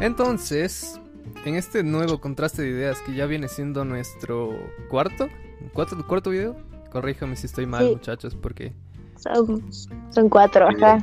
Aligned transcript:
Entonces, 0.00 1.00
en 1.44 1.54
este 1.54 1.82
nuevo 1.82 2.20
contraste 2.20 2.62
de 2.62 2.68
ideas 2.68 3.00
que 3.00 3.14
ya 3.14 3.26
viene 3.26 3.48
siendo 3.48 3.84
nuestro 3.84 4.50
cuarto, 4.88 5.28
cuarto, 5.72 6.06
cuarto 6.06 6.30
video, 6.30 6.56
corríjame 6.90 7.36
si 7.36 7.46
estoy 7.46 7.66
mal, 7.66 7.86
Sí. 7.86 7.92
muchachos, 7.94 8.34
porque 8.34 8.72
Son, 9.16 9.62
son 10.10 10.28
cuatro, 10.28 10.68
ajá. 10.68 10.98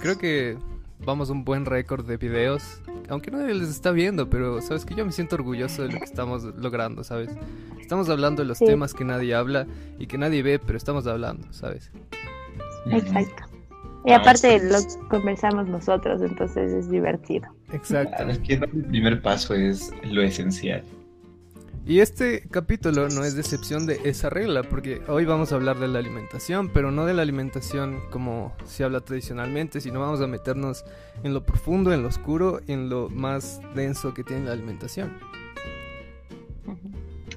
creo 0.00 0.16
que 0.18 0.56
vamos 1.04 1.28
a 1.28 1.32
un 1.32 1.44
buen 1.44 1.66
récord 1.66 2.06
de 2.06 2.16
videos, 2.16 2.80
aunque 3.10 3.30
nadie 3.30 3.52
les 3.54 3.68
está 3.68 3.90
viendo, 3.90 4.28
pero 4.30 4.62
sabes 4.62 4.84
que 4.86 4.94
yo 4.94 5.04
me 5.04 5.12
siento 5.12 5.36
orgulloso 5.36 5.82
de 5.82 5.92
lo 5.92 5.98
que 5.98 6.04
estamos 6.04 6.42
logrando, 6.56 7.04
¿sabes? 7.04 7.28
Estamos 7.80 8.08
hablando 8.08 8.42
de 8.42 8.48
los 8.48 8.58
Sí. 8.58 8.64
temas 8.64 8.94
que 8.94 9.04
nadie 9.04 9.34
habla 9.34 9.66
y 9.98 10.06
que 10.06 10.16
nadie 10.18 10.42
ve, 10.42 10.58
pero 10.58 10.78
estamos 10.78 11.06
hablando, 11.06 11.46
¿sabes? 11.52 11.90
Exacto. 12.90 13.44
Y 14.06 14.12
Ah, 14.12 14.18
aparte 14.18 14.60
lo 14.62 14.78
conversamos 15.08 15.66
nosotros, 15.66 16.22
entonces 16.22 16.72
es 16.72 16.88
divertido. 16.88 17.48
Exacto. 17.72 18.14
Claro, 18.16 18.30
es 18.30 18.38
que 18.38 18.54
el 18.54 18.84
primer 18.84 19.20
paso 19.20 19.52
es 19.54 19.90
lo 20.04 20.22
esencial. 20.22 20.84
Y 21.84 22.00
este 22.00 22.48
capítulo 22.48 23.08
no 23.08 23.24
es 23.24 23.34
de 23.34 23.40
excepción 23.42 23.86
de 23.86 24.00
esa 24.04 24.30
regla, 24.30 24.62
porque 24.64 25.02
hoy 25.08 25.24
vamos 25.24 25.52
a 25.52 25.56
hablar 25.56 25.78
de 25.78 25.88
la 25.88 25.98
alimentación, 26.00 26.68
pero 26.68 26.90
no 26.90 27.04
de 27.04 27.14
la 27.14 27.22
alimentación 27.22 28.00
como 28.10 28.52
se 28.64 28.84
habla 28.84 29.00
tradicionalmente, 29.00 29.80
sino 29.80 30.00
vamos 30.00 30.20
a 30.20 30.26
meternos 30.26 30.84
en 31.22 31.34
lo 31.34 31.44
profundo, 31.44 31.92
en 31.92 32.02
lo 32.02 32.08
oscuro, 32.08 32.60
en 32.66 32.88
lo 32.88 33.08
más 33.08 33.60
denso 33.74 34.14
que 34.14 34.24
tiene 34.24 34.46
la 34.46 34.52
alimentación. 34.52 35.16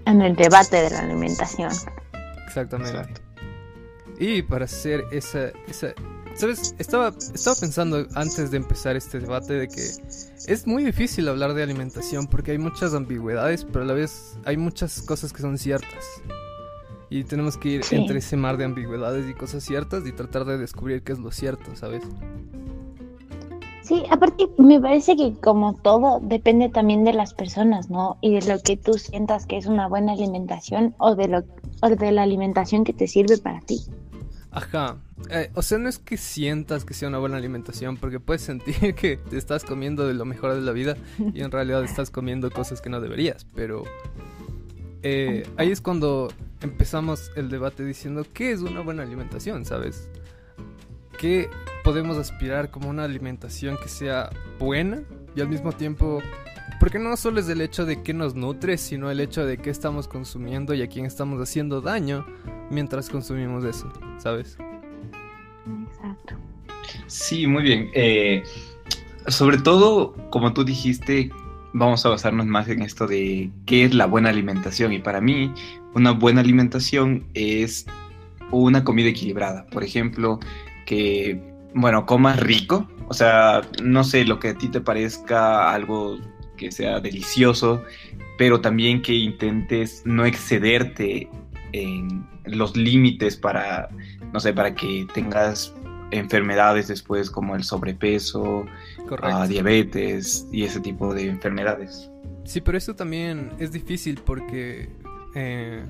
En 0.05 0.21
el 0.21 0.35
debate 0.35 0.77
de 0.83 0.89
la 0.91 0.99
alimentación. 0.99 1.71
Exactamente. 2.47 2.97
Exacto. 2.97 3.21
Y 4.19 4.41
para 4.43 4.65
hacer 4.65 5.05
esa, 5.11 5.51
esa... 5.67 5.93
¿Sabes? 6.39 6.73
Estaba, 6.79 7.09
estaba 7.35 7.57
pensando 7.59 8.07
antes 8.15 8.49
de 8.49 8.55
empezar 8.55 8.95
este 8.95 9.19
debate 9.19 9.55
de 9.55 9.67
que 9.67 9.81
es 10.47 10.65
muy 10.65 10.85
difícil 10.85 11.27
hablar 11.27 11.53
de 11.53 11.63
alimentación 11.63 12.27
porque 12.27 12.51
hay 12.51 12.57
muchas 12.57 12.93
ambigüedades, 12.93 13.65
pero 13.65 13.83
a 13.83 13.87
la 13.87 13.93
vez 13.93 14.37
hay 14.45 14.55
muchas 14.55 15.01
cosas 15.01 15.33
que 15.33 15.41
son 15.41 15.57
ciertas. 15.57 16.05
Y 17.09 17.25
tenemos 17.25 17.57
que 17.57 17.67
ir 17.69 17.83
Sí. 17.83 17.97
entre 17.97 18.19
ese 18.19 18.37
mar 18.37 18.55
de 18.55 18.63
ambigüedades 18.63 19.29
y 19.29 19.33
cosas 19.33 19.65
ciertas 19.65 20.07
y 20.07 20.13
tratar 20.13 20.45
de 20.45 20.57
descubrir 20.57 21.03
qué 21.03 21.11
es 21.11 21.19
lo 21.19 21.29
cierto, 21.31 21.75
¿sabes? 21.75 22.03
Sí, 23.81 24.03
aparte 24.09 24.47
me 24.57 24.79
parece 24.79 25.17
que 25.17 25.33
como 25.41 25.73
todo 25.73 26.21
depende 26.21 26.69
también 26.69 27.03
de 27.03 27.11
las 27.11 27.33
personas, 27.33 27.89
¿no? 27.89 28.17
Y 28.21 28.39
de 28.39 28.47
lo 28.47 28.61
que 28.61 28.77
tú 28.77 28.93
sientas 28.93 29.45
que 29.45 29.57
es 29.57 29.65
una 29.65 29.89
buena 29.89 30.13
alimentación 30.13 30.95
o 30.99 31.15
de 31.15 31.27
lo 31.27 31.43
o 31.81 31.89
de 31.89 32.11
la 32.13 32.23
alimentación 32.23 32.85
que 32.85 32.93
te 32.93 33.07
sirve 33.07 33.37
para 33.39 33.59
ti. 33.61 33.81
Ajá. 34.51 34.97
Eh, 35.29 35.51
o 35.53 35.61
sea, 35.61 35.77
no 35.77 35.89
es 35.89 35.99
que 35.99 36.17
sientas 36.17 36.85
que 36.85 36.93
sea 36.93 37.07
una 37.07 37.19
buena 37.19 37.37
alimentación, 37.37 37.97
porque 37.97 38.19
puedes 38.19 38.41
sentir 38.41 38.95
que 38.95 39.17
te 39.17 39.37
estás 39.37 39.63
comiendo 39.63 40.07
de 40.07 40.13
lo 40.13 40.25
mejor 40.25 40.53
de 40.55 40.61
la 40.61 40.71
vida 40.71 40.97
y 41.33 41.41
en 41.41 41.51
realidad 41.51 41.83
estás 41.83 42.09
comiendo 42.09 42.49
cosas 42.49 42.81
que 42.81 42.89
no 42.89 42.99
deberías, 42.99 43.45
pero 43.55 43.83
eh, 45.03 45.47
ahí 45.57 45.71
es 45.71 45.81
cuando 45.81 46.31
empezamos 46.61 47.31
el 47.35 47.49
debate 47.49 47.85
diciendo 47.85 48.25
qué 48.33 48.51
es 48.51 48.61
una 48.61 48.81
buena 48.81 49.03
alimentación, 49.03 49.65
¿sabes? 49.65 50.09
¿Qué 51.17 51.49
podemos 51.83 52.17
aspirar 52.17 52.71
como 52.71 52.89
una 52.89 53.03
alimentación 53.03 53.77
que 53.77 53.89
sea 53.89 54.29
buena 54.57 55.03
y 55.35 55.41
al 55.41 55.49
mismo 55.49 55.71
tiempo... 55.71 56.21
Porque 56.79 56.97
no 56.97 57.17
solo 57.17 57.41
es 57.41 57.49
el 57.49 57.61
hecho 57.61 57.85
de 57.85 58.01
qué 58.01 58.13
nos 58.13 58.35
nutre, 58.35 58.77
sino 58.77 59.11
el 59.11 59.19
hecho 59.19 59.45
de 59.45 59.57
qué 59.57 59.69
estamos 59.69 60.07
consumiendo 60.07 60.73
y 60.73 60.81
a 60.81 60.87
quién 60.87 61.05
estamos 61.05 61.41
haciendo 61.41 61.81
daño 61.81 62.25
mientras 62.69 63.09
consumimos 63.09 63.65
eso, 63.65 63.91
¿sabes? 64.17 64.57
Exacto. 65.87 66.35
Sí, 67.07 67.47
muy 67.47 67.63
bien. 67.63 67.89
Eh, 67.93 68.43
sobre 69.27 69.57
todo, 69.57 70.13
como 70.29 70.53
tú 70.53 70.63
dijiste, 70.63 71.29
vamos 71.73 72.05
a 72.05 72.09
basarnos 72.09 72.45
más 72.45 72.67
en 72.69 72.81
esto 72.81 73.07
de 73.07 73.51
qué 73.65 73.85
es 73.85 73.93
la 73.93 74.05
buena 74.05 74.29
alimentación. 74.29 74.93
Y 74.93 74.99
para 74.99 75.21
mí, 75.21 75.51
una 75.93 76.11
buena 76.11 76.41
alimentación 76.41 77.25
es 77.33 77.85
una 78.51 78.83
comida 78.83 79.09
equilibrada. 79.09 79.65
Por 79.67 79.83
ejemplo, 79.83 80.39
que, 80.85 81.41
bueno, 81.73 82.05
comas 82.05 82.39
rico. 82.39 82.87
O 83.07 83.13
sea, 83.13 83.61
no 83.83 84.03
sé, 84.03 84.25
lo 84.25 84.39
que 84.39 84.49
a 84.49 84.57
ti 84.57 84.69
te 84.69 84.81
parezca 84.81 85.73
algo 85.73 86.17
que 86.59 86.71
sea 86.71 86.99
delicioso, 86.99 87.83
pero 88.37 88.61
también 88.61 89.01
que 89.01 89.13
intentes 89.13 90.03
no 90.05 90.25
excederte 90.25 91.27
en 91.71 92.27
los 92.45 92.75
límites 92.75 93.35
para, 93.35 93.89
no 94.33 94.39
sé, 94.39 94.53
para 94.53 94.75
que 94.75 95.07
tengas 95.13 95.73
enfermedades 96.11 96.87
después 96.87 97.31
como 97.31 97.55
el 97.55 97.63
sobrepeso, 97.63 98.65
ah, 99.21 99.47
diabetes 99.47 100.47
y 100.51 100.63
ese 100.63 100.79
tipo 100.81 101.13
de 101.13 101.27
enfermedades. 101.27 102.11
Sí, 102.43 102.61
pero 102.61 102.77
eso 102.77 102.95
también 102.95 103.51
es 103.59 103.71
difícil 103.71 104.19
porque... 104.23 104.89
eh, 105.35 105.83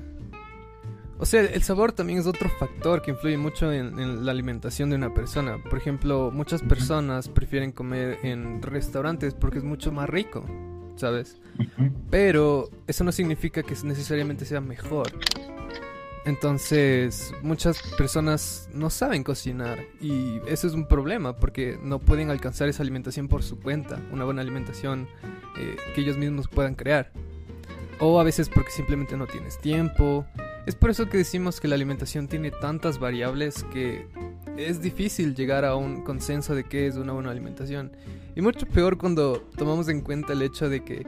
o 1.20 1.26
sea, 1.26 1.42
el 1.42 1.62
sabor 1.62 1.92
también 1.92 2.18
es 2.18 2.26
otro 2.26 2.48
factor 2.58 3.02
que 3.02 3.10
influye 3.10 3.36
mucho 3.36 3.70
en, 3.70 3.98
en 3.98 4.24
la 4.24 4.32
alimentación 4.32 4.88
de 4.88 4.96
una 4.96 5.12
persona. 5.12 5.62
Por 5.62 5.78
ejemplo, 5.78 6.30
muchas 6.32 6.62
personas 6.62 7.28
prefieren 7.28 7.72
comer 7.72 8.18
en 8.22 8.62
restaurantes 8.62 9.34
porque 9.34 9.58
es 9.58 9.64
mucho 9.64 9.92
más 9.92 10.08
rico, 10.08 10.44
¿sabes? 10.96 11.36
Pero 12.10 12.70
eso 12.86 13.04
no 13.04 13.12
significa 13.12 13.62
que 13.62 13.74
necesariamente 13.84 14.46
sea 14.46 14.62
mejor. 14.62 15.12
Entonces, 16.24 17.34
muchas 17.42 17.82
personas 17.98 18.68
no 18.72 18.88
saben 18.88 19.22
cocinar 19.22 19.78
y 20.00 20.38
eso 20.46 20.66
es 20.66 20.74
un 20.74 20.86
problema 20.86 21.36
porque 21.36 21.78
no 21.82 21.98
pueden 21.98 22.30
alcanzar 22.30 22.68
esa 22.68 22.82
alimentación 22.82 23.28
por 23.28 23.42
su 23.42 23.58
cuenta, 23.58 23.98
una 24.12 24.24
buena 24.24 24.42
alimentación 24.42 25.08
eh, 25.58 25.76
que 25.94 26.00
ellos 26.00 26.16
mismos 26.16 26.48
puedan 26.48 26.74
crear. 26.74 27.10
O 27.98 28.20
a 28.20 28.24
veces 28.24 28.48
porque 28.48 28.70
simplemente 28.70 29.16
no 29.16 29.26
tienes 29.26 29.58
tiempo. 29.58 30.26
Es 30.66 30.74
por 30.74 30.90
eso 30.90 31.08
que 31.08 31.18
decimos 31.18 31.60
que 31.60 31.68
la 31.68 31.74
alimentación 31.74 32.28
tiene 32.28 32.50
tantas 32.50 32.98
variables 32.98 33.64
que 33.72 34.06
es 34.56 34.80
difícil 34.82 35.34
llegar 35.34 35.64
a 35.64 35.74
un 35.74 36.02
consenso 36.02 36.54
de 36.54 36.64
qué 36.64 36.86
es 36.86 36.96
una 36.96 37.12
buena 37.12 37.30
alimentación. 37.30 37.92
Y 38.36 38.42
mucho 38.42 38.66
peor 38.66 38.98
cuando 38.98 39.40
tomamos 39.56 39.88
en 39.88 40.02
cuenta 40.02 40.32
el 40.32 40.42
hecho 40.42 40.68
de 40.68 40.84
que 40.84 41.06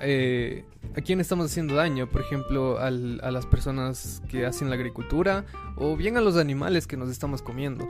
eh, 0.00 0.64
a 0.96 1.00
quién 1.00 1.20
estamos 1.20 1.46
haciendo 1.46 1.74
daño, 1.74 2.08
por 2.08 2.22
ejemplo, 2.22 2.78
al- 2.78 3.20
a 3.22 3.30
las 3.30 3.46
personas 3.46 4.22
que 4.28 4.46
hacen 4.46 4.68
la 4.68 4.76
agricultura 4.76 5.44
o 5.76 5.96
bien 5.96 6.16
a 6.16 6.20
los 6.20 6.36
animales 6.36 6.86
que 6.86 6.96
nos 6.96 7.10
estamos 7.10 7.42
comiendo. 7.42 7.86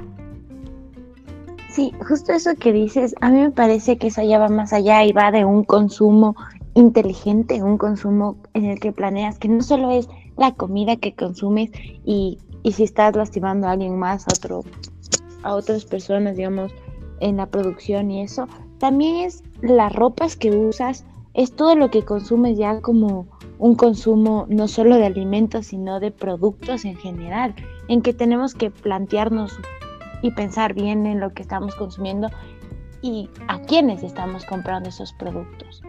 Sí, 1.70 1.92
justo 2.06 2.32
eso 2.32 2.54
que 2.56 2.72
dices, 2.72 3.14
a 3.20 3.30
mí 3.30 3.40
me 3.40 3.50
parece 3.50 3.98
que 3.98 4.08
eso 4.08 4.22
ya 4.22 4.38
va 4.38 4.48
más 4.48 4.72
allá 4.72 5.04
y 5.04 5.12
va 5.12 5.30
de 5.30 5.44
un 5.44 5.64
consumo 5.64 6.34
inteligente, 6.74 7.62
un 7.62 7.78
consumo 7.78 8.36
en 8.54 8.64
el 8.64 8.80
que 8.80 8.90
planeas 8.92 9.38
que 9.38 9.48
no 9.48 9.62
solo 9.62 9.90
es 9.92 10.08
la 10.38 10.52
comida 10.54 10.96
que 10.96 11.14
consumes 11.14 11.70
y, 12.04 12.38
y 12.62 12.72
si 12.72 12.84
estás 12.84 13.14
lastimando 13.14 13.66
a 13.66 13.72
alguien 13.72 13.98
más, 13.98 14.26
a, 14.26 14.30
otro, 14.34 14.64
a 15.42 15.54
otras 15.54 15.84
personas, 15.84 16.36
digamos, 16.36 16.72
en 17.20 17.36
la 17.36 17.46
producción 17.46 18.10
y 18.10 18.22
eso, 18.22 18.48
también 18.78 19.26
es 19.26 19.42
las 19.60 19.92
ropas 19.92 20.36
que 20.36 20.50
usas, 20.50 21.04
es 21.34 21.54
todo 21.54 21.74
lo 21.74 21.90
que 21.90 22.04
consumes 22.04 22.56
ya 22.56 22.80
como 22.80 23.26
un 23.58 23.74
consumo 23.74 24.46
no 24.48 24.68
solo 24.68 24.96
de 24.96 25.06
alimentos, 25.06 25.66
sino 25.66 25.98
de 26.00 26.12
productos 26.12 26.84
en 26.84 26.96
general, 26.96 27.54
en 27.88 28.02
que 28.02 28.14
tenemos 28.14 28.54
que 28.54 28.70
plantearnos 28.70 29.58
y 30.22 30.30
pensar 30.30 30.74
bien 30.74 31.06
en 31.06 31.20
lo 31.20 31.32
que 31.32 31.42
estamos 31.42 31.74
consumiendo 31.74 32.28
y 33.02 33.28
a 33.48 33.60
quiénes 33.60 34.02
estamos 34.02 34.44
comprando 34.44 34.88
esos 34.88 35.12
productos. 35.12 35.82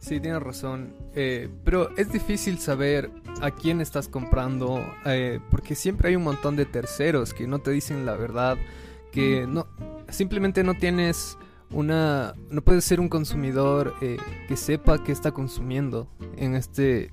Sí, 0.00 0.20
tienes 0.20 0.42
razón. 0.42 1.03
Eh, 1.16 1.48
pero 1.64 1.96
es 1.96 2.12
difícil 2.12 2.58
saber 2.58 3.10
a 3.40 3.50
quién 3.52 3.80
estás 3.80 4.08
comprando 4.08 4.84
eh, 5.06 5.38
porque 5.50 5.74
siempre 5.74 6.08
hay 6.08 6.16
un 6.16 6.24
montón 6.24 6.56
de 6.56 6.66
terceros 6.66 7.32
que 7.32 7.46
no 7.46 7.60
te 7.60 7.70
dicen 7.70 8.04
la 8.04 8.16
verdad, 8.16 8.58
que 9.12 9.46
no 9.46 9.68
simplemente 10.08 10.64
no 10.64 10.74
tienes 10.74 11.38
una 11.70 12.34
no 12.50 12.62
puedes 12.62 12.84
ser 12.84 13.00
un 13.00 13.08
consumidor 13.08 13.94
eh, 14.00 14.16
que 14.48 14.56
sepa 14.56 15.02
qué 15.02 15.12
está 15.12 15.32
consumiendo 15.32 16.08
en 16.36 16.54
este 16.54 17.10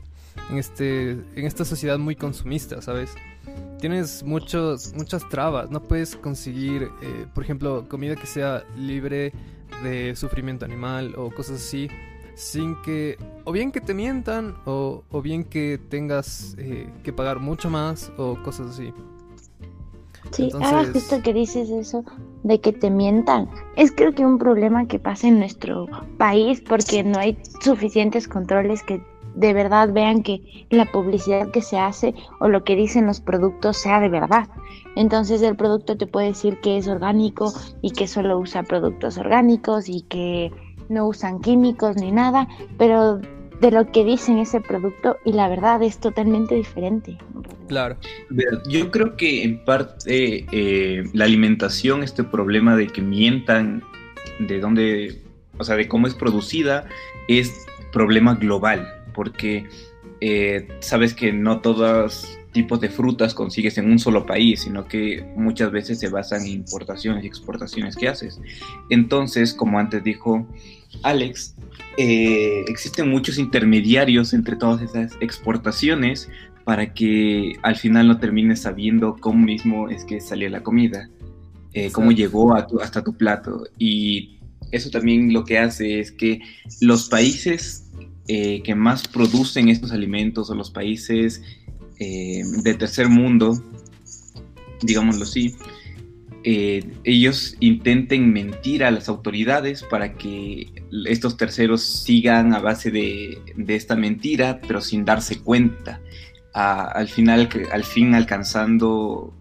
en 0.49 0.57
este 0.57 1.11
en 1.11 1.45
esta 1.45 1.65
sociedad 1.65 1.99
muy 1.99 2.15
consumista, 2.15 2.81
¿sabes? 2.81 3.13
Tienes 3.79 4.23
muchos 4.23 4.93
muchas 4.95 5.27
trabas, 5.29 5.71
no 5.71 5.81
puedes 5.81 6.15
conseguir, 6.15 6.89
eh, 7.01 7.25
por 7.33 7.43
ejemplo, 7.43 7.87
comida 7.89 8.15
que 8.15 8.27
sea 8.27 8.63
libre 8.77 9.33
de 9.83 10.15
sufrimiento 10.15 10.65
animal 10.65 11.15
o 11.17 11.31
cosas 11.31 11.57
así 11.57 11.89
sin 12.35 12.75
que 12.81 13.17
o 13.45 13.51
bien 13.51 13.71
que 13.71 13.81
te 13.81 13.93
mientan 13.93 14.55
o, 14.65 15.03
o 15.11 15.21
bien 15.21 15.43
que 15.43 15.79
tengas 15.89 16.55
eh, 16.57 16.89
que 17.03 17.13
pagar 17.13 17.39
mucho 17.39 17.69
más 17.69 18.11
o 18.17 18.37
cosas 18.43 18.71
así. 18.71 18.93
Sí, 20.31 20.49
ahora 20.53 20.81
Entonces- 20.83 20.93
justo 21.03 21.21
que 21.23 21.33
dices 21.33 21.69
eso 21.69 22.03
de 22.43 22.59
que 22.61 22.71
te 22.73 22.89
mientan, 22.89 23.49
es 23.75 23.91
creo 23.91 24.13
que 24.13 24.25
un 24.25 24.37
problema 24.37 24.87
que 24.87 24.97
pasa 24.99 25.27
en 25.27 25.39
nuestro 25.39 25.87
país 26.17 26.61
porque 26.61 27.03
no 27.03 27.19
hay 27.19 27.37
suficientes 27.61 28.27
controles 28.27 28.81
que 28.83 29.03
de 29.35 29.53
verdad 29.53 29.91
vean 29.93 30.23
que 30.23 30.65
la 30.69 30.91
publicidad 30.91 31.51
que 31.51 31.61
se 31.61 31.77
hace 31.77 32.13
o 32.39 32.47
lo 32.49 32.63
que 32.63 32.75
dicen 32.75 33.05
los 33.07 33.21
productos 33.21 33.77
sea 33.77 33.99
de 33.99 34.09
verdad. 34.09 34.47
Entonces 34.95 35.41
el 35.41 35.55
producto 35.55 35.97
te 35.97 36.05
puede 36.07 36.27
decir 36.27 36.59
que 36.61 36.77
es 36.77 36.87
orgánico 36.87 37.53
y 37.81 37.91
que 37.91 38.07
solo 38.07 38.37
usa 38.37 38.63
productos 38.63 39.17
orgánicos 39.17 39.87
y 39.87 40.01
que 40.01 40.51
no 40.91 41.07
usan 41.07 41.39
químicos 41.39 41.95
ni 41.95 42.11
nada, 42.11 42.47
pero 42.77 43.19
de 43.61 43.71
lo 43.71 43.91
que 43.91 44.03
dicen 44.03 44.39
ese 44.39 44.59
producto 44.59 45.17
y 45.23 45.33
la 45.33 45.47
verdad 45.47 45.81
es 45.83 45.99
totalmente 45.99 46.55
diferente. 46.55 47.17
Claro. 47.67 47.95
Yo 48.67 48.91
creo 48.91 49.15
que 49.15 49.43
en 49.43 49.63
parte 49.63 50.45
eh, 50.51 51.03
la 51.13 51.25
alimentación, 51.25 52.03
este 52.03 52.23
problema 52.23 52.75
de 52.75 52.88
que 52.88 53.01
mientan 53.01 53.83
de 54.39 54.59
dónde, 54.59 55.21
o 55.57 55.63
sea, 55.63 55.75
de 55.75 55.88
cómo 55.88 56.07
es 56.07 56.15
producida, 56.15 56.85
es 57.27 57.53
problema 57.93 58.33
global, 58.35 58.88
porque 59.13 59.67
eh, 60.21 60.67
sabes 60.79 61.13
que 61.13 61.31
no 61.31 61.61
todos 61.61 62.39
tipos 62.51 62.80
de 62.81 62.89
frutas 62.89 63.33
consigues 63.33 63.77
en 63.77 63.89
un 63.89 64.00
solo 64.00 64.25
país, 64.25 64.62
sino 64.62 64.88
que 64.88 65.25
muchas 65.36 65.71
veces 65.71 66.00
se 66.00 66.09
basan 66.09 66.42
en 66.42 66.48
importaciones 66.48 67.24
y 67.24 67.27
exportaciones 67.27 67.95
que 67.95 68.07
haces. 68.07 68.39
Entonces, 68.89 69.53
como 69.53 69.80
antes 69.80 70.03
dijo 70.03 70.48
Alex, 71.03 71.56
eh, 71.98 72.63
existen 72.68 73.09
muchos 73.09 73.38
intermediarios 73.38 74.33
entre 74.33 74.56
todas 74.56 74.81
esas 74.81 75.13
exportaciones 75.21 76.30
para 76.63 76.94
que 76.94 77.53
al 77.63 77.75
final 77.75 78.07
no 78.07 78.19
termines 78.19 78.62
sabiendo 78.62 79.15
cómo 79.19 79.45
mismo 79.45 79.89
es 79.89 80.06
que 80.06 80.21
salió 80.21 80.50
la 80.50 80.62
comida, 80.62 81.09
eh, 81.74 81.92
cómo 81.92 82.12
llegó 82.12 82.53
a 82.53 82.68
hasta 82.81 83.03
tu 83.03 83.15
plato. 83.18 83.63
Y 83.77 84.39
eso 84.71 84.89
también 84.89 85.33
lo 85.33 85.44
que 85.44 85.57
hace 85.57 86.00
es 86.00 86.12
que 86.12 86.42
los 86.81 87.09
países 87.09 87.89
eh, 88.27 88.62
que 88.63 88.75
más 88.75 89.07
producen 89.07 89.68
estos 89.68 89.92
alimentos 89.92 90.50
o 90.50 90.56
los 90.56 90.71
países 90.71 91.42
de 92.01 92.74
tercer 92.74 93.09
mundo, 93.09 93.63
digámoslo 94.81 95.24
así, 95.24 95.56
eh, 96.44 96.83
ellos 97.03 97.56
intenten 97.59 98.33
mentir 98.33 98.83
a 98.83 98.89
las 98.89 99.09
autoridades 99.09 99.83
para 99.83 100.13
que 100.13 100.71
estos 101.06 101.38
terceros 101.38 101.83
sigan 101.83 102.56
a 102.56 102.59
base 102.59 102.89
de, 102.89 103.39
esta 103.68 103.95
mentira, 103.95 104.59
pero 104.68 104.81
sin 104.81 105.06
darse 105.06 105.39
cuenta. 105.39 106.01
al 106.53 107.07
final, 107.07 107.48
al 107.71 107.83
fin 107.83 108.15
alcanzando, 108.15 109.33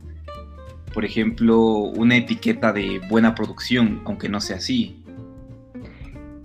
por 0.93 1.05
ejemplo, 1.05 1.59
una 1.61 2.17
etiqueta 2.17 2.73
de 2.73 3.01
buena 3.09 3.35
producción, 3.35 4.03
aunque 4.05 4.29
no 4.29 4.41
sea 4.41 4.57
así. 4.57 5.00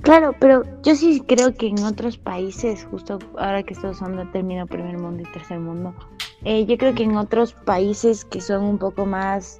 Claro, 0.06 0.36
pero 0.40 0.62
yo 0.84 0.96
sí 0.96 1.24
creo 1.26 1.56
que 1.56 1.66
en 1.66 1.84
otros 1.84 2.20
países, 2.20 2.88
justo 2.92 3.18
ahora 3.40 3.64
que 3.64 3.74
estamos 3.74 3.98
usando 3.98 4.22
el 4.22 4.32
término 4.32 4.68
primer 4.68 5.00
mundo 5.00 5.24
y 5.24 5.32
tercer 5.34 5.60
mundo, 5.60 5.96
eh, 6.44 6.64
yo 6.68 6.78
creo 6.78 6.94
que 6.94 7.02
en 7.02 7.18
otros 7.18 7.54
países 7.54 8.24
que 8.24 8.40
son 8.40 8.64
un 8.64 8.78
poco 8.78 9.08
más 9.08 9.60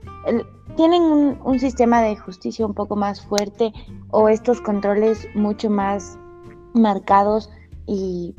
tienen 0.78 1.02
un, 1.02 1.60
sistema 1.60 2.00
de 2.04 2.16
justicia 2.16 2.64
un 2.64 2.76
poco 2.76 2.96
más 2.96 3.26
fuerte 3.26 3.74
o 4.12 4.30
estos 4.30 4.62
controles 4.62 5.28
mucho 5.34 5.72
más 5.72 6.20
marcados 6.76 7.50
y, 7.88 8.36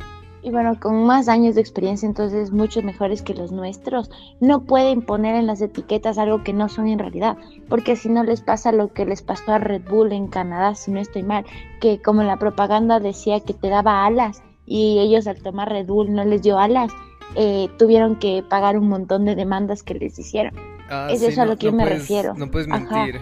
bueno, 0.51 0.79
con 0.79 1.05
más 1.05 1.29
años 1.29 1.55
de 1.55 1.61
experiencia, 1.61 2.07
entonces 2.07 2.53
mucho 2.53 2.83
mejores 2.83 3.23
que 3.23 3.35
los 3.35 3.51
nuestros. 3.51 4.11
No 4.41 4.63
pueden 4.63 5.03
poner 5.03 5.35
en 5.35 5.47
las 5.47 5.61
etiquetas 5.61 6.19
algo 6.19 6.45
que 6.45 6.53
no 6.53 6.69
son 6.69 6.87
en 6.87 6.99
realidad, 6.99 7.37
porque 7.69 7.97
si 7.97 8.09
no 8.09 8.23
les 8.23 8.41
pasa 8.43 8.71
lo 8.73 8.93
que 8.93 9.07
les 9.07 9.23
pasó 9.23 9.53
a 9.53 9.59
Red 9.59 9.83
Bull 9.89 10.13
en 10.13 10.29
Canadá, 10.29 10.75
si 10.75 10.91
no 10.91 11.01
estoy 11.01 11.23
mal, 11.23 11.45
que 11.81 12.01
como 12.01 12.23
la 12.23 12.39
propaganda 12.39 13.01
decía 13.01 13.41
que 13.41 13.55
te 13.55 13.69
daba 13.69 14.07
alas 14.07 14.43
y 14.67 14.99
ellos 14.99 15.27
al 15.27 15.43
tomar 15.43 15.71
Red 15.71 15.87
Bull 15.87 16.13
no 16.13 16.25
les 16.25 16.43
dio 16.43 16.59
alas, 16.59 16.93
eh, 17.35 17.69
tuvieron 17.79 18.17
que 18.17 18.45
pagar 18.49 18.79
un 18.79 18.89
montón 18.89 19.25
de 19.25 19.35
demandas 19.35 19.83
que 19.83 19.95
les 19.95 20.19
hicieron. 20.19 20.76
Ah, 20.89 21.09
es 21.11 21.23
eso 21.23 21.43
a 21.43 21.47
lo 21.47 21.57
que 21.57 21.67
yo 21.67 21.73
me 21.73 21.85
refiero. 21.85 22.35
No 22.35 22.51
puedes 22.51 22.69
mentir. 22.69 23.21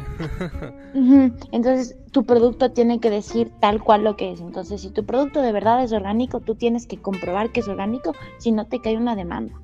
Entonces, 1.52 1.96
tu 2.10 2.24
producto 2.24 2.70
tiene 2.72 3.00
que 3.00 3.10
decir 3.10 3.50
tal 3.60 3.82
cual 3.82 4.04
lo 4.04 4.16
que 4.16 4.32
es. 4.32 4.40
Entonces, 4.40 4.82
si 4.82 4.90
tu 4.90 5.04
producto 5.04 5.40
de 5.40 5.52
verdad 5.52 5.82
es 5.82 5.92
orgánico, 5.92 6.40
tú 6.40 6.54
tienes 6.54 6.86
que 6.86 6.98
comprobar 6.98 7.50
que 7.52 7.60
es 7.60 7.68
orgánico, 7.68 8.14
si 8.38 8.52
no 8.52 8.66
te 8.66 8.80
cae 8.80 8.96
una 8.96 9.16
demanda. 9.16 9.54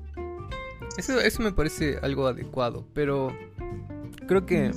Eso, 0.97 1.19
eso 1.19 1.41
me 1.41 1.51
parece 1.51 1.99
algo 2.01 2.27
adecuado, 2.27 2.85
pero 2.93 3.31
creo 4.27 4.45
que 4.45 4.71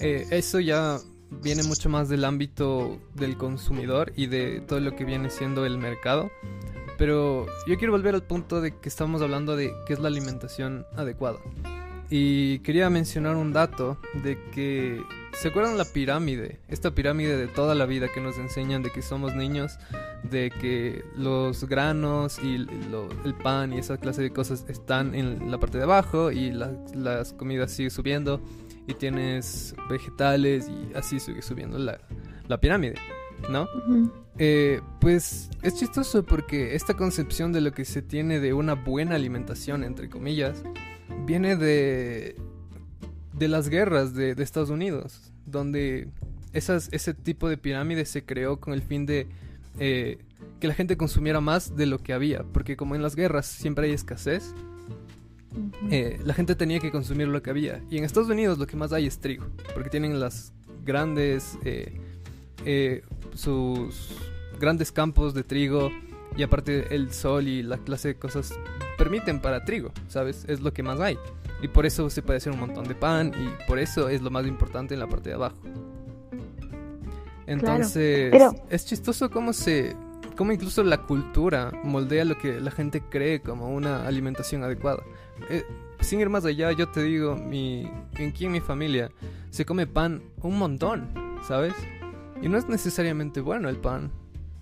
eh, 0.00 0.26
eso 0.30 0.60
ya 0.60 0.98
viene 1.42 1.62
mucho 1.62 1.88
más 1.88 2.08
del 2.08 2.24
ámbito 2.24 2.98
del 3.14 3.36
consumidor 3.36 4.12
y 4.16 4.26
de 4.26 4.60
todo 4.60 4.80
lo 4.80 4.96
que 4.96 5.04
viene 5.04 5.30
siendo 5.30 5.64
el 5.64 5.78
mercado. 5.78 6.30
Pero 6.98 7.46
yo 7.66 7.78
quiero 7.78 7.92
volver 7.92 8.14
al 8.14 8.22
punto 8.22 8.60
de 8.60 8.76
que 8.76 8.88
estamos 8.88 9.22
hablando 9.22 9.56
de 9.56 9.72
qué 9.86 9.94
es 9.94 10.00
la 10.00 10.08
alimentación 10.08 10.84
adecuada. 10.96 11.38
Y 12.12 12.58
quería 12.60 12.90
mencionar 12.90 13.36
un 13.36 13.52
dato 13.52 13.96
de 14.24 14.36
que, 14.50 15.00
¿se 15.32 15.48
acuerdan 15.48 15.78
la 15.78 15.84
pirámide? 15.84 16.58
Esta 16.66 16.92
pirámide 16.92 17.36
de 17.36 17.46
toda 17.46 17.76
la 17.76 17.86
vida 17.86 18.08
que 18.12 18.20
nos 18.20 18.36
enseñan 18.36 18.82
de 18.82 18.90
que 18.90 19.00
somos 19.00 19.36
niños, 19.36 19.78
de 20.24 20.50
que 20.50 21.04
los 21.16 21.68
granos 21.68 22.40
y 22.42 22.56
el 22.56 23.34
pan 23.40 23.72
y 23.72 23.78
esa 23.78 23.96
clase 23.96 24.22
de 24.22 24.32
cosas 24.32 24.64
están 24.68 25.14
en 25.14 25.52
la 25.52 25.58
parte 25.58 25.78
de 25.78 25.84
abajo 25.84 26.32
y 26.32 26.50
las 26.50 27.32
comidas 27.34 27.70
siguen 27.70 27.92
subiendo 27.92 28.40
y 28.88 28.94
tienes 28.94 29.76
vegetales 29.88 30.68
y 30.68 30.92
así 30.96 31.20
sigue 31.20 31.42
subiendo 31.42 31.78
la, 31.78 32.00
pirámide, 32.60 32.96
¿no? 33.48 33.68
Eh, 34.36 34.80
pues 35.00 35.48
es 35.62 35.76
chistoso 35.76 36.24
porque 36.24 36.74
esta 36.74 36.94
concepción 36.94 37.52
de 37.52 37.60
lo 37.60 37.72
que 37.72 37.84
se 37.84 38.02
tiene 38.02 38.40
de 38.40 38.52
una 38.52 38.74
buena 38.74 39.14
alimentación, 39.14 39.84
entre 39.84 40.08
comillas, 40.08 40.64
viene 41.26 41.56
de, 41.56 42.36
de 43.32 43.48
las 43.48 43.68
guerras 43.68 44.14
de, 44.14 44.32
Estados 44.32 44.70
Unidos, 44.70 45.32
donde 45.46 46.08
esas, 46.52 46.88
ese 46.92 47.14
tipo 47.14 47.48
de 47.48 47.56
pirámide 47.56 48.04
se 48.04 48.24
creó 48.24 48.60
con 48.60 48.74
el 48.74 48.82
fin 48.82 49.06
de 49.06 49.26
eh, 49.78 50.18
que 50.58 50.68
la 50.68 50.74
gente 50.74 50.96
consumiera 50.96 51.40
más 51.40 51.76
de 51.76 51.86
lo 51.86 51.98
que 51.98 52.12
había, 52.12 52.42
porque 52.42 52.76
como 52.76 52.94
en 52.94 53.02
las 53.02 53.16
guerras 53.16 53.46
siempre 53.46 53.86
hay 53.86 53.92
escasez, 53.92 54.54
eh, 55.90 56.20
la 56.24 56.34
gente 56.34 56.54
tenía 56.54 56.78
que 56.80 56.90
consumir 56.90 57.28
lo 57.28 57.42
que 57.42 57.50
había. 57.50 57.82
Y 57.90 57.98
en 57.98 58.04
Estados 58.04 58.28
Unidos 58.28 58.58
lo 58.58 58.66
que 58.66 58.76
más 58.76 58.92
hay 58.92 59.06
es 59.06 59.18
trigo, 59.18 59.46
porque 59.74 59.90
tienen 59.90 60.20
las 60.20 60.52
grandes, 60.84 61.58
eh, 61.64 63.02
sus 63.34 64.16
grandes 64.60 64.92
campos 64.92 65.34
de 65.34 65.42
trigo 65.42 65.90
y 66.36 66.42
aparte 66.42 66.94
el 66.94 67.12
sol 67.12 67.48
y 67.48 67.62
la 67.62 67.78
clase 67.78 68.08
de 68.08 68.14
cosas 68.16 68.52
permiten 68.96 69.40
para 69.40 69.64
trigo, 69.64 69.92
¿sabes? 70.08 70.44
Es 70.48 70.60
lo 70.60 70.72
que 70.72 70.82
más 70.82 71.00
hay. 71.00 71.18
Y 71.62 71.68
por 71.68 71.86
eso 71.86 72.08
se 72.10 72.22
puede 72.22 72.38
hacer 72.38 72.52
un 72.52 72.60
montón 72.60 72.86
de 72.86 72.94
pan 72.94 73.32
y 73.34 73.66
por 73.66 73.78
eso 73.78 74.08
es 74.08 74.22
lo 74.22 74.30
más 74.30 74.46
importante 74.46 74.94
en 74.94 75.00
la 75.00 75.08
parte 75.08 75.30
de 75.30 75.34
abajo. 75.34 75.56
Entonces, 77.46 78.32
es 78.70 78.86
chistoso 78.86 79.30
cómo 79.30 79.52
se 79.52 79.96
cómo 80.36 80.52
incluso 80.52 80.82
la 80.82 81.02
cultura 81.02 81.70
moldea 81.84 82.24
lo 82.24 82.38
que 82.38 82.60
la 82.60 82.70
gente 82.70 83.02
cree 83.02 83.40
como 83.42 83.74
una 83.74 84.06
alimentación 84.06 84.62
adecuada. 84.62 85.02
Eh, 85.50 85.64
sin 86.00 86.20
ir 86.20 86.30
más 86.30 86.46
allá, 86.46 86.72
yo 86.72 86.88
te 86.88 87.02
digo, 87.02 87.36
mi, 87.36 87.90
aquí 88.14 88.46
en 88.46 88.52
mi 88.52 88.60
familia 88.60 89.10
se 89.50 89.66
come 89.66 89.86
pan 89.86 90.22
un 90.42 90.58
montón, 90.58 91.10
¿sabes? 91.46 91.74
Y 92.40 92.48
no 92.48 92.56
es 92.56 92.68
necesariamente 92.68 93.40
bueno 93.40 93.68
el 93.68 93.76
pan, 93.76 94.10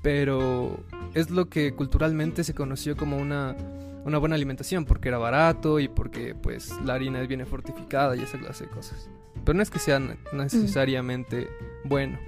pero 0.02 0.78
es 1.14 1.30
lo 1.30 1.48
que 1.48 1.74
culturalmente 1.74 2.44
se 2.44 2.54
conoció 2.54 2.96
como 2.96 3.16
una, 3.16 3.56
una 4.04 4.18
buena 4.18 4.34
alimentación, 4.34 4.84
porque 4.84 5.08
era 5.08 5.18
barato 5.18 5.80
y 5.80 5.88
porque 5.88 6.34
pues 6.34 6.72
la 6.84 6.94
harina 6.94 7.20
viene 7.22 7.44
fortificada 7.44 8.16
y 8.16 8.20
esa 8.20 8.38
clase 8.38 8.64
de 8.64 8.70
cosas. 8.70 9.10
Pero 9.44 9.56
no 9.56 9.62
es 9.62 9.70
que 9.70 9.78
sea 9.78 10.00
necesariamente 10.32 11.48
bueno. 11.84 12.18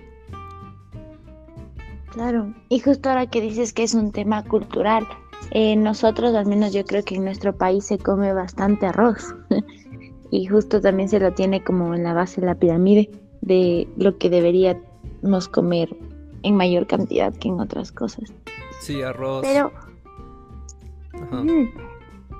Claro, 2.13 2.53
y 2.69 2.81
justo 2.81 3.09
ahora 3.09 3.27
que 3.27 3.41
dices 3.41 3.73
que 3.73 3.85
es 3.85 3.95
un 3.95 4.11
tema 4.11 4.43
cultural, 4.45 5.07
eh, 5.53 5.77
nosotros, 5.77 6.35
al 6.35 6.47
menos 6.47 6.73
yo 6.73 6.85
creo 6.85 7.05
que 7.05 7.17
en 7.17 7.25
nuestro 7.25 7.57
país 7.57 7.85
se 7.87 7.99
come 7.99 8.33
bastante 8.33 8.87
arroz. 8.87 9.35
y 10.31 10.47
justo 10.47 10.81
también 10.81 11.09
se 11.09 11.21
lo 11.21 11.33
tiene 11.33 11.63
como 11.63 11.95
en 11.95 12.05
la 12.05 12.13
base 12.13 12.41
de 12.41 12.49
la 12.49 12.55
pirámide 12.57 13.11
de 13.41 13.89
lo 13.97 14.19
que 14.19 14.29
deberíamos 14.29 15.49
comer 15.49 15.97
en 16.43 16.57
mayor 16.57 16.87
cantidad 16.87 17.35
que 17.35 17.49
en 17.49 17.61
otras 17.61 17.93
cosas. 17.93 18.33
Sí, 18.81 19.03
arroz. 19.03 19.43
Pero, 19.43 19.73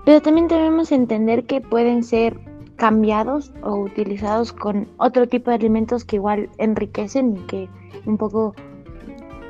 pero 0.05 0.23
también 0.23 0.49
debemos 0.49 0.93
entender 0.93 1.45
que 1.45 1.61
pueden 1.61 2.03
ser 2.03 2.41
cambiados 2.77 3.53
o 3.63 3.77
utilizados 3.77 4.53
con 4.53 4.89
otro 4.97 5.29
tipo 5.29 5.51
de 5.51 5.57
alimentos 5.57 6.05
que 6.05 6.17
igual 6.17 6.49
enriquecen 6.57 7.37
y 7.37 7.41
que 7.41 7.69
un 8.07 8.17
poco 8.17 8.55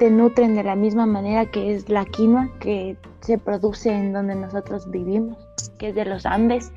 te 0.00 0.10
nutren 0.10 0.54
de 0.54 0.64
la 0.64 0.74
misma 0.74 1.06
manera 1.06 1.46
que 1.46 1.74
es 1.74 1.88
la 1.88 2.04
quinoa 2.04 2.48
que 2.58 2.96
se 3.20 3.38
produce 3.38 3.92
en 3.92 4.12
donde 4.12 4.34
nosotros 4.34 4.90
vivimos, 4.90 5.36
que 5.78 5.90
es 5.90 5.94
de 5.94 6.06
los 6.06 6.26
Andes, 6.26 6.72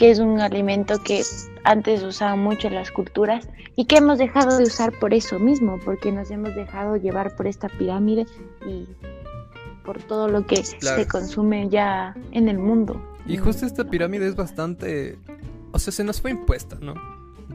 que 0.00 0.10
es 0.10 0.18
un 0.18 0.40
alimento 0.40 1.02
que 1.02 1.22
antes 1.62 2.02
usaban 2.02 2.38
mucho 2.38 2.70
las 2.70 2.90
culturas 2.90 3.46
y 3.76 3.84
que 3.84 3.98
hemos 3.98 4.16
dejado 4.16 4.56
de 4.56 4.62
usar 4.64 4.98
por 4.98 5.12
eso 5.12 5.38
mismo, 5.38 5.78
porque 5.84 6.10
nos 6.10 6.30
hemos 6.30 6.54
dejado 6.54 6.96
llevar 6.96 7.36
por 7.36 7.46
esta 7.46 7.68
pirámide 7.68 8.24
y 8.66 8.86
por 9.84 10.02
todo 10.02 10.26
lo 10.28 10.46
que 10.46 10.64
se 10.64 11.06
consume 11.06 11.68
ya 11.68 12.16
en 12.32 12.48
el 12.48 12.56
mundo. 12.56 12.98
Y 13.26 13.36
justo 13.36 13.66
esta 13.66 13.90
pirámide 13.90 14.26
es 14.26 14.36
bastante, 14.36 15.18
o 15.72 15.78
sea, 15.78 15.92
se 15.92 16.02
nos 16.02 16.22
fue 16.22 16.30
impuesta, 16.30 16.78
¿no? 16.80 16.94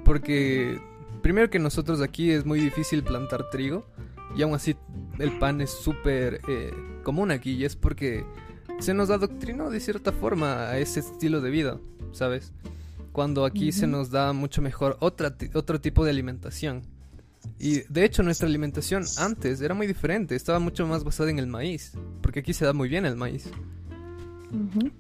Porque 0.04 0.80
primero 1.24 1.50
que 1.50 1.58
nosotros 1.58 2.00
aquí 2.00 2.30
es 2.30 2.46
muy 2.46 2.60
difícil 2.60 3.02
plantar 3.02 3.50
trigo 3.50 3.88
y 4.38 4.44
aún 4.44 4.54
así 4.54 4.76
el 5.18 5.40
pan 5.40 5.62
es 5.62 5.72
súper 5.72 6.42
eh, 6.48 6.72
común 7.02 7.32
aquí 7.32 7.54
y 7.54 7.66
es 7.66 7.76
porque 7.76 8.24
se 8.78 8.94
nos 8.94 9.10
adoctrinó 9.10 9.72
de 9.72 9.80
cierta 9.80 10.12
forma 10.12 10.70
a 10.70 10.78
ese 10.78 11.00
estilo 11.00 11.42
de 11.42 11.50
vida, 11.50 11.80
¿sabes? 12.16 12.52
Cuando 13.12 13.46
aquí 13.46 13.72
se 13.72 13.88
nos 13.88 14.10
da 14.10 14.34
mucho 14.34 14.62
mejor 14.62 14.98
otra, 15.00 15.36
otro 15.54 15.80
tipo 15.80 16.04
de 16.04 16.12
alimentación. 16.12 16.82
Y 17.60 17.82
de 17.82 18.04
hecho 18.04 18.24
nuestra 18.24 18.48
alimentación 18.48 19.06
antes 19.18 19.62
era 19.62 19.74
muy 19.74 19.88
diferente, 19.88 20.36
estaba 20.36 20.60
mucho 20.60 20.86
más 20.88 21.04
basada 21.04 21.30
en 21.30 21.40
el 21.40 21.48
maíz, 21.48 21.94
porque 22.22 22.40
aquí 22.40 22.54
se 22.54 22.66
da 22.66 22.74
muy 22.74 22.90
bien 22.90 23.06
el 23.06 23.16
maíz. 23.16 23.50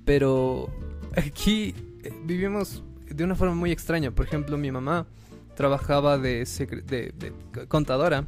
Pero 0.06 0.70
aquí 1.16 1.74
eh, 2.04 2.14
vivimos 2.26 2.84
de 3.10 3.24
una 3.24 3.36
forma 3.36 3.56
muy 3.56 3.72
extraña. 3.72 4.12
Por 4.12 4.26
ejemplo, 4.26 4.58
mi 4.58 4.72
mamá 4.72 5.08
trabajaba 5.56 6.18
de, 6.18 6.46
de 6.46 7.68
contadora 7.68 8.28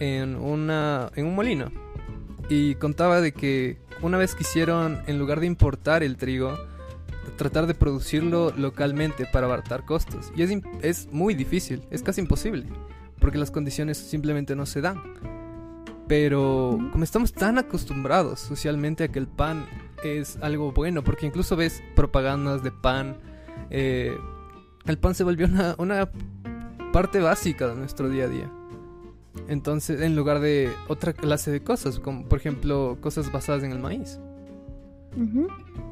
en, 0.00 0.36
una, 0.36 1.10
en 1.14 1.26
un 1.26 1.34
molino 1.34 1.70
y 2.48 2.74
contaba 2.76 3.20
de 3.20 3.32
que 3.32 3.78
una 4.02 4.18
vez 4.18 4.34
quisieron, 4.34 5.00
en 5.06 5.18
lugar 5.18 5.40
de 5.40 5.46
importar 5.46 6.02
el 6.02 6.16
trigo, 6.16 6.56
tratar 7.36 7.66
de 7.66 7.74
producirlo 7.74 8.52
localmente 8.56 9.26
para 9.32 9.46
abaratar 9.46 9.84
costos. 9.84 10.32
Y 10.36 10.42
es, 10.42 10.50
es 10.82 11.08
muy 11.12 11.34
difícil, 11.34 11.82
es 11.90 12.02
casi 12.02 12.20
imposible, 12.20 12.66
porque 13.20 13.38
las 13.38 13.50
condiciones 13.50 13.98
simplemente 13.98 14.56
no 14.56 14.66
se 14.66 14.80
dan. 14.80 15.00
Pero 16.08 16.78
como 16.92 17.02
estamos 17.02 17.32
tan 17.32 17.58
acostumbrados 17.58 18.40
socialmente 18.40 19.04
a 19.04 19.08
que 19.08 19.18
el 19.18 19.26
pan 19.26 19.66
es 20.04 20.38
algo 20.40 20.72
bueno, 20.72 21.02
porque 21.02 21.26
incluso 21.26 21.56
ves 21.56 21.82
propagandas 21.94 22.62
de 22.62 22.70
pan, 22.70 23.16
eh, 23.70 24.16
el 24.86 24.98
pan 24.98 25.14
se 25.14 25.24
volvió 25.24 25.46
una, 25.46 25.74
una 25.78 26.10
parte 26.92 27.20
básica 27.20 27.68
de 27.68 27.74
nuestro 27.74 28.08
día 28.08 28.24
a 28.24 28.28
día. 28.28 28.50
Entonces, 29.48 30.00
en 30.00 30.16
lugar 30.16 30.40
de 30.40 30.72
otra 30.88 31.12
clase 31.12 31.50
de 31.50 31.62
cosas, 31.62 31.98
como 31.98 32.24
por 32.24 32.38
ejemplo 32.38 32.98
cosas 33.00 33.30
basadas 33.30 33.62
en 33.64 33.72
el 33.72 33.78
maíz. 33.78 34.18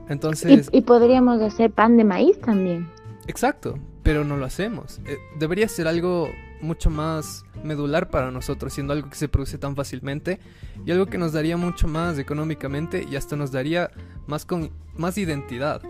Entonces. 0.09 0.69
Y, 0.73 0.83
podríamos 0.83 1.41
hacer 1.41 1.71
pan 1.71 1.97
de 1.97 2.05
maíz 2.05 2.41
también. 2.41 2.89
Exacto, 3.27 3.79
pero 4.03 4.25
no 4.25 4.37
lo 4.37 4.45
hacemos. 4.45 5.01
Eh, 5.07 5.17
debería 5.39 5.69
ser 5.69 5.89
algo 5.89 6.29
mucho 6.61 6.91
más 6.91 7.45
medular 7.63 8.11
para 8.11 8.31
nosotros, 8.31 8.73
siendo 8.73 8.93
algo 8.93 9.09
que 9.09 9.17
se 9.17 9.29
produce 9.29 9.59
tan 9.59 9.77
fácilmente 9.77 10.41
y 10.85 10.91
algo 10.91 11.07
que 11.07 11.19
nos 11.19 11.33
daría 11.33 11.57
mucho 11.57 11.89
más 11.89 12.19
económicamente 12.19 13.07
y 13.09 13.17
hasta 13.17 13.37
nos 13.37 13.53
daría 13.53 13.91
más 14.27 14.45
con 14.45 14.71
más 14.97 15.19
identidad 15.19 15.83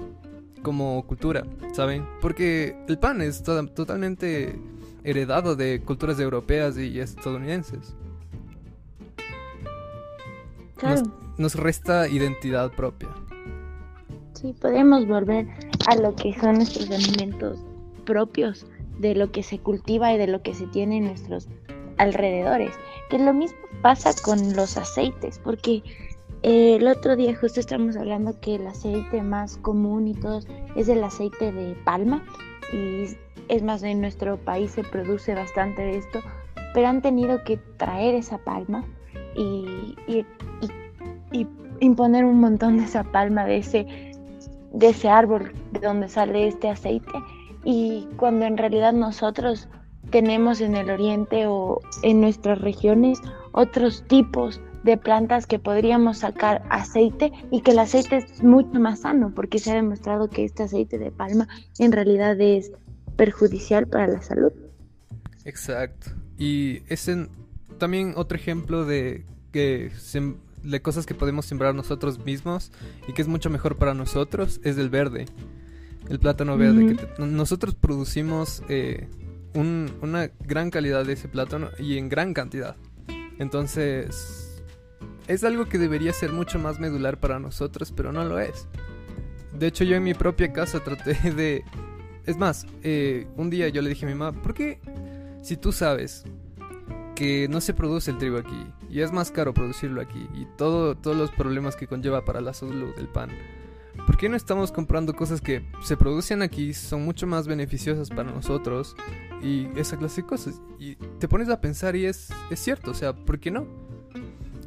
como 0.62 1.06
cultura, 1.06 1.44
¿saben? 1.72 2.06
Porque 2.20 2.76
el 2.88 2.98
pan 2.98 3.20
es 3.20 3.42
totalmente 3.42 4.58
heredado 5.04 5.54
de 5.54 5.80
culturas 5.82 6.18
europeas 6.18 6.76
y 6.78 6.98
estadounidenses. 6.98 7.94
Nos, 11.38 11.54
resta 11.54 12.08
identidad 12.08 12.72
propia. 12.72 13.08
Sí, 14.44 14.52
podemos 14.60 15.06
volver 15.08 15.46
a 15.86 15.96
lo 15.96 16.14
que 16.14 16.34
son 16.34 16.56
nuestros 16.56 16.90
alimentos 16.90 17.64
propios, 18.04 18.66
de 18.98 19.14
lo 19.14 19.32
que 19.32 19.42
se 19.42 19.58
cultiva 19.58 20.12
y 20.12 20.18
de 20.18 20.26
lo 20.26 20.42
que 20.42 20.52
se 20.52 20.66
tiene 20.66 20.98
en 20.98 21.06
nuestros 21.06 21.48
alrededores. 21.96 22.74
Que 23.08 23.18
lo 23.18 23.32
mismo 23.32 23.56
pasa 23.80 24.10
con 24.22 24.54
los 24.54 24.76
aceites, 24.76 25.40
porque 25.42 25.82
el 26.42 26.86
otro 26.86 27.16
día 27.16 27.34
justo 27.34 27.58
estamos 27.58 27.96
hablando 27.96 28.38
que 28.42 28.56
el 28.56 28.66
aceite 28.66 29.22
más 29.22 29.56
común 29.56 30.08
y 30.08 30.14
todo 30.14 30.40
es 30.76 30.90
el 30.90 31.02
aceite 31.02 31.50
de 31.50 31.74
palma 31.76 32.22
y 32.70 33.16
es 33.48 33.62
más, 33.62 33.82
en 33.82 34.02
nuestro 34.02 34.36
país 34.36 34.72
se 34.72 34.84
produce 34.84 35.34
bastante 35.34 35.80
de 35.80 35.96
esto, 35.96 36.20
pero 36.74 36.88
han 36.88 37.00
tenido 37.00 37.42
que 37.44 37.56
traer 37.78 38.14
esa 38.14 38.36
palma 38.36 38.84
y, 39.34 39.96
imponer 41.80 42.26
un 42.26 42.40
montón 42.40 42.76
de 42.76 42.84
esa 42.84 43.04
palma, 43.04 43.46
de 43.46 43.56
ese, 43.56 44.13
de 44.74 44.88
ese 44.88 45.08
árbol 45.08 45.52
de 45.72 45.80
donde 45.80 46.08
sale 46.08 46.48
este 46.48 46.68
aceite. 46.68 47.12
Y 47.64 48.06
cuando 48.16 48.44
en 48.44 48.58
realidad 48.58 48.92
nosotros 48.92 49.68
tenemos 50.10 50.60
en 50.60 50.76
el 50.76 50.90
oriente 50.90 51.46
o 51.46 51.80
en 52.02 52.20
nuestras 52.20 52.60
regiones 52.60 53.20
otros 53.52 54.04
tipos 54.06 54.60
de 54.82 54.98
plantas 54.98 55.46
que 55.46 55.58
podríamos 55.58 56.18
sacar 56.18 56.62
aceite 56.68 57.32
y 57.50 57.62
que 57.62 57.70
el 57.70 57.78
aceite 57.78 58.18
es 58.18 58.42
mucho 58.42 58.78
más 58.78 59.00
sano 59.00 59.32
porque 59.34 59.58
se 59.58 59.70
ha 59.70 59.74
demostrado 59.74 60.28
que 60.28 60.44
este 60.44 60.64
aceite 60.64 60.98
de 60.98 61.10
palma 61.10 61.48
en 61.78 61.90
realidad 61.90 62.38
es 62.38 62.70
perjudicial 63.16 63.86
para 63.86 64.08
la 64.08 64.20
salud. 64.20 64.52
Exacto. 65.44 66.10
Y 66.36 66.82
es 66.88 67.10
también 67.78 68.12
otro 68.16 68.36
ejemplo 68.36 68.84
de 68.84 69.24
que 69.52 69.90
de 70.64 70.82
cosas 70.82 71.06
que 71.06 71.14
podemos 71.14 71.46
sembrar 71.46 71.74
nosotros 71.74 72.24
mismos 72.24 72.72
y 73.06 73.12
que 73.12 73.22
es 73.22 73.28
mucho 73.28 73.50
mejor 73.50 73.76
para 73.76 73.94
nosotros 73.94 74.60
es 74.64 74.78
el 74.78 74.88
verde, 74.88 75.26
el 76.08 76.18
plátano 76.18 76.56
verde. 76.56 76.96
nosotros 77.18 77.74
producimos 77.74 78.62
eh, 78.68 79.08
una 79.54 80.30
gran 80.40 80.70
calidad 80.70 81.04
de 81.04 81.12
ese 81.12 81.28
plátano 81.28 81.68
y 81.78 81.98
en 81.98 82.08
gran 82.08 82.34
cantidad. 82.34 82.76
Entonces 83.38 84.62
es 85.28 85.44
algo 85.44 85.66
que 85.66 85.78
debería 85.78 86.12
ser 86.12 86.32
mucho 86.32 86.58
más 86.58 86.80
medular 86.80 87.18
para 87.20 87.38
nosotros, 87.38 87.92
pero 87.92 88.12
no 88.12 88.24
lo 88.24 88.38
es. 88.38 88.66
De 89.58 89.68
hecho 89.68 89.84
yo 89.84 89.96
en 89.96 90.02
mi 90.02 90.14
propia 90.14 90.52
casa 90.52 90.82
traté 90.82 91.14
de 91.30 91.62
es 92.26 92.38
más, 92.38 92.66
eh, 92.82 93.26
un 93.36 93.50
día 93.50 93.68
yo 93.68 93.82
le 93.82 93.90
dije 93.90 94.06
a 94.06 94.08
mi 94.08 94.14
mamá, 94.14 94.40
¿por 94.40 94.54
qué 94.54 94.80
si 95.42 95.58
tú 95.58 95.72
sabes 95.72 96.24
que 97.14 97.48
no 97.48 97.60
se 97.60 97.74
produce 97.74 98.10
el 98.10 98.18
trigo 98.18 98.38
aquí 98.38 98.66
y 98.90 99.00
es 99.00 99.12
más 99.12 99.30
caro 99.30 99.54
producirlo 99.54 100.00
aquí 100.00 100.28
y 100.34 100.46
todo, 100.56 100.96
todos 100.96 101.16
los 101.16 101.30
problemas 101.30 101.76
que 101.76 101.86
conlleva 101.86 102.24
para 102.24 102.40
la 102.40 102.54
salud 102.54 102.94
del 102.94 103.08
pan, 103.08 103.30
¿por 104.06 104.16
qué 104.16 104.28
no 104.28 104.36
estamos 104.36 104.72
comprando 104.72 105.14
cosas 105.14 105.40
que 105.40 105.64
se 105.82 105.96
producen 105.96 106.42
aquí, 106.42 106.74
son 106.74 107.04
mucho 107.04 107.26
más 107.26 107.46
beneficiosas 107.46 108.10
para 108.10 108.30
nosotros 108.30 108.96
y 109.42 109.68
esa 109.78 109.96
clase 109.96 110.22
de 110.22 110.28
cosas? 110.28 110.60
Y 110.78 110.96
te 110.96 111.28
pones 111.28 111.48
a 111.48 111.60
pensar 111.60 111.96
y 111.96 112.06
es, 112.06 112.30
es 112.50 112.60
cierto, 112.60 112.90
o 112.90 112.94
sea, 112.94 113.14
¿por 113.14 113.38
qué 113.38 113.50
no? 113.50 113.66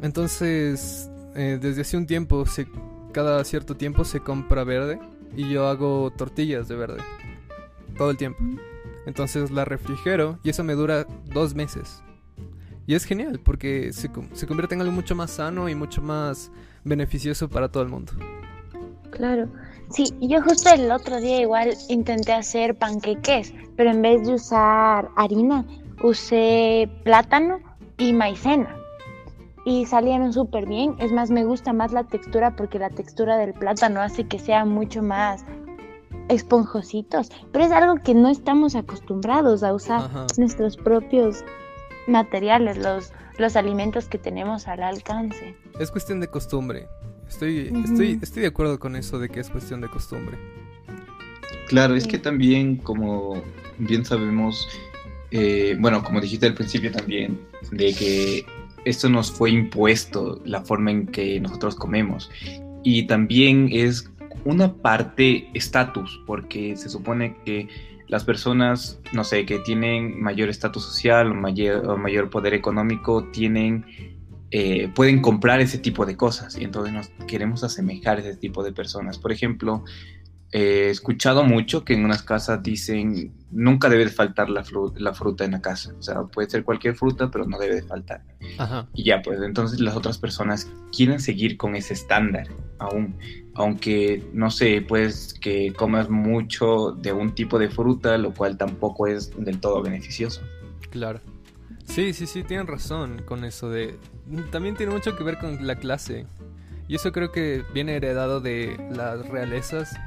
Entonces, 0.01 1.09
eh, 1.35 1.57
desde 1.61 1.81
hace 1.81 1.97
un 1.97 2.05
tiempo, 2.05 2.45
se, 2.45 2.67
cada 3.11 3.43
cierto 3.43 3.75
tiempo 3.75 4.03
se 4.03 4.19
compra 4.19 4.63
verde 4.63 4.99
y 5.35 5.49
yo 5.49 5.67
hago 5.67 6.11
tortillas 6.15 6.67
de 6.67 6.75
verde 6.75 7.01
todo 7.97 8.11
el 8.11 8.17
tiempo. 8.17 8.39
Entonces 9.05 9.51
la 9.51 9.65
refrigero 9.65 10.39
y 10.43 10.49
eso 10.49 10.63
me 10.63 10.73
dura 10.73 11.07
dos 11.33 11.55
meses. 11.55 12.03
Y 12.87 12.95
es 12.95 13.03
genial 13.03 13.39
porque 13.43 13.91
se, 13.91 14.09
se 14.33 14.47
convierte 14.47 14.73
en 14.73 14.81
algo 14.81 14.93
mucho 14.93 15.13
más 15.13 15.31
sano 15.31 15.67
y 15.67 15.75
mucho 15.75 16.01
más 16.01 16.51
beneficioso 16.85 17.49
para 17.49 17.69
todo 17.69 17.83
el 17.83 17.89
mundo. 17.89 18.13
Claro. 19.11 19.49
Sí, 19.89 20.05
yo 20.21 20.41
justo 20.41 20.69
el 20.73 20.89
otro 20.91 21.19
día 21.19 21.41
igual 21.41 21.73
intenté 21.89 22.31
hacer 22.31 22.75
panqueques, 22.75 23.53
pero 23.75 23.91
en 23.91 24.01
vez 24.01 24.25
de 24.25 24.35
usar 24.35 25.09
harina, 25.17 25.65
usé 26.01 26.89
plátano 27.03 27.59
y 27.97 28.13
maicena. 28.13 28.73
Y 29.65 29.85
salieron 29.85 30.31
súper 30.31 30.65
bien. 30.65 30.95
Es 30.99 31.11
más, 31.11 31.29
me 31.29 31.43
gusta 31.43 31.73
más 31.73 31.91
la 31.91 32.05
textura 32.05 32.55
porque 32.55 32.79
la 32.79 32.89
textura 32.89 33.37
del 33.37 33.53
plátano 33.53 33.99
hace 33.99 34.25
que 34.25 34.39
sea 34.39 34.63
mucho 34.63 35.03
más 35.03 35.43
esponjositos, 36.29 37.31
pero 37.51 37.65
es 37.65 37.71
algo 37.71 37.95
que 38.01 38.13
no 38.13 38.29
estamos 38.29 38.75
acostumbrados 38.75 39.63
a 39.63 39.73
usar 39.73 40.09
nuestros 40.37 40.77
propios 40.77 41.43
materiales, 42.07 42.77
los, 42.77 43.11
los 43.37 43.55
alimentos 43.55 44.07
que 44.07 44.17
tenemos 44.17 44.67
al 44.67 44.83
alcance. 44.83 45.55
Es 45.79 45.91
cuestión 45.91 46.19
de 46.19 46.27
costumbre. 46.27 46.87
Estoy, 47.27 47.71
estoy, 47.83 48.19
estoy 48.21 48.41
de 48.43 48.47
acuerdo 48.47 48.79
con 48.79 48.95
eso 48.95 49.19
de 49.19 49.29
que 49.29 49.39
es 49.39 49.49
cuestión 49.49 49.81
de 49.81 49.89
costumbre. 49.89 50.37
Claro, 51.67 51.95
es 51.95 52.07
que 52.07 52.17
también, 52.17 52.77
como 52.77 53.41
bien 53.77 54.05
sabemos, 54.05 54.67
eh, 55.31 55.75
bueno, 55.79 56.03
como 56.03 56.21
dijiste 56.21 56.45
al 56.45 56.53
principio 56.53 56.91
también, 56.91 57.41
de 57.71 57.93
que 57.93 58.45
esto 58.85 59.09
nos 59.09 59.29
fue 59.29 59.51
impuesto, 59.51 60.41
la 60.45 60.61
forma 60.61 60.91
en 60.91 61.07
que 61.07 61.39
nosotros 61.41 61.75
comemos. 61.75 62.31
Y 62.83 63.07
también 63.07 63.67
es 63.71 64.09
una 64.45 64.73
parte 64.73 65.49
estatus, 65.53 66.21
porque 66.25 66.77
se 66.77 66.87
supone 66.87 67.35
que 67.43 67.67
las 68.07 68.23
personas, 68.23 68.99
no 69.13 69.23
sé, 69.23 69.45
que 69.45 69.59
tienen 69.59 70.21
mayor 70.21 70.49
estatus 70.49 70.83
social 70.83 71.31
o 71.31 71.35
mayor, 71.35 71.97
mayor 71.97 72.29
poder 72.29 72.53
económico, 72.53 73.25
tienen, 73.31 73.85
eh, 74.51 74.89
pueden 74.95 75.21
comprar 75.21 75.59
ese 75.59 75.77
tipo 75.77 76.05
de 76.05 76.15
cosas 76.15 76.57
y 76.57 76.63
entonces 76.63 76.93
nos 76.93 77.09
queremos 77.27 77.63
asemejar 77.63 78.17
a 78.17 78.21
ese 78.21 78.37
tipo 78.37 78.63
de 78.63 78.71
personas. 78.71 79.19
Por 79.19 79.31
ejemplo, 79.31 79.83
he 80.51 80.89
escuchado 80.89 81.43
mucho 81.43 81.83
que 81.83 81.93
en 81.93 82.05
unas 82.05 82.23
casas 82.23 82.63
dicen 82.63 83.33
nunca 83.51 83.89
debe 83.89 84.07
faltar 84.09 84.49
la, 84.49 84.63
la, 84.95 85.13
fruta 85.13 85.45
en 85.45 85.51
la 85.51 85.61
casa. 85.61 85.93
O 85.97 86.01
sea, 86.01 86.23
puede 86.23 86.49
ser 86.49 86.63
cualquier 86.63 86.95
fruta, 86.95 87.29
pero 87.29 87.45
no 87.45 87.57
debe 87.57 87.75
de 87.75 87.83
faltar. 87.83 88.23
Y 88.93 89.03
ya, 89.03 89.21
pues 89.21 89.41
entonces 89.41 89.79
las 89.79 89.95
otras 89.95 90.17
personas 90.17 90.69
quieren 90.95 91.19
seguir 91.19 91.57
con 91.57 91.75
ese 91.75 91.93
estándar 91.93 92.47
aún. 92.79 93.17
Aunque, 93.55 94.23
no 94.33 94.51
sé, 94.51 94.85
pues 94.87 95.33
que 95.41 95.73
comas 95.73 96.09
mucho 96.09 96.91
de 96.91 97.11
un 97.11 97.33
tipo 97.33 97.57
de 97.57 97.69
fruta, 97.69 98.17
lo 98.17 98.33
cual 98.33 98.57
tampoco 98.57 99.07
es 99.07 99.31
del 99.37 99.59
todo 99.59 99.81
beneficioso. 99.81 100.41
Claro. 100.91 101.19
Sí, 101.85 102.13
sí, 102.13 102.27
sí, 102.27 102.43
tienen 102.43 102.67
razón 102.67 103.21
con 103.25 103.45
eso 103.45 103.69
de... 103.69 103.97
También 104.51 104.75
tiene 104.75 104.91
mucho 104.91 105.15
que 105.15 105.23
ver 105.23 105.37
con 105.37 105.65
la 105.65 105.77
clase. 105.77 106.25
Y 106.87 106.95
eso 106.95 107.11
creo 107.11 107.31
que 107.31 107.63
viene 107.73 107.95
heredado 107.95 108.39
de 108.41 108.77
las 108.91 109.27
realezas 109.27 109.97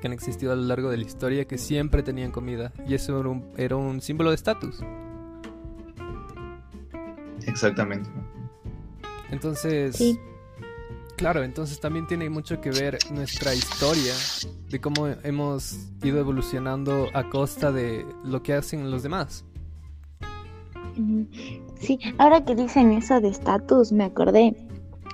que 0.00 0.06
han 0.06 0.12
existido 0.12 0.52
a 0.52 0.56
lo 0.56 0.62
largo 0.62 0.90
de 0.90 0.96
la 0.96 1.04
historia 1.04 1.46
que 1.46 1.58
siempre 1.58 2.02
tenían 2.02 2.30
comida 2.30 2.72
y 2.86 2.94
eso 2.94 3.20
era 3.56 3.76
un, 3.76 4.00
símbolo 4.00 4.30
de 4.30 4.36
estatus. 4.36 4.80
Exactamente. 7.46 8.08
Entonces, 9.30 10.18
claro, 11.16 11.42
entonces 11.42 11.80
también 11.80 12.06
tiene 12.06 12.30
mucho 12.30 12.60
que 12.60 12.70
ver 12.70 12.98
nuestra 13.12 13.54
historia 13.54 14.14
de 14.68 14.80
cómo 14.80 15.06
hemos 15.06 15.90
ido 16.02 16.18
evolucionando 16.18 17.08
a 17.14 17.28
costa 17.28 17.72
de 17.72 18.06
lo 18.24 18.42
que 18.42 18.54
hacen 18.54 18.90
los 18.90 19.02
demás. 19.02 19.44
Sí, 21.80 21.98
ahora 22.18 22.44
que 22.44 22.54
dicen 22.54 22.92
eso 22.92 23.20
de 23.20 23.28
estatus, 23.28 23.92
me 23.92 24.04
acordé. 24.04 24.56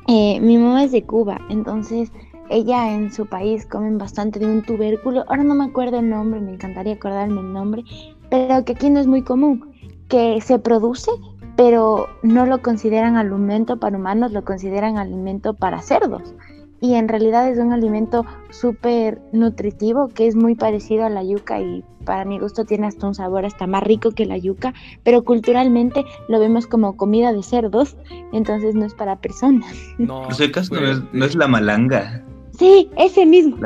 Eh, 0.07 0.41
mi 0.41 0.59
mamá 0.59 0.85
es 0.85 0.93
de 0.93 1.03
Cuba, 1.05 1.41
entonces 1.51 2.11
ella 2.51 2.93
en 2.93 3.13
su 3.13 3.27
país 3.27 3.67
comen 3.67 3.99
bastante 3.99 4.39
de 4.39 4.47
un 4.47 4.63
tubérculo, 4.63 5.25
ahora 5.29 5.43
no 5.43 5.55
me 5.55 5.65
acuerdo 5.65 5.99
el 5.99 6.09
nombre, 6.09 6.41
me 6.41 6.53
encantaría 6.53 6.95
acordarme 6.95 7.41
el 7.41 7.53
nombre, 7.53 7.85
pero 8.31 8.65
que 8.65 8.73
aquí 8.73 8.91
no 8.91 9.01
es 9.01 9.07
muy 9.07 9.23
común, 9.23 9.73
que 10.09 10.41
se 10.41 10.59
produce, 10.59 11.11
pero 11.57 12.09
no 12.23 12.47
lo 12.47 12.63
consideran 12.63 13.17
alimento 13.17 13.79
para 13.79 13.97
humanos, 13.97 14.33
lo 14.33 14.45
consideran 14.45 14.99
alimento 14.99 15.55
para 15.55 15.81
cerdos. 15.81 16.35
Y 16.81 16.95
en 16.97 17.09
realidad 17.09 17.49
es 17.49 17.59
un 17.59 17.73
alimento 17.73 18.27
súper 18.51 19.23
nutritivo 19.33 20.09
que 20.09 20.27
es 20.27 20.37
muy 20.37 20.55
parecido 20.55 21.07
a 21.07 21.09
la 21.09 21.23
yuca 21.23 21.59
y 21.59 21.83
para 22.05 22.27
mi 22.27 22.39
gusto 22.39 22.67
tiene 22.67 22.87
hasta 22.87 23.07
un 23.07 23.15
sabor 23.15 23.47
hasta 23.47 23.67
más 23.67 23.83
rico 23.83 24.11
que 24.11 24.27
la 24.27 24.37
yuca, 24.37 24.75
pero 25.03 25.25
culturalmente 25.25 26.05
lo 26.29 26.39
vemos 26.39 26.67
como 26.67 26.97
comida 26.97 27.33
de 27.33 27.43
cerdos, 27.43 27.97
entonces 28.33 28.75
no 28.75 28.85
es 28.85 28.93
para 28.93 29.17
personas. 29.17 29.75
No, 29.97 30.29
no, 30.29 30.29
es, 30.29 31.03
no 31.13 31.25
es 31.25 31.35
la 31.35 31.49
malanga. 31.49 32.23
Sí, 32.59 32.91
ese 32.97 33.27
mismo. 33.27 33.57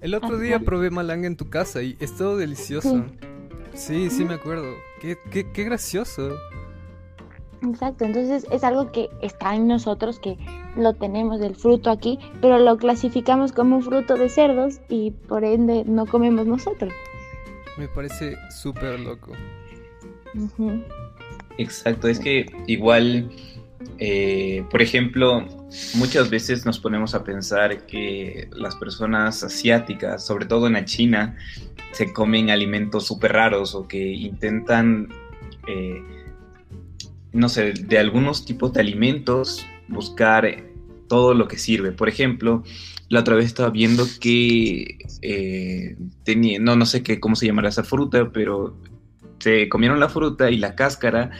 El 0.00 0.14
otro 0.14 0.38
día 0.38 0.60
probé 0.60 0.90
malanga 0.90 1.26
en 1.26 1.36
tu 1.36 1.48
casa 1.48 1.82
y 1.82 1.96
es 2.00 2.16
todo 2.16 2.36
delicioso. 2.36 3.04
Sí, 3.74 4.10
sí, 4.10 4.24
me 4.24 4.34
acuerdo. 4.34 4.66
Qué, 5.00 5.16
qué, 5.30 5.50
qué 5.50 5.64
gracioso. 5.64 6.36
Exacto, 7.62 8.04
entonces 8.04 8.46
es 8.50 8.64
algo 8.64 8.90
que 8.90 9.08
está 9.20 9.54
en 9.54 9.68
nosotros, 9.68 10.18
que 10.18 10.36
lo 10.76 10.94
tenemos 10.94 11.38
del 11.38 11.54
fruto 11.54 11.90
aquí, 11.90 12.18
pero 12.40 12.58
lo 12.58 12.76
clasificamos 12.76 13.52
como 13.52 13.76
un 13.76 13.82
fruto 13.82 14.16
de 14.16 14.28
cerdos 14.28 14.80
y 14.88 15.12
por 15.12 15.44
ende 15.44 15.84
no 15.86 16.06
comemos 16.06 16.46
nosotros. 16.46 16.92
Me 17.78 17.86
parece 17.88 18.36
súper 18.50 18.98
loco. 18.98 19.32
Exacto, 21.56 22.08
es 22.08 22.18
que 22.18 22.46
igual 22.66 23.30
eh, 23.98 24.64
por 24.70 24.82
ejemplo, 24.82 25.46
muchas 25.94 26.30
veces 26.30 26.66
nos 26.66 26.78
ponemos 26.78 27.14
a 27.14 27.24
pensar 27.24 27.86
que 27.86 28.48
las 28.52 28.76
personas 28.76 29.42
asiáticas, 29.42 30.24
sobre 30.24 30.46
todo 30.46 30.66
en 30.66 30.74
la 30.74 30.84
China, 30.84 31.36
se 31.92 32.12
comen 32.12 32.50
alimentos 32.50 33.06
súper 33.06 33.32
raros 33.32 33.74
o 33.74 33.86
que 33.86 34.12
intentan, 34.12 35.08
eh, 35.66 36.02
no 37.32 37.48
sé, 37.48 37.72
de 37.72 37.98
algunos 37.98 38.44
tipos 38.44 38.72
de 38.72 38.80
alimentos 38.80 39.66
buscar 39.88 40.64
todo 41.08 41.34
lo 41.34 41.48
que 41.48 41.58
sirve. 41.58 41.92
Por 41.92 42.08
ejemplo, 42.08 42.62
la 43.08 43.20
otra 43.20 43.34
vez 43.34 43.46
estaba 43.46 43.70
viendo 43.70 44.06
que 44.20 44.98
eh, 45.20 45.96
tenía, 46.24 46.58
no, 46.58 46.76
no 46.76 46.86
sé 46.86 47.02
qué, 47.02 47.20
cómo 47.20 47.36
se 47.36 47.46
llamará 47.46 47.68
esa 47.68 47.84
fruta, 47.84 48.30
pero 48.32 48.74
se 49.38 49.68
comieron 49.68 50.00
la 50.00 50.08
fruta 50.08 50.50
y 50.50 50.56
la 50.56 50.74
cáscara 50.74 51.30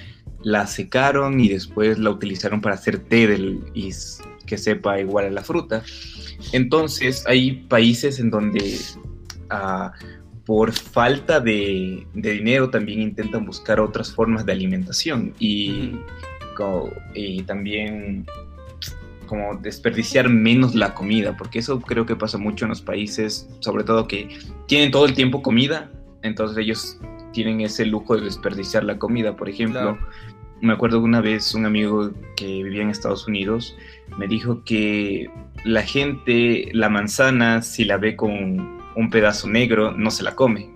la 0.43 0.67
secaron 0.67 1.41
y 1.41 1.49
después 1.49 1.99
la 1.99 2.11
utilizaron 2.11 2.61
para 2.61 2.75
hacer 2.75 2.99
té 2.99 3.27
del, 3.27 3.61
y 3.75 3.91
que 4.47 4.59
sepa 4.59 5.01
igual 5.01 5.27
a 5.27 5.31
la 5.31 5.43
fruta. 5.43 5.83
Entonces 6.53 7.25
hay 7.27 7.53
países 7.69 8.19
en 8.19 8.31
donde 8.31 8.79
ah, 9.51 9.93
por 10.45 10.73
falta 10.73 11.41
de, 11.41 12.07
dinero 12.15 12.71
también 12.71 13.01
intentan 13.01 13.47
buscar 13.47 13.81
otras 13.81 14.13
formas 14.13 14.45
de 14.45 14.53
alimentación 14.53 15.35
y, 15.39 15.93
y 17.15 17.43
también 17.43 18.27
como 19.27 19.55
desperdiciar 19.57 20.29
menos 20.29 20.75
la 20.75 20.93
comida, 20.93 21.37
porque 21.39 21.61
eso 21.61 21.81
creo 21.81 22.05
que 22.05 22.17
pasa 22.17 22.37
mucho 22.37 22.67
en 22.67 22.71
los 22.71 22.83
países, 22.83 23.49
sobre 23.61 23.85
todo 23.85 24.07
que 24.07 24.29
tienen 24.67 24.91
todo 24.91 25.07
el 25.07 25.15
tiempo 25.15 25.41
comida, 25.41 25.91
entonces 26.23 26.59
ellos 26.59 26.99
tienen 27.33 27.61
ese 27.63 27.87
lujo 27.87 28.17
de 28.17 28.25
desperdiciar 28.25 28.85
la 28.85 28.99
comida. 28.99 29.37
Por 29.37 29.49
ejemplo, 29.49 29.99
me 30.63 30.73
acuerdo 30.73 31.01
una 31.01 31.21
vez 31.21 31.55
un 31.55 31.67
amigo 31.67 32.13
que 32.37 32.47
vivía 32.47 32.83
en 32.83 32.91
Estados 32.91 33.27
Unidos 33.27 33.77
me 34.17 34.29
dijo 34.29 34.63
que 34.65 35.29
la 35.65 35.83
gente 35.83 36.71
la 36.73 36.89
manzana 36.89 37.63
si 37.63 37.85
la 37.85 37.99
ve 37.99 38.17
con 38.17 38.81
un 38.95 39.11
pedazo 39.11 39.49
negro 39.49 39.93
no 39.93 40.11
se 40.11 40.23
la 40.23 40.35
come. 40.35 40.71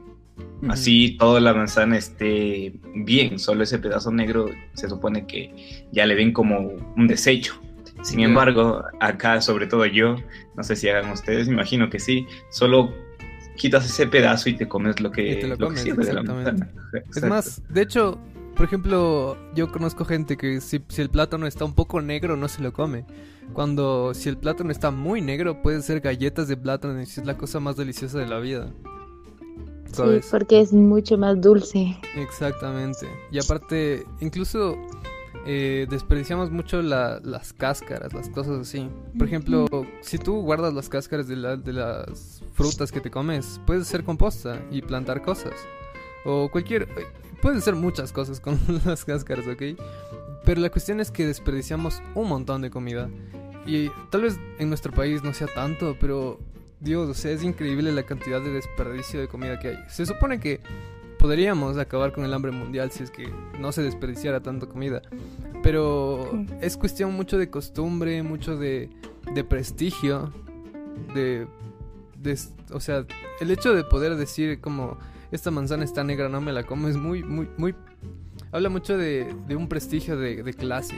Así 0.68 1.16
toda 1.18 1.40
la 1.40 1.54
manzana 1.54 1.96
esté 1.96 2.74
bien, 2.94 3.38
solo 3.38 3.62
ese 3.62 3.78
pedazo 3.78 4.10
negro 4.10 4.48
se 4.74 4.88
supone 4.88 5.26
que 5.26 5.86
ya 5.92 6.06
le 6.06 6.14
ven 6.14 6.32
como 6.32 6.72
un 6.96 7.06
desecho. 7.06 7.54
Sin 8.02 8.20
embargo, 8.20 8.82
acá, 9.00 9.40
sobre 9.40 9.66
todo 9.66 9.86
yo, 9.86 10.16
no 10.56 10.62
sé 10.62 10.74
si 10.76 10.88
hagan 10.88 11.10
ustedes, 11.10 11.48
imagino 11.48 11.90
que 11.90 11.98
sí, 11.98 12.26
solo 12.50 12.92
quitas 13.56 13.84
ese 13.84 14.06
pedazo 14.06 14.48
y 14.48 14.54
te 14.54 14.66
comes 14.66 15.00
lo 15.00 15.10
que, 15.10 15.42
lo, 15.46 15.56
de 15.56 16.12
la 16.12 16.22
manzana. 16.22 16.70
Es 17.14 17.22
más, 17.22 17.62
de 17.68 17.82
hecho, 17.82 18.18
por 18.56 18.64
ejemplo, 18.64 19.36
yo 19.54 19.70
conozco 19.70 20.04
gente 20.04 20.36
que 20.36 20.60
si, 20.62 20.82
el 20.96 21.10
plátano 21.10 21.46
está 21.46 21.64
un 21.64 21.74
poco 21.74 22.00
negro 22.00 22.36
no 22.36 22.48
se 22.48 22.62
lo 22.62 22.72
come. 22.72 23.04
Cuando 23.52 24.14
si 24.14 24.28
el 24.30 24.38
plátano 24.38 24.70
está 24.70 24.90
muy 24.90 25.20
negro 25.20 25.62
puede 25.62 25.82
ser 25.82 26.00
galletas 26.00 26.48
de 26.48 26.56
plátano 26.56 26.98
y 26.98 27.02
es 27.02 27.24
la 27.24 27.36
cosa 27.36 27.60
más 27.60 27.76
deliciosa 27.76 28.18
de 28.18 28.26
la 28.26 28.38
vida. 28.38 28.72
Sí, 29.92 30.02
porque 30.30 30.60
es 30.60 30.72
mucho 30.72 31.18
más 31.18 31.40
dulce. 31.40 31.96
Exactamente. 32.16 33.06
Y 33.30 33.38
aparte, 33.38 34.04
incluso 34.20 34.76
eh, 35.46 35.86
desperdiciamos 35.88 36.50
mucho 36.50 36.80
las 36.82 37.52
cáscaras, 37.52 38.14
las 38.14 38.30
cosas 38.30 38.60
así. 38.60 38.88
Por 39.18 39.26
ejemplo, 39.26 39.66
si 40.00 40.18
tú 40.18 40.40
guardas 40.40 40.72
las 40.72 40.88
cáscaras 40.88 41.28
de, 41.28 41.36
de 41.36 41.72
las 41.72 42.42
frutas 42.54 42.90
que 42.90 43.00
te 43.00 43.10
comes, 43.10 43.60
puedes 43.66 43.82
hacer 43.82 44.02
composta 44.02 44.60
y 44.70 44.80
plantar 44.80 45.20
cosas. 45.22 45.54
O 46.24 46.48
cualquier... 46.50 46.88
Pueden 47.42 47.60
ser 47.60 47.74
muchas 47.74 48.12
cosas 48.12 48.40
con 48.40 48.58
las 48.84 49.04
cáscaras, 49.04 49.46
¿ok? 49.46 49.78
Pero 50.44 50.60
la 50.60 50.70
cuestión 50.70 51.00
es 51.00 51.10
que 51.10 51.26
desperdiciamos 51.26 52.02
un 52.14 52.28
montón 52.28 52.62
de 52.62 52.70
comida. 52.70 53.10
Y 53.66 53.90
tal 54.10 54.22
vez 54.22 54.38
en 54.58 54.68
nuestro 54.68 54.92
país 54.92 55.22
no 55.22 55.34
sea 55.34 55.48
tanto, 55.48 55.96
pero 56.00 56.38
Dios, 56.80 57.16
sea, 57.16 57.32
es 57.32 57.42
increíble 57.42 57.90
la 57.92 58.04
cantidad 58.04 58.40
de 58.40 58.52
desperdicio 58.52 59.20
de 59.20 59.28
comida 59.28 59.58
que 59.58 59.68
hay. 59.68 59.78
Se 59.88 60.06
supone 60.06 60.38
que 60.38 60.60
podríamos 61.18 61.78
acabar 61.78 62.12
con 62.12 62.24
el 62.24 62.32
hambre 62.32 62.52
mundial 62.52 62.92
si 62.92 63.02
es 63.02 63.10
que 63.10 63.28
no 63.58 63.72
se 63.72 63.82
desperdiciara 63.82 64.40
tanto 64.40 64.68
comida. 64.68 65.02
Pero 65.62 66.30
es 66.60 66.76
cuestión 66.76 67.12
mucho 67.14 67.38
de 67.38 67.50
costumbre, 67.50 68.22
mucho 68.22 68.56
de, 68.56 68.90
de 69.34 69.44
prestigio, 69.44 70.32
de, 71.14 71.48
de... 72.22 72.38
O 72.72 72.78
sea, 72.78 73.04
el 73.40 73.50
hecho 73.50 73.74
de 73.74 73.82
poder 73.82 74.14
decir 74.16 74.60
como 74.60 74.98
esta 75.30 75.50
manzana 75.50 75.84
está 75.84 76.04
negra, 76.04 76.28
no 76.28 76.40
me 76.40 76.52
la 76.52 76.64
como, 76.64 76.88
es 76.88 76.96
muy, 76.96 77.22
muy, 77.22 77.48
muy... 77.56 77.74
Habla 78.52 78.68
mucho 78.68 78.96
de, 78.96 79.34
un 79.50 79.68
prestigio 79.68 80.16
de, 80.16 80.54
clase, 80.54 80.96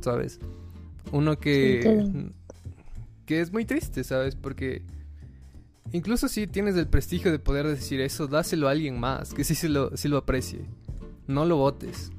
¿sabes? 0.00 0.40
Uno 1.12 1.38
que... 1.38 2.30
que 3.24 3.40
es 3.40 3.52
muy 3.52 3.64
triste, 3.64 4.04
¿sabes? 4.04 4.34
Porque... 4.36 4.82
Incluso 5.92 6.28
si 6.28 6.46
tienes 6.48 6.76
el 6.76 6.88
prestigio 6.88 7.30
de 7.30 7.38
poder 7.38 7.66
decir 7.66 8.00
eso, 8.00 8.26
dáselo 8.26 8.68
a 8.68 8.72
alguien 8.72 8.98
más, 8.98 9.32
que 9.32 9.44
sí, 9.44 9.68
lo, 9.68 9.96
sí 9.96 10.08
lo 10.08 10.16
aprecie. 10.16 10.60
No 11.28 11.44
lo 11.44 11.56
votes. 11.56 12.10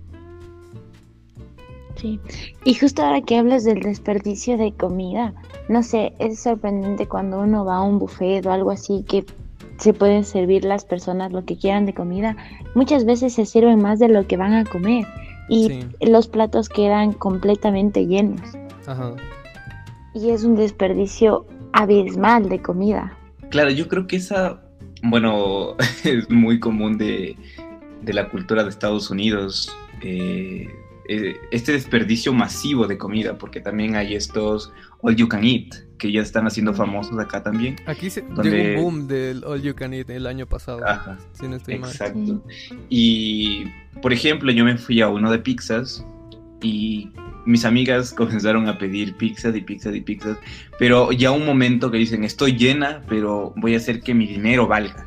Sí, 1.98 2.20
y 2.64 2.76
justo 2.76 3.02
ahora 3.02 3.22
que 3.22 3.38
hablas 3.38 3.64
del 3.64 3.82
desperdicio 3.82 4.58
de 4.58 4.72
comida, 4.72 5.34
no 5.68 5.82
sé, 5.82 6.14
es 6.20 6.40
sorprendente 6.40 7.08
cuando 7.08 7.40
uno 7.40 7.66
va 7.66 7.78
a 7.78 7.82
un 7.82 7.98
buffet 7.98 8.46
o 8.46 8.52
algo 8.52 8.70
así 8.70 9.04
que 9.08 9.26
se 9.78 9.94
pueden 9.94 10.24
servir 10.24 10.66
las 10.66 10.86
personas 10.86 11.32
lo 11.32 11.46
que 11.46 11.58
quieran 11.58 11.86
de 11.86 11.94
comida. 11.94 12.36
Muchas 12.76 13.06
veces 13.06 13.34
se 13.34 13.46
sirven 13.46 13.82
más 13.82 14.00
de 14.00 14.10
lo 14.10 14.28
que 14.28 14.38
van 14.38 14.54
a 14.54 14.66
comer 14.66 15.06
y 15.50 15.86
los 16.02 16.28
platos 16.28 16.70
quedan 16.70 17.14
completamente 17.14 18.06
llenos. 18.06 18.42
Ajá. 18.86 19.16
Y 20.14 20.32
es 20.32 20.44
un 20.44 20.56
desperdicio 20.56 21.46
abismal 21.74 22.50
de 22.50 22.62
comida. 22.62 23.18
Claro, 23.50 23.70
yo 23.70 23.88
creo 23.88 24.08
que 24.08 24.18
esa, 24.18 24.62
bueno, 25.04 25.76
es 26.04 26.30
muy 26.30 26.60
común 26.60 26.98
de, 26.98 27.38
la 28.04 28.30
cultura 28.30 28.64
de 28.64 28.70
Estados 28.70 29.10
Unidos. 29.10 29.72
Eh, 30.02 30.68
eh, 31.10 31.36
este 31.52 31.72
desperdicio 31.72 32.34
masivo 32.34 32.88
de 32.88 32.98
comida, 32.98 33.38
porque 33.38 33.62
también 33.62 33.96
hay 33.96 34.16
estos 34.16 34.72
all 35.02 35.16
you 35.16 35.28
can 35.28 35.44
eat, 35.44 35.87
que 35.98 36.12
ya 36.12 36.22
están 36.22 36.48
haciendo 36.48 36.74
famosos 36.74 37.18
acá 37.20 37.44
también. 37.44 37.76
Aquí 37.86 38.10
se 38.10 38.22
donde... 38.22 38.76
un 38.76 38.84
boom 38.84 39.08
del 39.08 39.44
all 39.44 39.62
you 39.62 39.76
can 39.76 39.94
eat 39.94 40.10
el 40.10 40.28
año 40.28 40.46
pasado, 40.46 40.86
Ajá, 40.86 41.18
exacto. 41.68 42.44
Y, 42.90 43.66
por 44.02 44.14
ejemplo, 44.14 44.52
yo 44.52 44.64
me 44.64 44.78
fui 44.78 45.02
a 45.02 45.10
uno 45.10 45.32
de 45.32 45.40
pizzas 45.40 46.06
y 46.62 47.12
mis 47.46 47.66
amigas 47.66 48.14
comenzaron 48.18 48.68
a 48.68 48.78
pedir 48.78 49.16
pizzas 49.16 49.56
y 49.56 49.62
pizzas 49.62 49.96
y 49.96 50.02
pizzas, 50.02 50.38
pero 50.80 51.12
ya 51.12 51.32
un 51.32 51.46
momento 51.46 51.92
que 51.92 51.98
dicen, 51.98 52.24
estoy 52.24 52.58
llena, 52.58 53.02
pero 53.08 53.54
voy 53.58 53.74
a 53.74 53.78
hacer 53.78 54.02
que 54.02 54.14
mi 54.14 54.28
dinero 54.28 54.68
valga. 54.68 55.07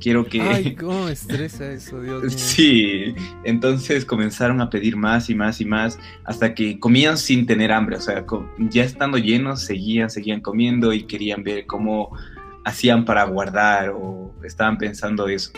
Quiero 0.00 0.24
que... 0.24 0.40
Ay, 0.40 0.74
cómo 0.80 1.08
estresa 1.08 1.70
eso, 1.70 2.00
Dios 2.00 2.22
mío. 2.22 2.30
Sí, 2.30 3.14
entonces 3.44 4.04
comenzaron 4.04 4.60
a 4.60 4.70
pedir 4.70 4.96
más 4.96 5.30
y 5.30 5.34
más 5.34 5.60
y 5.60 5.64
más 5.64 5.98
hasta 6.24 6.54
que 6.54 6.78
comían 6.80 7.18
sin 7.18 7.46
tener 7.46 7.70
hambre, 7.70 7.96
o 7.96 8.00
sea, 8.00 8.24
ya 8.58 8.84
estando 8.84 9.18
llenos, 9.18 9.62
seguían, 9.62 10.10
seguían 10.10 10.40
comiendo 10.40 10.92
y 10.92 11.04
querían 11.04 11.42
ver 11.42 11.66
cómo 11.66 12.16
hacían 12.64 13.04
para 13.04 13.24
guardar 13.24 13.90
o 13.90 14.32
estaban 14.42 14.78
pensando 14.78 15.28
eso. 15.28 15.52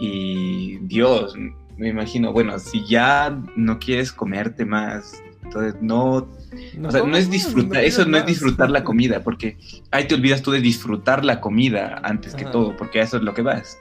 Y 0.00 0.78
Dios, 0.82 1.34
me 1.76 1.88
imagino, 1.88 2.32
bueno, 2.32 2.58
si 2.58 2.86
ya 2.86 3.38
no 3.56 3.78
quieres 3.78 4.12
comerte 4.12 4.64
más 4.64 5.22
entonces, 5.50 5.82
no, 5.82 6.28
no, 6.76 6.88
o 6.88 6.92
sea, 6.92 7.02
no 7.02 7.16
es 7.16 7.28
disfrutar, 7.28 7.82
eso 7.82 8.04
no 8.04 8.16
es 8.18 8.24
disfrutar 8.24 8.70
la 8.70 8.84
comida, 8.84 9.24
porque 9.24 9.58
ahí 9.90 10.06
te 10.06 10.14
olvidas 10.14 10.42
tú 10.42 10.52
de 10.52 10.60
disfrutar 10.60 11.24
la 11.24 11.40
comida 11.40 12.00
antes 12.04 12.36
que 12.36 12.44
todo, 12.44 12.76
porque 12.76 13.00
eso 13.00 13.16
es 13.16 13.24
lo 13.24 13.34
que 13.34 13.42
vas. 13.42 13.76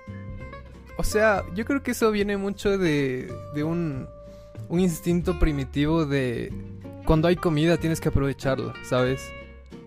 O 0.98 1.04
sea, 1.04 1.44
yo 1.54 1.66
creo 1.66 1.84
que 1.84 1.92
eso 1.92 2.10
viene 2.10 2.38
mucho 2.38 2.80
de, 2.80 3.32
de 3.54 3.64
un, 3.64 4.08
un 4.68 4.80
instinto 4.80 5.38
primitivo 5.38 6.08
de 6.08 6.52
cuando 7.06 7.28
hay 7.28 7.36
comida 7.36 7.78
tienes 7.78 8.02
que 8.02 8.10
aprovecharla, 8.10 8.74
¿sabes? 8.84 9.22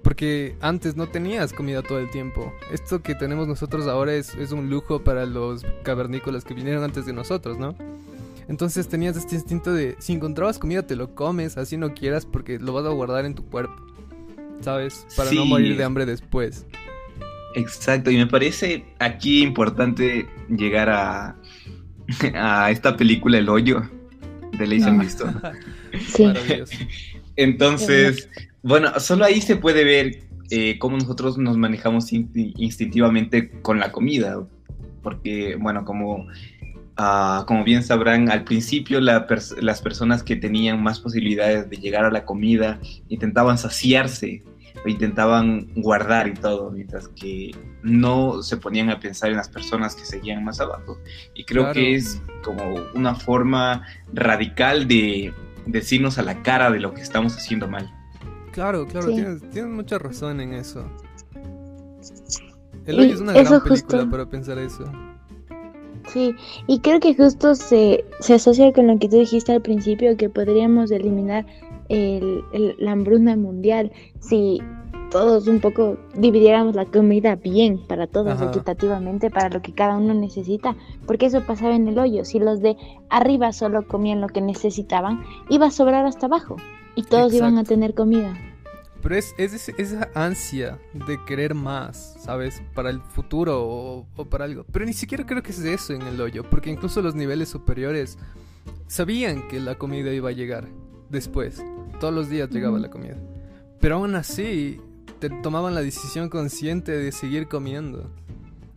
Porque 0.05 0.55
antes 0.61 0.97
no 0.97 1.09
tenías 1.09 1.53
comida 1.53 1.83
todo 1.83 1.99
el 1.99 2.11
tiempo. 2.11 2.53
Esto 2.71 3.03
que 3.03 3.16
tenemos 3.16 3.49
nosotros 3.49 3.88
ahora 3.88 4.14
es, 4.14 4.37
es 4.37 4.53
un 4.53 4.71
lujo 4.71 5.03
para 5.03 5.27
los 5.27 5.66
cavernícolas 5.83 6.45
que 6.45 6.55
vinieron 6.55 6.85
antes 6.85 7.07
de 7.07 7.12
nosotros, 7.12 7.59
¿no? 7.59 7.75
Entonces 8.53 8.87
tenías 8.87 9.17
este 9.17 9.35
instinto 9.35 9.73
de 9.73 9.97
si 9.99 10.12
encontrabas 10.12 10.59
comida 10.59 10.87
te 10.87 10.95
lo 10.95 11.15
comes, 11.15 11.57
así 11.57 11.79
no 11.79 11.95
quieras 11.95 12.27
porque 12.27 12.59
lo 12.59 12.75
vas 12.75 12.85
a 12.85 12.91
guardar 12.91 13.25
en 13.25 13.35
tu 13.35 13.47
cuerpo. 13.47 13.75
¿Sabes? 14.61 15.07
Para 15.17 15.33
no 15.33 15.47
morir 15.47 15.75
de 15.79 15.83
hambre 15.83 16.05
después. 16.05 16.67
Exacto, 17.55 18.11
y 18.11 18.19
me 18.19 18.27
parece 18.27 18.85
aquí 18.99 19.43
importante 19.43 20.27
llegar 20.55 20.91
a, 20.91 21.35
a 22.35 22.71
esta 22.71 22.95
película 22.95 23.38
El 23.38 23.49
Hoyo 23.49 23.88
de 24.59 24.67
Leis 24.67 24.85
ah. 24.85 24.91
visto. 24.91 25.33
sí. 26.07 26.25
Entonces, 27.37 28.29
bueno, 28.62 29.01
solo 29.01 29.25
ahí 29.25 29.41
se 29.41 29.57
puede 29.57 29.83
ver 29.83 30.25
eh, 30.51 30.79
cómo 30.79 30.99
nosotros 30.99 31.38
nos 31.38 31.57
manejamos 31.57 32.12
instintivamente 32.12 33.49
con 33.62 33.81
la 33.81 33.91
comida. 33.93 34.47
Porque, 35.03 35.57
bueno, 35.57 35.87
como 35.87 36.27
Ah, 36.97 37.45
como 37.47 37.65
bien 37.65 37.83
sabrán, 37.83 38.31
al 38.31 38.45
principio 38.45 39.01
las 39.01 39.81
personas 39.81 40.23
que 40.23 40.37
tenían 40.37 40.83
más 40.83 41.01
posibilidades 41.01 41.71
de 41.71 41.77
llegar 41.77 42.05
a 42.05 42.11
la 42.11 42.25
comida 42.25 42.79
intentaban 43.09 43.57
saciarse 43.57 44.43
o 44.85 44.89
intentaban 44.89 45.69
guardar 45.77 46.29
y 46.29 46.35
todo, 46.35 46.71
mientras 46.71 47.09
que 47.09 47.53
no 47.83 48.43
se 48.43 48.57
ponían 48.57 48.91
a 48.91 49.01
pensar 49.01 49.31
en 49.31 49.37
las 49.37 49.49
personas 49.49 49.95
que 49.95 50.05
seguían 50.05 50.45
más 50.45 50.61
abajo. 50.61 50.99
Y 51.35 51.45
creo 51.45 51.73
que 51.73 51.95
es 51.95 52.21
como 52.45 52.75
una 52.95 53.15
forma 53.15 53.87
radical 54.13 54.87
de 54.87 55.33
decirnos 55.67 56.19
a 56.19 56.23
la 56.23 56.43
cara 56.43 56.71
de 56.71 56.81
lo 56.81 56.93
que 56.93 57.01
estamos 57.01 57.37
haciendo 57.37 57.69
mal. 57.69 57.91
Claro, 58.53 58.87
claro, 58.87 59.09
tienes, 59.09 59.43
mucha 59.67 59.99
razón 59.99 60.41
en 60.41 60.53
eso. 60.53 60.87
El 62.85 63.01
hoy 63.01 63.13
es 63.13 63.21
una 63.21 63.33
gran 63.33 63.63
película 63.63 64.11
para 64.11 64.27
pensar 64.27 64.59
eso. 64.59 64.85
Sí, 66.09 66.35
y 66.67 66.81
creo 66.81 67.01
que 67.01 67.15
justo 67.15 67.55
se, 67.55 68.05
se 68.21 68.35
asocia 68.35 68.73
con 68.73 68.87
lo 68.87 68.99
que 68.99 69.09
tú 69.09 69.17
dijiste 69.17 69.53
al 69.53 69.62
principio, 69.62 70.17
que 70.17 70.29
podríamos 70.29 70.91
eliminar 70.91 71.47
el, 71.88 72.45
la 72.79 72.93
hambruna 72.93 73.37
mundial 73.37 73.93
si 74.21 74.61
todos 75.11 75.47
un 75.47 75.61
poco 75.61 75.99
dividiéramos 76.15 76.75
la 76.75 76.87
comida 76.87 77.37
bien 77.37 77.79
para 77.87 78.07
todos, 78.07 78.41
equitativamente, 78.41 79.31
para 79.31 79.51
lo 79.51 79.61
que 79.61 79.75
cada 79.75 79.99
uno 79.99 80.15
necesita, 80.15 80.75
porque 81.07 81.27
eso 81.27 81.43
pasaba 81.43 81.77
en 81.77 81.87
el 81.87 81.99
hoyo, 81.99 82.25
si 82.25 82.38
los 82.38 82.61
de 82.62 82.77
arriba 83.11 83.53
solo 83.53 83.87
comían 83.87 84.23
lo 84.23 84.29
que 84.29 84.41
necesitaban, 84.41 85.23
iba 85.51 85.67
a 85.67 85.71
sobrar 85.71 86.07
hasta 86.07 86.27
abajo 86.27 86.57
y 86.95 87.03
todos 87.03 87.35
iban 87.35 87.59
a 87.59 87.65
tener 87.65 87.95
comida. 87.95 88.35
Pero 89.03 89.17
es, 89.17 89.35
es, 89.37 89.69
esa 89.69 90.09
ansia 90.15 90.79
de 90.95 91.19
querer 91.25 91.55
más, 91.55 92.17
¿sabes? 92.21 92.62
Para 92.73 92.88
el 92.88 93.01
futuro 93.01 93.61
o, 93.61 94.07
para 94.31 94.45
algo. 94.45 94.65
Pero 94.71 94.85
ni 94.85 94.93
siquiera 94.93 95.27
creo 95.27 95.43
que 95.43 95.51
es 95.51 95.59
eso 95.59 95.93
en 95.93 96.03
el 96.03 96.21
hoyo, 96.21 96.49
porque 96.49 96.71
incluso 96.71 97.03
los 97.03 97.17
niveles 97.17 97.49
superiores 97.49 98.17
sabían 98.87 99.49
que 99.49 99.59
la 99.59 99.75
comida 99.75 100.12
iba 100.12 100.29
a 100.29 100.33
llegar 100.33 100.69
después. 101.11 101.65
Todos 101.99 102.15
los 102.15 102.29
días 102.31 102.51
llegaba 102.51 102.79
la 102.79 102.91
comida. 102.91 103.17
Pero 103.81 103.97
aún 103.97 104.15
así, 104.15 104.81
te 105.19 105.29
tomaban 105.29 105.75
la 105.75 105.83
decisión 105.83 106.29
consciente 106.29 106.93
de 106.93 107.11
seguir 107.11 107.49
comiendo. 107.49 108.09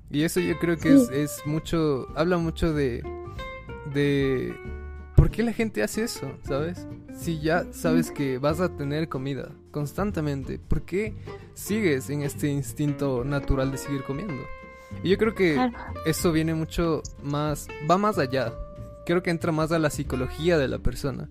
Y 0.09 0.23
eso 0.23 0.39
yo 0.39 0.57
creo 0.57 0.77
que 0.77 0.95
es, 0.95 1.09
es 1.11 1.41
mucho, 1.45 2.07
habla 2.15 2.38
mucho 2.38 2.73
de, 2.73 3.03
de 3.93 4.55
¿por 5.15 5.29
qué 5.29 5.43
la 5.43 5.53
gente 5.53 5.83
hace 5.83 6.03
eso? 6.03 6.31
¿Sabes? 6.43 6.88
Si 7.15 7.39
ya 7.39 7.71
sabes 7.71 8.09
que 8.09 8.39
vas 8.39 8.59
a 8.59 8.75
tener 8.75 9.07
comida 9.07 9.51
constantemente, 9.75 10.57
¿por 10.57 10.83
qué 10.83 11.13
sigues 11.53 12.09
en 12.09 12.21
este 12.21 12.47
instinto 12.47 13.25
natural 13.25 13.73
de 13.73 13.77
seguir 13.77 14.05
comiendo? 14.05 14.41
Y 15.03 15.09
yo 15.09 15.17
creo 15.17 15.35
que 15.35 15.69
eso 16.05 16.31
viene 16.31 16.53
mucho 16.53 17.01
más, 17.21 17.67
va 17.91 17.97
más 17.97 18.17
allá. 18.17 18.53
Creo 19.05 19.21
que 19.21 19.31
entra 19.31 19.51
más 19.51 19.73
a 19.73 19.79
la 19.79 19.89
psicología 19.89 20.57
de 20.57 20.69
la 20.69 20.79
persona, 20.79 21.27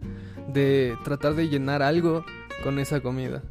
de 0.53 0.95
tratar 1.05 1.33
de 1.37 1.49
llenar 1.49 1.83
algo 1.83 2.23
con 2.63 2.79
esa 2.79 3.01
comida. 3.01 3.43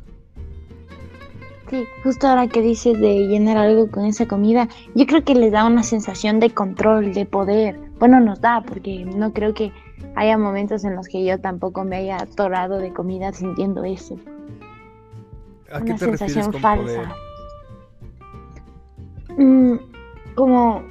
Sí, 1.71 1.85
justo 2.03 2.27
ahora 2.27 2.47
que 2.47 2.61
dices 2.61 2.99
de 2.99 3.27
llenar 3.27 3.57
algo 3.57 3.89
con 3.89 4.05
esa 4.05 4.27
comida, 4.27 4.69
yo 4.93 5.07
creo 5.07 5.23
que 5.23 5.33
le 5.33 5.49
da 5.49 5.65
una 5.65 5.81
sensación 5.81 6.39
de 6.39 6.51
control, 6.51 7.15
de 7.15 7.25
poder. 7.25 7.79
Bueno, 7.97 8.19
nos 8.19 8.41
da, 8.41 8.61
porque 8.61 9.05
no 9.05 9.33
creo 9.33 9.55
que 9.55 9.71
haya 10.13 10.37
momentos 10.37 10.83
en 10.83 10.95
los 10.95 11.07
que 11.07 11.25
yo 11.25 11.39
tampoco 11.39 11.83
me 11.83 11.95
haya 11.95 12.17
atorado 12.17 12.77
de 12.77 12.93
comida 12.93 13.33
sintiendo 13.33 13.83
eso. 13.85 14.19
¿A 15.73 15.81
qué 15.81 15.93
te 15.93 15.99
sensación 15.99 16.51
con 16.51 16.61
falsa. 16.61 17.15
Mm, 19.37 19.75
como 20.35 20.83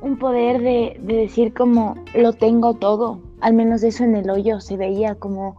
un 0.00 0.18
poder 0.18 0.60
de, 0.60 0.98
de, 1.00 1.14
decir 1.14 1.54
como 1.54 1.94
lo 2.14 2.32
tengo 2.32 2.74
todo, 2.74 3.20
al 3.40 3.54
menos 3.54 3.82
eso 3.82 4.04
en 4.04 4.16
el 4.16 4.30
hoyo 4.30 4.60
se 4.60 4.76
veía 4.76 5.14
como 5.14 5.56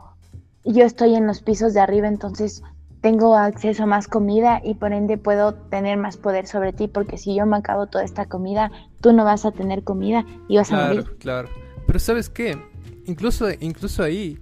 yo 0.65 0.83
estoy 0.83 1.15
en 1.15 1.27
los 1.27 1.41
pisos 1.41 1.73
de 1.73 1.79
arriba, 1.79 2.07
entonces 2.07 2.63
tengo 3.01 3.35
acceso 3.35 3.83
a 3.83 3.85
más 3.85 4.07
comida 4.07 4.61
y 4.63 4.75
por 4.75 4.91
ende 4.91 5.17
puedo 5.17 5.53
tener 5.53 5.97
más 5.97 6.17
poder 6.17 6.47
sobre 6.47 6.73
ti, 6.73 6.87
porque 6.87 7.17
si 7.17 7.35
yo 7.35 7.45
me 7.45 7.57
acabo 7.57 7.87
toda 7.87 8.03
esta 8.03 8.25
comida, 8.25 8.71
tú 9.01 9.13
no 9.13 9.23
vas 9.23 9.45
a 9.45 9.51
tener 9.51 9.83
comida 9.83 10.25
y 10.47 10.57
vas 10.57 10.71
a 10.71 10.87
morir. 10.87 11.05
Claro, 11.19 11.49
pero 11.87 11.99
¿sabes 11.99 12.29
qué? 12.29 12.57
Incluso, 13.05 13.47
incluso 13.59 14.03
ahí, 14.03 14.37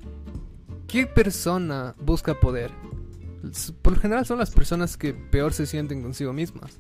¿qué 0.88 1.06
persona 1.06 1.96
busca 2.00 2.34
poder? 2.34 2.72
Por 3.82 3.94
lo 3.94 4.00
general 4.00 4.26
son 4.26 4.40
las 4.40 4.52
personas 4.52 4.98
que 4.98 5.14
peor 5.14 5.54
se 5.54 5.66
sienten 5.66 6.02
consigo 6.02 6.34
mismas. 6.34 6.80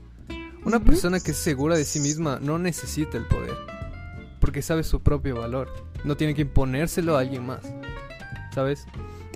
Una 0.66 0.80
persona 0.80 1.20
que 1.20 1.32
es 1.32 1.38
segura 1.38 1.78
de 1.78 1.86
sí 1.86 2.00
misma 2.00 2.40
no 2.42 2.60
necesita 2.60 3.18
el 3.18 3.26
poder, 3.26 3.56
porque 4.42 4.62
sabe 4.62 4.84
su 4.84 5.02
propio 5.02 5.36
valor. 5.36 5.72
No 6.04 6.18
tiene 6.18 6.36
que 6.36 6.42
imponérselo 6.42 7.16
a 7.16 7.22
alguien 7.22 7.46
más, 7.46 7.62
¿sabes? 8.54 8.86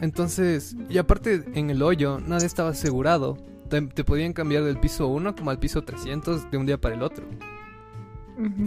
Entonces, 0.02 0.76
y 0.90 0.98
aparte 0.98 1.46
en 1.54 1.70
el 1.70 1.84
hoyo, 1.84 2.20
nadie 2.20 2.48
estaba 2.48 2.72
asegurado. 2.72 3.38
Te, 3.70 3.82
podían 4.04 4.34
cambiar 4.34 4.64
del 4.64 4.80
piso 4.80 5.08
1 5.08 5.36
como 5.36 5.52
al 5.52 5.60
piso 5.60 5.84
300 5.84 6.52
de 6.52 6.58
un 6.58 6.66
día 6.66 6.82
para 6.82 6.96
el 6.96 7.04
otro. 7.04 7.26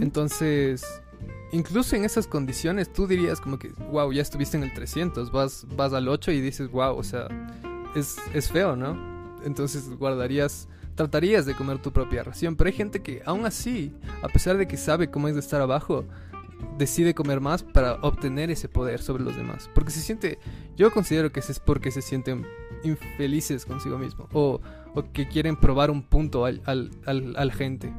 Entonces, 0.01 0.83
incluso 1.51 1.95
en 1.95 2.05
esas 2.05 2.25
condiciones 2.25 2.91
tú 2.91 3.05
dirías 3.05 3.41
como 3.41 3.59
que, 3.59 3.69
wow, 3.91 4.11
ya 4.11 4.21
estuviste 4.21 4.57
en 4.57 4.63
el 4.63 4.73
300, 4.73 5.31
vas, 5.31 5.67
vas 5.75 5.93
al 5.93 6.07
8 6.07 6.31
y 6.31 6.41
dices, 6.41 6.71
wow, 6.71 6.95
o 6.97 7.03
sea, 7.03 7.27
es, 7.95 8.17
es 8.33 8.51
feo, 8.51 8.75
¿no? 8.75 8.97
Entonces 9.43 9.89
guardarías, 9.97 10.67
tratarías 10.95 11.45
de 11.45 11.55
comer 11.55 11.81
tu 11.81 11.91
propia 11.91 12.23
ración, 12.23 12.55
pero 12.55 12.67
hay 12.67 12.73
gente 12.73 13.01
que 13.01 13.21
aún 13.25 13.45
así, 13.45 13.93
a 14.21 14.27
pesar 14.27 14.57
de 14.57 14.67
que 14.67 14.77
sabe 14.77 15.09
cómo 15.09 15.27
es 15.27 15.35
de 15.35 15.39
estar 15.39 15.61
abajo, 15.61 16.05
decide 16.77 17.13
comer 17.13 17.39
más 17.41 17.63
para 17.63 17.95
obtener 18.01 18.51
ese 18.51 18.67
poder 18.67 19.01
sobre 19.01 19.23
los 19.23 19.35
demás. 19.35 19.69
Porque 19.73 19.91
se 19.91 20.01
siente, 20.01 20.39
yo 20.75 20.91
considero 20.91 21.31
que 21.31 21.39
es 21.39 21.59
porque 21.59 21.91
se 21.91 22.01
sienten 22.01 22.45
infelices 22.83 23.65
consigo 23.65 23.97
mismo. 23.97 24.27
O, 24.33 24.61
o 24.93 25.11
que 25.11 25.27
quieren 25.27 25.55
probar 25.55 25.91
un 25.91 26.03
punto 26.03 26.45
al, 26.45 26.61
al, 26.65 26.91
al, 27.05 27.51
gente. 27.51 27.93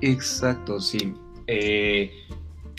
Exacto, 0.00 0.80
sí. 0.80 1.14
Eh, 1.46 2.12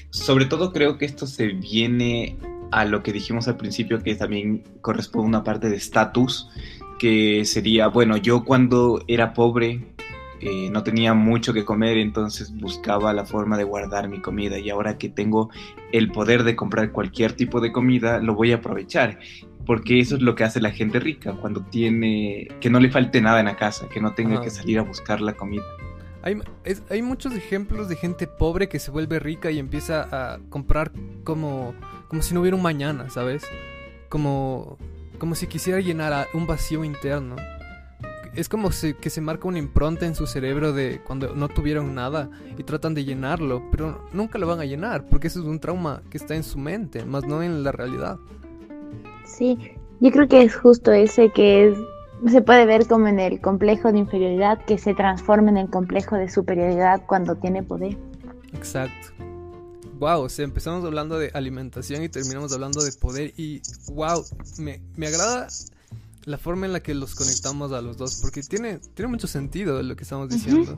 sobre 0.09 0.45
todo 0.45 0.71
creo 0.71 0.97
que 0.97 1.05
esto 1.05 1.27
se 1.27 1.47
viene 1.47 2.37
a 2.71 2.85
lo 2.85 3.03
que 3.03 3.11
dijimos 3.13 3.47
al 3.47 3.57
principio, 3.57 4.01
que 4.01 4.15
también 4.15 4.63
corresponde 4.81 5.25
a 5.25 5.29
una 5.29 5.43
parte 5.43 5.69
de 5.69 5.75
estatus, 5.75 6.49
que 6.99 7.45
sería, 7.45 7.87
bueno, 7.87 8.17
yo 8.17 8.43
cuando 8.43 9.01
era 9.07 9.33
pobre 9.33 9.81
eh, 10.41 10.69
no 10.71 10.83
tenía 10.83 11.13
mucho 11.13 11.53
que 11.53 11.65
comer, 11.65 11.97
entonces 11.97 12.55
buscaba 12.55 13.11
la 13.13 13.25
forma 13.25 13.57
de 13.57 13.65
guardar 13.65 14.07
mi 14.07 14.21
comida 14.21 14.57
y 14.57 14.69
ahora 14.69 14.97
que 14.97 15.09
tengo 15.09 15.49
el 15.91 16.11
poder 16.11 16.43
de 16.43 16.55
comprar 16.55 16.91
cualquier 16.91 17.33
tipo 17.33 17.59
de 17.59 17.71
comida, 17.71 18.19
lo 18.19 18.35
voy 18.35 18.53
a 18.53 18.55
aprovechar, 18.55 19.19
porque 19.65 19.99
eso 19.99 20.15
es 20.15 20.21
lo 20.21 20.35
que 20.35 20.45
hace 20.45 20.61
la 20.61 20.71
gente 20.71 20.99
rica, 20.99 21.33
cuando 21.33 21.61
tiene, 21.63 22.47
que 22.61 22.69
no 22.69 22.79
le 22.79 22.89
falte 22.89 23.19
nada 23.19 23.39
en 23.39 23.47
la 23.47 23.57
casa, 23.57 23.89
que 23.89 23.99
no 23.99 24.13
tenga 24.13 24.41
que 24.41 24.49
salir 24.49 24.79
a 24.79 24.83
buscar 24.83 25.19
la 25.19 25.33
comida. 25.33 25.63
Hay, 26.21 26.37
hay 26.89 27.01
muchos 27.01 27.33
ejemplos 27.33 27.87
de 27.89 27.95
gente 27.95 28.27
pobre 28.27 28.67
que 28.67 28.79
se 28.79 28.91
vuelve 28.91 29.19
rica 29.19 29.51
y 29.51 29.59
empieza 29.59 30.07
a 30.11 30.39
comprar 30.49 30.91
como, 31.23 31.73
como 32.09 32.21
si 32.21 32.33
no 32.33 32.41
hubiera 32.41 32.57
un 32.57 32.63
mañana, 32.63 33.09
¿sabes? 33.09 33.43
Como, 34.09 34.77
como 35.17 35.35
si 35.35 35.47
quisiera 35.47 35.79
llenar 35.79 36.27
un 36.33 36.45
vacío 36.45 36.83
interno 36.83 37.37
es 38.35 38.49
como 38.49 38.69
que 38.69 39.09
se 39.09 39.21
marca 39.21 39.47
una 39.47 39.59
impronta 39.59 40.05
en 40.05 40.15
su 40.15 40.27
cerebro 40.27 40.71
de 40.73 41.01
cuando 41.05 41.35
no 41.35 41.49
tuvieron 41.49 41.95
nada 41.95 42.29
y 42.57 42.63
tratan 42.63 42.93
de 42.93 43.03
llenarlo, 43.03 43.63
pero 43.71 44.07
nunca 44.13 44.37
lo 44.37 44.47
van 44.47 44.59
a 44.59 44.65
llenar 44.65 45.05
porque 45.05 45.27
eso 45.27 45.39
es 45.39 45.45
un 45.45 45.59
trauma 45.59 46.01
que 46.09 46.17
está 46.17 46.35
en 46.35 46.43
su 46.43 46.57
mente, 46.57 47.05
más 47.05 47.25
no 47.25 47.41
en 47.41 47.63
la 47.63 47.71
realidad. 47.71 48.17
Sí, 49.25 49.57
yo 49.99 50.11
creo 50.11 50.27
que 50.27 50.43
es 50.43 50.55
justo 50.55 50.91
ese 50.91 51.29
que 51.29 51.73
se 52.27 52.41
puede 52.41 52.65
ver 52.65 52.87
como 52.87 53.07
en 53.07 53.19
el 53.19 53.41
complejo 53.41 53.91
de 53.91 53.99
inferioridad 53.99 54.59
que 54.65 54.77
se 54.77 54.93
transforma 54.93 55.49
en 55.49 55.57
el 55.57 55.69
complejo 55.69 56.15
de 56.15 56.29
superioridad 56.29 57.01
cuando 57.05 57.35
tiene 57.35 57.63
poder. 57.63 57.97
Exacto. 58.53 59.28
Wow, 59.99 60.21
o 60.21 60.29
sea, 60.29 60.45
empezamos 60.45 60.85
hablando 60.85 61.19
de 61.19 61.29
alimentación 61.33 62.03
y 62.03 62.09
terminamos 62.09 62.53
hablando 62.53 62.81
de 62.81 62.91
poder 62.93 63.33
y 63.37 63.61
wow, 63.91 64.23
me, 64.57 64.81
me 64.95 65.07
agrada 65.07 65.47
la 66.23 66.37
forma 66.37 66.65
en 66.65 66.73
la 66.73 66.79
que 66.79 66.93
los 66.93 67.15
conectamos 67.15 67.71
a 67.73 67.81
los 67.81 67.97
dos, 67.97 68.19
porque 68.21 68.41
tiene, 68.41 68.79
tiene 68.93 69.11
mucho 69.11 69.27
sentido 69.27 69.81
lo 69.83 69.95
que 69.95 70.03
estamos 70.03 70.29
diciendo. 70.29 70.77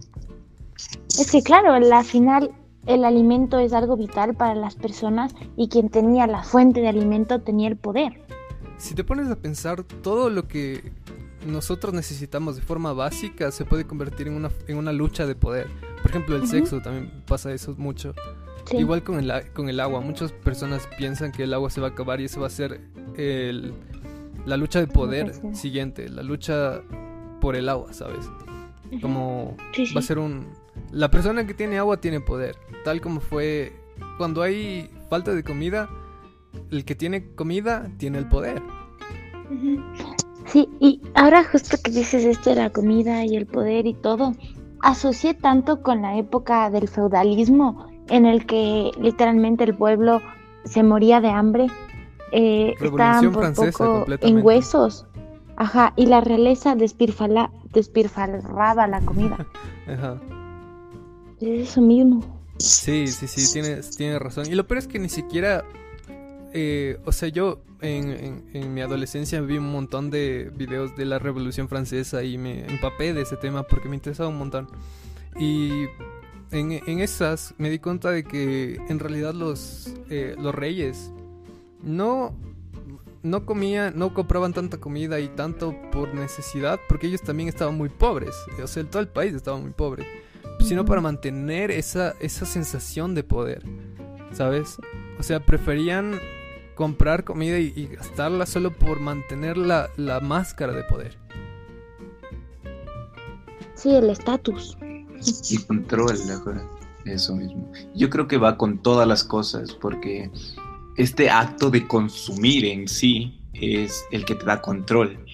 Es 1.20 1.30
que 1.32 1.44
claro, 1.44 1.74
al 1.74 2.06
final 2.06 2.52
el 2.88 3.06
alimento 3.06 3.60
es 3.60 3.74
algo 3.74 3.96
vital 3.96 4.34
para 4.34 4.56
las 4.56 4.76
personas 4.76 5.34
y 5.56 5.68
quien 5.68 5.90
tenía 5.90 6.26
la 6.26 6.44
fuente 6.44 6.82
de 6.82 6.88
alimento 6.88 7.42
tenía 7.42 7.68
el 7.68 7.78
poder. 7.78 8.22
Si 8.78 8.96
te 8.96 9.04
pones 9.04 9.30
a 9.30 9.36
pensar, 9.36 9.84
todo 9.84 10.32
lo 10.32 10.48
que 10.48 10.92
nosotros 11.46 11.94
necesitamos 11.94 12.56
de 12.56 12.62
forma 12.62 12.94
básica 12.94 13.52
se 13.52 13.66
puede 13.66 13.86
convertir 13.86 14.28
en 14.28 14.34
una, 14.34 14.50
en 14.68 14.78
una 14.78 14.92
lucha 14.92 15.28
de 15.28 15.36
poder. 15.36 15.68
Por 16.02 16.10
ejemplo, 16.10 16.36
el 16.36 16.48
sexo 16.48 16.82
también 16.82 17.24
pasa 17.28 17.52
eso 17.54 17.76
mucho. 17.78 18.16
Igual 18.72 19.04
con 19.04 19.20
el, 19.20 19.52
con 19.54 19.70
el 19.70 19.80
agua. 19.80 20.02
Muchas 20.02 20.32
personas 20.32 20.88
piensan 20.98 21.32
que 21.32 21.44
el 21.44 21.54
agua 21.54 21.70
se 21.70 21.82
va 21.82 21.88
a 21.88 21.90
acabar 21.92 22.22
y 22.22 22.26
eso 22.26 22.42
va 22.42 22.48
a 22.48 22.52
ser 22.52 22.82
el, 23.18 23.74
la 24.46 24.58
lucha 24.58 24.80
de 24.80 24.88
poder 24.88 25.34
siguiente, 25.54 26.10
la 26.10 26.24
lucha 26.24 26.82
por 27.40 27.56
el 27.56 27.70
agua, 27.70 27.94
¿sabes? 27.94 28.30
Como 29.02 29.56
va 29.96 30.00
a 30.00 30.04
ser 30.04 30.20
un... 30.20 30.48
La 30.92 31.10
persona 31.10 31.46
que 31.46 31.54
tiene 31.54 31.78
agua 31.78 31.98
tiene 31.98 32.20
poder, 32.20 32.56
tal 32.84 33.02
como 33.02 33.20
fue 33.20 33.74
cuando 34.18 34.42
hay 34.42 34.90
falta 35.10 35.34
de 35.34 35.44
comida, 35.44 35.90
el 36.70 36.86
que 36.86 36.96
tiene 36.96 37.34
comida 37.36 37.90
tiene 37.98 38.18
el 38.18 38.28
poder. 38.28 38.62
Sí, 40.46 40.68
y 40.80 41.02
ahora 41.14 41.44
justo 41.44 41.78
que 41.84 41.92
dices 41.92 42.26
esto 42.26 42.50
de 42.50 42.58
la 42.58 42.70
comida 42.70 43.26
y 43.26 43.36
el 43.36 43.46
poder 43.46 43.88
y 43.88 43.94
todo, 43.94 44.34
asocié 44.82 45.34
tanto 45.34 45.82
con 45.82 46.02
la 46.02 46.18
época 46.18 46.70
del 46.70 46.88
feudalismo 46.88 47.91
en 48.12 48.26
el 48.26 48.46
que 48.46 48.92
literalmente 49.00 49.64
el 49.64 49.76
pueblo 49.76 50.22
se 50.66 50.84
moría 50.84 51.22
de 51.22 51.30
hambre 51.30 51.68
eh, 52.32 52.76
estaban 52.80 53.32
por 53.32 53.54
poco 53.54 54.06
en 54.22 54.46
huesos. 54.46 55.08
Ajá, 55.56 55.94
y 55.96 56.06
la 56.06 56.22
realeza 56.22 56.76
despirfala, 56.76 57.52
despirfarraba 57.72 58.88
la 58.88 59.02
comida. 59.02 59.46
Ajá. 59.88 60.20
Es 61.40 61.70
eso 61.70 61.82
mismo. 61.82 62.24
Sí, 62.58 63.08
sí, 63.08 63.28
sí, 63.28 63.52
tienes, 63.54 63.96
tienes 63.96 64.20
razón. 64.20 64.46
Y 64.48 64.56
lo 64.56 64.68
peor 64.68 64.80
es 64.80 64.88
que 64.88 65.00
ni 65.00 65.10
siquiera... 65.10 65.64
Eh, 66.54 67.00
o 67.06 67.14
sea, 67.14 67.30
yo 67.30 67.62
en, 67.80 68.44
en, 68.54 68.74
mi 68.74 68.82
adolescencia 68.82 69.40
vi 69.40 69.58
un 69.58 69.72
montón 69.72 70.10
de 70.12 70.52
videos 70.54 70.98
de 70.98 71.06
la 71.06 71.18
Revolución 71.18 71.70
Francesa 71.70 72.24
y 72.24 72.38
me 72.38 72.66
empapé 72.66 73.14
de 73.14 73.22
ese 73.22 73.38
tema 73.38 73.64
porque 73.64 73.88
me 73.88 73.96
interesaba 73.96 74.30
un 74.30 74.38
montón. 74.38 74.68
Y 75.40 75.86
en, 76.52 76.72
en 76.72 77.00
esas 77.00 77.54
me 77.58 77.70
di 77.70 77.80
cuenta 77.80 78.12
de 78.12 78.24
que 78.24 78.76
en 78.90 79.00
realidad 79.00 79.34
los, 79.34 79.94
eh, 80.10 80.36
los 80.38 80.54
reyes 80.54 81.12
no 81.82 82.36
no 83.24 83.46
comían, 83.46 83.94
no 83.98 84.14
compraban 84.14 84.54
tanta 84.54 84.78
comida 84.80 85.20
y 85.20 85.28
tanto 85.28 85.76
por 85.92 86.14
necesidad, 86.14 86.80
porque 86.88 87.08
ellos 87.08 87.22
también 87.22 87.50
estaban 87.50 87.76
muy 87.76 87.90
pobres, 87.90 88.36
o 88.62 88.68
sea, 88.68 88.84
todo 88.84 89.02
el 89.02 89.08
país 89.08 89.34
estaba 89.34 89.58
muy 89.58 89.72
pobre, 89.72 90.08
sino 90.60 90.86
para 90.86 91.02
mantener 91.02 91.72
esa, 91.72 92.16
esa 92.20 92.46
sensación 92.46 93.14
de 93.14 93.24
poder, 93.24 93.64
¿sabes? 94.32 94.78
O 95.20 95.24
sea, 95.24 95.40
preferían 95.40 96.20
comprar 96.76 97.24
comida 97.24 97.60
y, 97.60 97.88
gastarla 97.88 98.46
solo 98.46 98.72
por 98.72 99.00
mantener 99.00 99.58
la, 99.58 99.90
la 99.98 100.20
máscara 100.20 100.74
de 100.74 100.84
poder. 100.84 101.18
Sí, 103.76 103.96
el 103.96 104.10
estatus. 104.10 104.78
Y 105.50 105.58
control, 105.60 106.18
eso 107.06 107.36
mismo. 107.36 107.72
Yo 107.96 108.10
creo 108.10 108.28
que 108.28 108.38
va 108.38 108.58
con 108.58 108.80
todas 108.80 109.08
las 109.08 109.24
cosas, 109.24 109.74
porque 109.74 110.30
este 110.98 111.30
acto 111.30 111.70
de 111.70 111.88
consumir 111.88 112.66
en 112.66 112.88
sí 112.88 113.40
es 113.54 114.06
el 114.12 114.26
que 114.26 114.36
te 114.36 114.46
da 114.46 114.62
control. 114.62 115.26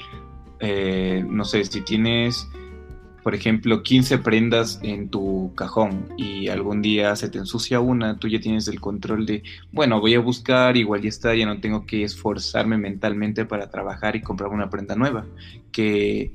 Eh, 0.59 1.23
no 1.27 1.45
sé, 1.45 1.63
si 1.65 1.81
tienes, 1.81 2.47
por 3.27 3.35
ejemplo, 3.35 3.83
15 3.83 4.19
prendas 4.19 4.79
en 4.83 5.09
tu 5.09 5.51
cajón 5.53 6.13
y 6.15 6.47
algún 6.47 6.81
día 6.81 7.13
se 7.17 7.27
te 7.27 7.37
ensucia 7.37 7.81
una, 7.81 8.17
tú 8.17 8.29
ya 8.29 8.39
tienes 8.39 8.69
el 8.69 8.79
control 8.79 9.25
de, 9.25 9.43
bueno, 9.73 9.99
voy 9.99 10.13
a 10.13 10.21
buscar, 10.21 10.77
igual 10.77 11.01
ya 11.01 11.09
está, 11.09 11.35
ya 11.35 11.45
no 11.45 11.59
tengo 11.59 11.85
que 11.85 12.03
esforzarme 12.03 12.77
mentalmente 12.77 13.43
para 13.43 13.69
trabajar 13.69 14.15
y 14.15 14.21
comprar 14.21 14.49
una 14.49 14.69
prenda 14.69 14.95
nueva. 14.95 15.25
Que 15.73 16.31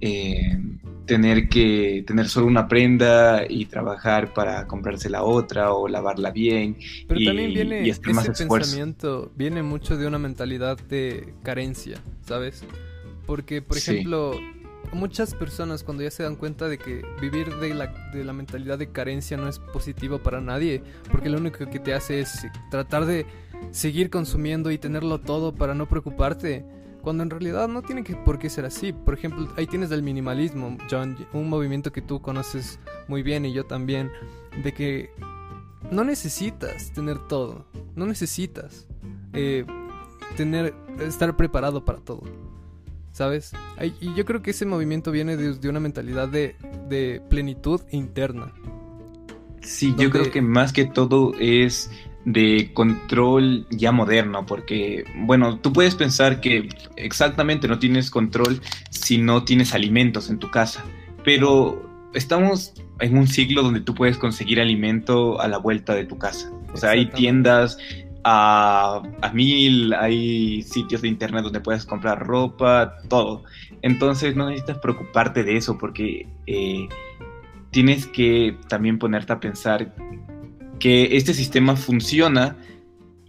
eh, 0.00 0.58
tener 1.06 1.48
que 1.48 2.02
tener 2.04 2.28
solo 2.28 2.48
una 2.48 2.66
prenda 2.66 3.44
y 3.48 3.66
trabajar 3.66 4.34
para 4.34 4.66
comprarse 4.66 5.08
la 5.08 5.22
otra 5.22 5.72
o 5.72 5.86
lavarla 5.86 6.32
bien. 6.32 6.76
Pero 7.06 7.20
también 7.26 7.54
viene 7.54 7.88
ese 7.88 8.00
pensamiento, 8.00 9.30
viene 9.36 9.62
mucho 9.62 9.96
de 9.96 10.08
una 10.08 10.18
mentalidad 10.18 10.78
de 10.78 11.32
carencia, 11.44 12.00
¿sabes? 12.22 12.64
Porque, 13.24 13.62
por 13.62 13.78
ejemplo, 13.78 14.34
muchas 14.94 15.34
personas 15.34 15.82
cuando 15.84 16.02
ya 16.02 16.10
se 16.10 16.22
dan 16.22 16.36
cuenta 16.36 16.68
de 16.68 16.78
que 16.78 17.02
vivir 17.20 17.54
de 17.56 17.74
la, 17.74 17.86
de 18.12 18.24
la 18.24 18.32
mentalidad 18.32 18.78
de 18.78 18.90
carencia 18.90 19.36
no 19.36 19.48
es 19.48 19.58
positivo 19.58 20.18
para 20.18 20.40
nadie, 20.40 20.82
porque 21.10 21.28
lo 21.28 21.38
único 21.38 21.68
que 21.68 21.78
te 21.78 21.94
hace 21.94 22.20
es 22.20 22.46
tratar 22.70 23.04
de 23.04 23.26
seguir 23.70 24.10
consumiendo 24.10 24.70
y 24.70 24.78
tenerlo 24.78 25.20
todo 25.20 25.54
para 25.54 25.74
no 25.74 25.88
preocuparte 25.88 26.64
cuando 27.02 27.22
en 27.22 27.30
realidad 27.30 27.68
no 27.68 27.82
tiene 27.82 28.02
que 28.02 28.16
por 28.16 28.38
qué 28.38 28.48
ser 28.48 28.64
así. 28.64 28.92
Por 28.92 29.14
ejemplo, 29.14 29.46
ahí 29.56 29.66
tienes 29.66 29.90
el 29.90 30.02
minimalismo, 30.02 30.78
John, 30.90 31.16
un 31.32 31.48
movimiento 31.48 31.92
que 31.92 32.00
tú 32.00 32.20
conoces 32.20 32.80
muy 33.08 33.22
bien 33.22 33.44
y 33.44 33.52
yo 33.52 33.64
también, 33.64 34.10
de 34.62 34.72
que 34.72 35.10
no 35.90 36.02
necesitas 36.02 36.92
tener 36.92 37.18
todo, 37.28 37.66
no 37.94 38.06
necesitas 38.06 38.86
eh, 39.34 39.66
tener, 40.36 40.74
estar 41.00 41.36
preparado 41.36 41.84
para 41.84 41.98
todo. 41.98 42.22
¿Sabes? 43.14 43.52
Y 44.00 44.12
yo 44.14 44.24
creo 44.24 44.42
que 44.42 44.50
ese 44.50 44.66
movimiento 44.66 45.12
viene 45.12 45.36
de, 45.36 45.68
una 45.68 45.78
mentalidad 45.78 46.26
de, 46.26 46.56
de, 46.88 47.22
plenitud 47.30 47.80
interna. 47.92 48.52
Sí, 49.60 49.94
yo 49.96 50.10
creo 50.10 50.32
que 50.32 50.42
más 50.42 50.72
que 50.72 50.84
todo 50.84 51.32
es 51.38 51.92
de 52.24 52.72
control 52.74 53.68
ya 53.70 53.92
moderno, 53.92 54.46
porque, 54.46 55.04
bueno, 55.14 55.60
tú 55.60 55.72
puedes 55.72 55.94
pensar 55.94 56.40
que 56.40 56.68
exactamente 56.96 57.68
no 57.68 57.78
tienes 57.78 58.10
control 58.10 58.60
si 58.90 59.18
no 59.18 59.44
tienes 59.44 59.74
alimentos 59.74 60.28
en 60.28 60.40
tu 60.40 60.50
casa, 60.50 60.84
pero 61.24 61.88
estamos 62.14 62.72
en 62.98 63.16
un 63.16 63.28
siglo 63.28 63.62
donde 63.62 63.80
tú 63.80 63.94
puedes 63.94 64.18
conseguir 64.18 64.60
alimento 64.60 65.40
a 65.40 65.46
la 65.46 65.58
vuelta 65.58 65.94
de 65.94 66.04
tu 66.04 66.18
casa. 66.18 66.50
O 66.72 66.76
sea, 66.76 66.90
hay 66.90 67.06
tiendas 67.10 67.78
a, 68.24 69.02
a, 69.20 69.32
mil, 69.32 69.92
hay 69.94 70.62
sitios 70.62 71.02
de 71.02 71.08
internet 71.08 71.44
donde 71.44 71.60
puedes 71.60 71.84
comprar 71.84 72.26
ropa, 72.26 72.96
todo. 73.08 73.44
Entonces 73.82 74.34
no 74.34 74.46
necesitas 74.46 74.78
preocuparte 74.78 75.44
de 75.44 75.56
eso 75.56 75.76
porque 75.78 76.26
eh, 76.46 76.88
tienes 77.70 78.06
que 78.06 78.56
también 78.68 78.98
ponerte 78.98 79.32
a 79.32 79.40
pensar 79.40 79.94
que 80.78 81.16
este 81.16 81.34
sistema 81.34 81.76
funciona 81.76 82.56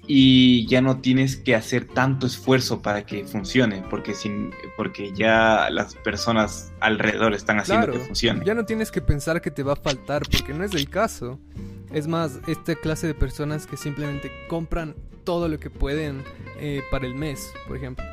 y 0.07 0.67
ya 0.67 0.81
no 0.81 1.01
tienes 1.01 1.35
que 1.35 1.55
hacer 1.55 1.85
tanto 1.85 2.27
esfuerzo 2.27 2.81
para 2.81 3.05
que 3.05 3.25
funcione, 3.25 3.83
porque, 3.89 4.13
sin, 4.13 4.51
porque 4.77 5.11
ya 5.13 5.69
las 5.71 5.95
personas 5.95 6.71
alrededor 6.79 7.33
están 7.33 7.59
haciendo 7.59 7.91
que 7.91 7.99
funcione. 7.99 8.45
Ya 8.45 8.53
no 8.53 8.65
tienes 8.65 8.91
que 8.91 9.01
pensar 9.01 9.41
que 9.41 9.51
te 9.51 9.63
va 9.63 9.73
a 9.73 9.77
faltar, 9.77 10.23
porque 10.31 10.53
no 10.53 10.63
es 10.63 10.73
el 10.73 10.89
caso. 10.89 11.39
Es 11.91 12.07
más, 12.07 12.39
esta 12.47 12.75
clase 12.75 13.07
de 13.07 13.13
personas 13.13 13.67
que 13.67 13.77
simplemente 13.77 14.31
compran 14.49 14.95
todo 15.23 15.47
lo 15.47 15.59
que 15.59 15.69
pueden 15.69 16.23
eh, 16.59 16.81
para 16.91 17.05
el 17.05 17.15
mes, 17.15 17.53
por 17.67 17.77
ejemplo. 17.77 18.05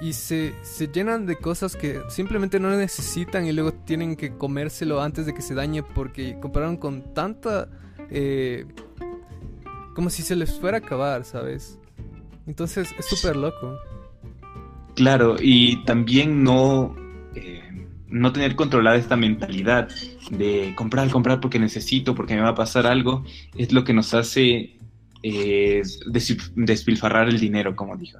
Y 0.00 0.14
se, 0.14 0.54
se 0.62 0.88
llenan 0.88 1.26
de 1.26 1.36
cosas 1.36 1.76
que 1.76 2.00
simplemente 2.08 2.58
no 2.58 2.70
necesitan 2.70 3.46
y 3.46 3.52
luego 3.52 3.72
tienen 3.72 4.16
que 4.16 4.36
comérselo 4.36 5.00
antes 5.00 5.26
de 5.26 5.34
que 5.34 5.42
se 5.42 5.54
dañe 5.54 5.82
porque 5.82 6.38
compraron 6.40 6.76
con 6.76 7.14
tanta... 7.14 7.68
Eh, 8.10 8.66
como 9.94 10.10
si 10.10 10.22
se 10.22 10.36
les 10.36 10.58
fuera 10.58 10.78
a 10.78 10.80
acabar, 10.80 11.24
¿sabes? 11.24 11.78
Entonces 12.46 12.92
es 12.98 13.06
súper 13.06 13.36
loco. 13.36 13.78
Claro, 14.94 15.36
y 15.40 15.84
también 15.84 16.42
no, 16.42 16.94
no 18.12 18.32
tener 18.32 18.54
controlada 18.54 18.96
esta 18.96 19.16
mentalidad 19.16 19.88
de 20.30 20.72
comprar, 20.76 21.10
comprar 21.10 21.40
porque 21.40 21.58
necesito, 21.58 22.14
porque 22.14 22.34
me 22.34 22.42
va 22.42 22.50
a 22.50 22.54
pasar 22.54 22.86
algo, 22.86 23.24
es 23.56 23.72
lo 23.72 23.84
que 23.84 23.94
nos 23.94 24.14
hace 24.14 24.76
eh, 25.22 25.82
despilfarrar 26.54 27.28
el 27.28 27.40
dinero, 27.40 27.74
como 27.74 27.96
dijo. 27.96 28.18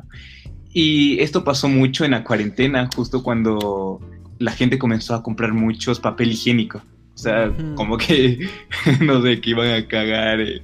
Y 0.73 1.21
esto 1.21 1.45
pasó 1.45 1.69
mucho 1.69 2.05
en 2.05 2.13
la 2.13 2.25
cuarentena, 2.25 2.89
justo 2.95 3.23
cuando 3.23 4.01
la 4.39 4.53
gente 4.53 4.79
comenzó 4.79 5.15
a 5.15 5.23
comprar 5.23 5.53
muchos 5.53 6.01
papel 6.01 6.33
higiénico. 6.33 6.83
O 7.15 7.19
sea, 7.19 7.53
como 7.75 7.99
que, 7.99 8.49
no 9.01 9.23
sé, 9.23 9.41
que 9.41 9.51
iban 9.51 9.71
a 9.71 9.87
cagar 9.87 10.41
eh, 10.41 10.63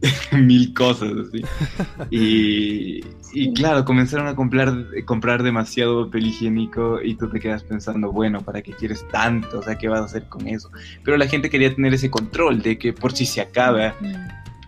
mil 0.32 0.72
cosas 0.74 1.12
así. 1.28 1.42
Y, 2.10 3.52
claro, 3.54 3.84
comenzaron 3.84 4.26
a 4.26 4.34
comprar, 4.34 4.86
comprar 5.04 5.42
demasiado 5.42 6.06
papel 6.06 6.26
higiénico 6.26 7.02
y 7.02 7.14
tú 7.14 7.28
te 7.28 7.40
quedas 7.40 7.62
pensando, 7.64 8.12
bueno, 8.12 8.40
¿para 8.40 8.62
qué 8.62 8.72
quieres 8.72 9.06
tanto? 9.08 9.58
O 9.58 9.62
sea, 9.62 9.76
¿qué 9.76 9.88
vas 9.88 10.00
a 10.00 10.04
hacer 10.04 10.28
con 10.28 10.46
eso? 10.46 10.70
Pero 11.04 11.16
la 11.16 11.26
gente 11.26 11.50
quería 11.50 11.74
tener 11.74 11.94
ese 11.94 12.10
control 12.10 12.62
de 12.62 12.78
que 12.78 12.92
por 12.92 13.12
si 13.12 13.26
se 13.26 13.40
acaba. 13.40 13.94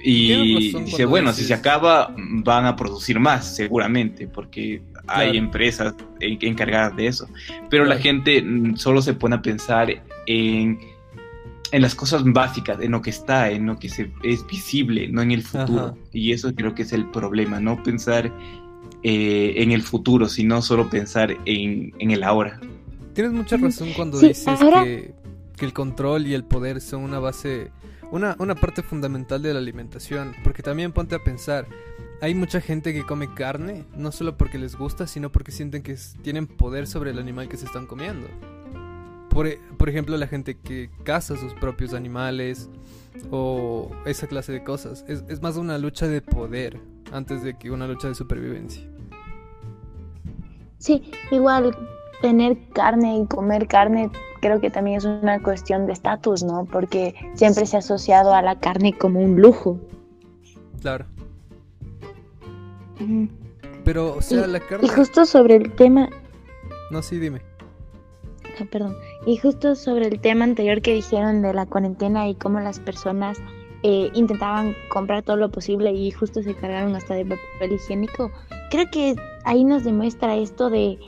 Y 0.02 0.70
dice, 0.70 1.04
bueno, 1.04 1.32
si 1.32 1.44
se 1.44 1.52
acaba, 1.52 2.14
van 2.16 2.64
a 2.64 2.74
producir 2.74 3.20
más, 3.20 3.54
seguramente, 3.54 4.26
porque 4.26 4.82
hay 5.06 5.36
empresas 5.36 5.94
encargadas 6.20 6.96
de 6.96 7.06
eso. 7.06 7.28
Pero 7.68 7.84
la 7.84 7.98
gente 7.98 8.42
mm, 8.42 8.76
solo 8.76 9.02
se 9.02 9.14
pone 9.14 9.36
a 9.36 9.42
pensar 9.42 10.02
en 10.26 10.78
en 11.72 11.82
las 11.82 11.94
cosas 11.94 12.22
básicas, 12.24 12.80
en 12.80 12.92
lo 12.92 13.02
que 13.02 13.10
está, 13.10 13.50
en 13.50 13.66
lo 13.66 13.78
que 13.78 13.88
se, 13.88 14.10
es 14.22 14.46
visible, 14.46 15.08
no 15.08 15.22
en 15.22 15.32
el 15.32 15.42
futuro. 15.42 15.96
Y 16.12 16.32
eso 16.32 16.54
creo 16.54 16.74
que 16.74 16.82
es 16.82 16.92
el 16.92 17.08
problema, 17.10 17.60
no 17.60 17.82
pensar 17.82 18.32
eh, 19.02 19.54
en 19.56 19.72
el 19.72 19.82
futuro, 19.82 20.28
sino 20.28 20.62
solo 20.62 20.90
pensar 20.90 21.36
en, 21.44 21.92
el 21.98 22.22
ahora. 22.22 22.60
Tienes 23.14 23.32
mucha 23.32 23.56
razón 23.56 23.92
cuando 23.94 24.18
dices 24.18 24.58
que, 24.58 25.14
que, 25.56 25.64
el 25.64 25.72
control 25.72 26.26
y 26.26 26.34
el 26.34 26.44
poder 26.44 26.80
son 26.80 27.02
una 27.02 27.18
base, 27.18 27.70
una, 28.10 28.36
una 28.38 28.54
parte 28.54 28.82
fundamental 28.82 29.42
de 29.42 29.52
la 29.52 29.58
alimentación, 29.58 30.34
porque 30.42 30.62
también 30.62 30.92
ponte 30.92 31.14
a 31.14 31.18
pensar, 31.22 31.66
hay 32.20 32.34
mucha 32.34 32.60
gente 32.60 32.92
que 32.92 33.04
come 33.04 33.32
carne, 33.32 33.84
no 33.96 34.12
solo 34.12 34.36
porque 34.36 34.58
les 34.58 34.76
gusta, 34.76 35.06
sino 35.06 35.30
porque 35.32 35.52
sienten 35.52 35.82
que 35.82 35.96
tienen 36.22 36.46
poder 36.46 36.86
sobre 36.86 37.10
el 37.10 37.18
animal 37.18 37.48
que 37.48 37.56
se 37.56 37.64
están 37.64 37.86
comiendo. 37.86 38.28
E, 39.44 39.58
por, 39.78 39.88
ejemplo, 39.88 40.16
la 40.16 40.26
gente 40.26 40.58
que 40.58 40.90
caza 41.04 41.36
sus 41.36 41.54
propios 41.54 41.94
animales 41.94 42.68
o 43.30 43.90
esa 44.04 44.26
clase 44.26 44.52
de 44.52 44.64
cosas. 44.64 45.04
Es, 45.08 45.40
más 45.40 45.56
una 45.56 45.78
lucha 45.78 46.06
de 46.06 46.20
poder 46.20 46.80
antes 47.12 47.42
de 47.42 47.56
que 47.56 47.70
una 47.70 47.86
lucha 47.86 48.08
de 48.08 48.14
supervivencia. 48.14 48.86
Sí, 50.78 51.10
igual 51.30 51.76
tener 52.22 52.56
carne 52.72 53.18
y 53.18 53.26
comer 53.26 53.66
carne 53.66 54.10
creo 54.40 54.60
que 54.60 54.70
también 54.70 54.96
es 54.98 55.04
una 55.04 55.42
cuestión 55.42 55.86
de 55.86 55.92
estatus, 55.92 56.42
¿no? 56.42 56.64
Porque 56.64 57.14
siempre 57.34 57.66
se 57.66 57.76
ha 57.76 57.80
asociado 57.80 58.34
a 58.34 58.42
la 58.42 58.58
carne 58.58 58.96
como 58.96 59.20
un 59.20 59.40
lujo. 59.40 59.78
Claro. 60.80 61.06
Pero, 63.84 64.16
o 64.16 64.22
sea, 64.22 64.46
la 64.46 64.60
carne... 64.60 64.86
Y 64.86 64.88
justo 64.88 65.24
sobre 65.24 65.56
el 65.56 65.72
tema... 65.72 66.08
No, 66.90 67.02
sí, 67.02 67.18
dime. 67.18 67.42
Ah, 68.60 68.64
perdón. 68.70 68.96
Y 69.26 69.36
justo 69.36 69.74
sobre 69.74 70.06
el 70.08 70.20
tema 70.20 70.44
anterior 70.44 70.80
que 70.80 70.94
dijeron 70.94 71.42
de 71.42 71.52
la 71.52 71.66
cuarentena 71.66 72.28
y 72.28 72.34
cómo 72.34 72.58
las 72.60 72.80
personas 72.80 73.38
eh, 73.82 74.10
intentaban 74.14 74.74
comprar 74.90 75.22
todo 75.22 75.36
lo 75.36 75.50
posible 75.50 75.92
y 75.92 76.10
justo 76.10 76.42
se 76.42 76.54
cargaron 76.54 76.94
hasta 76.94 77.14
de 77.14 77.24
papel 77.24 77.72
higiénico, 77.72 78.30
creo 78.70 78.90
que 78.90 79.16
ahí 79.44 79.64
nos 79.64 79.84
demuestra 79.84 80.36
esto 80.36 80.68
de, 80.68 80.98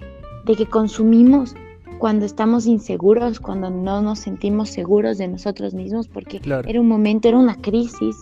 que 0.47 0.67
consumimos 0.67 1.55
cuando 1.99 2.25
estamos 2.25 2.67
inseguros, 2.67 3.41
cuando 3.41 3.71
no 3.71 4.01
nos 4.01 4.21
sentimos 4.21 4.71
seguros 4.71 5.19
de 5.19 5.29
nosotros 5.29 5.75
mismos, 5.75 6.09
porque 6.09 6.41
era 6.67 6.81
un 6.81 6.89
momento, 6.89 7.29
era 7.29 7.39
una 7.39 7.57
crisis 7.61 8.17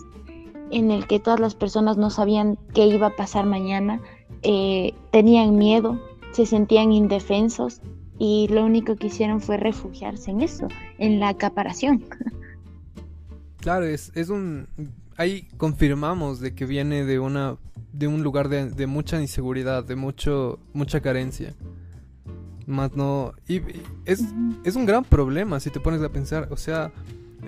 en 0.69 0.91
el 0.91 1.07
que 1.07 1.19
todas 1.19 1.39
las 1.39 1.55
personas 1.55 1.97
no 1.97 2.09
sabían 2.09 2.57
qué 2.73 2.85
iba 2.85 3.07
a 3.07 3.15
pasar 3.15 3.45
mañana, 3.45 4.01
eh, 4.43 4.93
tenían 5.11 5.57
miedo, 5.57 5.99
se 6.31 6.45
sentían 6.45 6.91
indefensos 6.91 7.81
y 8.23 8.47
lo 8.49 8.63
único 8.63 8.97
que 8.97 9.07
hicieron 9.07 9.41
fue 9.41 9.57
refugiarse 9.57 10.29
en 10.29 10.41
eso, 10.41 10.67
en 10.99 11.19
la 11.19 11.29
acaparación. 11.29 12.05
Claro, 13.57 13.85
es, 13.85 14.11
es 14.13 14.29
un... 14.29 14.67
Ahí 15.17 15.47
confirmamos 15.57 16.39
de 16.39 16.53
que 16.53 16.67
viene 16.67 17.03
de 17.03 17.17
una 17.17 17.57
de 17.93 18.07
un 18.07 18.21
lugar 18.21 18.47
de, 18.47 18.85
mucha 18.85 19.19
inseguridad, 19.19 19.83
de 19.83 19.95
mucho 19.95 20.59
mucha 20.71 21.01
carencia. 21.01 21.55
Más 22.67 22.95
no... 22.95 23.33
Y, 23.47 23.61
es, 24.05 24.23
es 24.65 24.75
un 24.75 24.85
gran 24.85 25.03
problema 25.03 25.59
si 25.59 25.71
te 25.71 25.79
pones 25.79 26.03
a 26.03 26.09
pensar, 26.09 26.47
o 26.51 26.57
sea... 26.57 26.91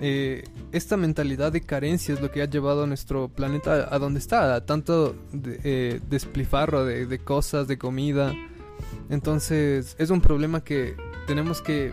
Eh, 0.00 0.42
esta 0.72 0.96
mentalidad 0.96 1.52
de 1.52 1.60
carencia 1.60 2.14
es 2.14 2.20
lo 2.20 2.32
que 2.32 2.42
ha 2.42 2.46
llevado 2.46 2.82
a 2.82 2.86
nuestro 2.88 3.28
planeta 3.28 3.94
a 3.94 3.98
donde 4.00 4.18
está, 4.18 4.56
a 4.56 4.66
tanto 4.66 5.14
de, 5.32 5.60
eh, 5.62 6.00
desplifarro 6.10 6.84
de, 6.84 7.06
de, 7.06 7.18
cosas, 7.20 7.68
de 7.68 7.78
comida, 7.78 8.34
entonces 9.10 9.96
es 9.98 10.10
un 10.10 10.20
problema 10.20 10.62
que 10.62 10.96
tenemos 11.26 11.60
que 11.62 11.92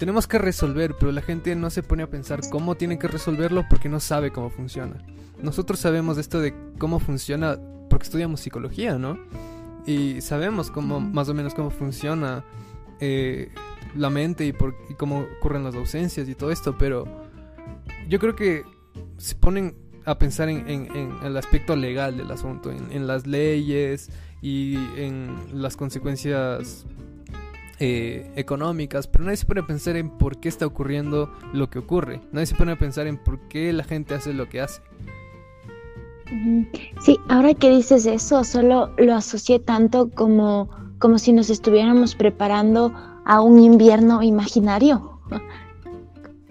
tenemos 0.00 0.26
que 0.26 0.38
resolver, 0.38 0.96
pero 0.98 1.12
la 1.12 1.20
gente 1.20 1.54
no 1.54 1.68
se 1.68 1.82
pone 1.82 2.02
a 2.02 2.08
pensar 2.08 2.40
cómo 2.50 2.74
tiene 2.74 2.98
que 2.98 3.06
resolverlo 3.06 3.66
porque 3.68 3.90
no 3.90 4.00
sabe 4.00 4.30
cómo 4.30 4.48
funciona. 4.48 4.96
Nosotros 5.42 5.78
sabemos 5.78 6.16
esto 6.16 6.40
de 6.40 6.54
cómo 6.78 7.00
funciona 7.00 7.58
porque 7.90 8.04
estudiamos 8.04 8.40
psicología, 8.40 8.96
¿no? 8.96 9.18
Y 9.84 10.22
sabemos 10.22 10.70
cómo 10.70 11.00
más 11.00 11.28
o 11.28 11.34
menos 11.34 11.52
cómo 11.52 11.70
funciona 11.70 12.42
eh, 12.98 13.50
la 13.94 14.08
mente 14.08 14.46
y, 14.46 14.54
por, 14.54 14.74
cómo 14.96 15.26
ocurren 15.38 15.64
las 15.64 15.74
ausencias 15.74 16.30
y 16.30 16.34
todo 16.34 16.50
esto, 16.50 16.78
pero 16.78 17.04
yo 18.08 18.18
creo 18.18 18.34
que 18.34 18.64
se 19.18 19.34
ponen 19.34 19.76
a 20.06 20.18
pensar 20.18 20.48
en, 20.48 20.88
el 21.22 21.36
aspecto 21.36 21.76
legal 21.76 22.16
del 22.16 22.30
asunto, 22.30 22.70
en 22.70 23.06
las 23.06 23.26
leyes, 23.26 24.08
y 24.42 24.76
en 24.96 25.36
las 25.52 25.76
consecuencias 25.76 26.86
eh, 27.78 28.30
económicas, 28.36 29.06
pero 29.06 29.24
nadie 29.24 29.36
se 29.36 29.46
pone 29.46 29.60
a 29.60 29.66
pensar 29.66 29.96
en 29.96 30.10
por 30.10 30.38
qué 30.38 30.48
está 30.48 30.66
ocurriendo 30.66 31.32
lo 31.52 31.70
que 31.70 31.78
ocurre, 31.78 32.20
nadie 32.32 32.46
se 32.46 32.54
pone 32.54 32.72
a 32.72 32.78
pensar 32.78 33.06
en 33.06 33.16
por 33.16 33.38
qué 33.48 33.72
la 33.72 33.84
gente 33.84 34.14
hace 34.14 34.32
lo 34.32 34.48
que 34.48 34.60
hace. 34.60 34.82
Sí, 37.00 37.18
ahora 37.28 37.54
que 37.54 37.70
dices 37.70 38.06
eso, 38.06 38.44
solo 38.44 38.92
lo 38.98 39.14
asocié 39.14 39.58
tanto 39.58 40.10
como, 40.10 40.68
como 40.98 41.18
si 41.18 41.32
nos 41.32 41.50
estuviéramos 41.50 42.14
preparando 42.14 42.92
a 43.24 43.40
un 43.40 43.58
invierno 43.58 44.22
imaginario. 44.22 45.18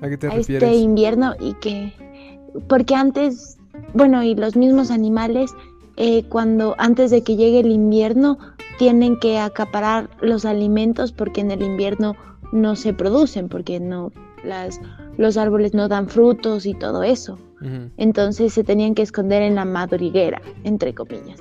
¿A 0.02 0.10
qué 0.10 0.18
te 0.18 0.40
Este 0.40 0.76
invierno 0.76 1.34
y 1.40 1.54
que, 1.56 1.94
porque 2.68 2.96
antes, 2.96 3.58
bueno, 3.94 4.24
y 4.24 4.36
los 4.36 4.56
mismos 4.56 4.92
animales 4.92 5.54
eh, 6.02 6.24
cuando 6.30 6.76
antes 6.78 7.12
de 7.12 7.24
que 7.24 7.36
llegue 7.36 7.60
el 7.60 7.72
invierno 7.72 8.40
tienen 8.78 9.20
que 9.20 9.38
acaparar 9.38 10.10
los 10.22 10.46
alimentos 10.46 11.12
porque 11.12 11.42
en 11.42 11.52
el 11.52 11.62
invierno 11.62 12.16
no 12.54 12.78
se 12.78 12.94
producen, 12.94 13.50
porque 13.50 13.82
no 13.82 14.14
las, 14.46 14.80
los 15.18 15.36
árboles 15.36 15.74
no 15.74 15.90
dan 15.90 16.08
frutos 16.08 16.66
y 16.66 16.74
todo 16.74 17.04
eso. 17.04 17.38
Entonces 17.98 18.54
se 18.54 18.64
tenían 18.64 18.96
que 18.96 19.02
esconder 19.02 19.42
en 19.42 19.56
la 19.56 19.66
madriguera, 19.66 20.42
entre 20.64 20.94
comillas. 20.94 21.38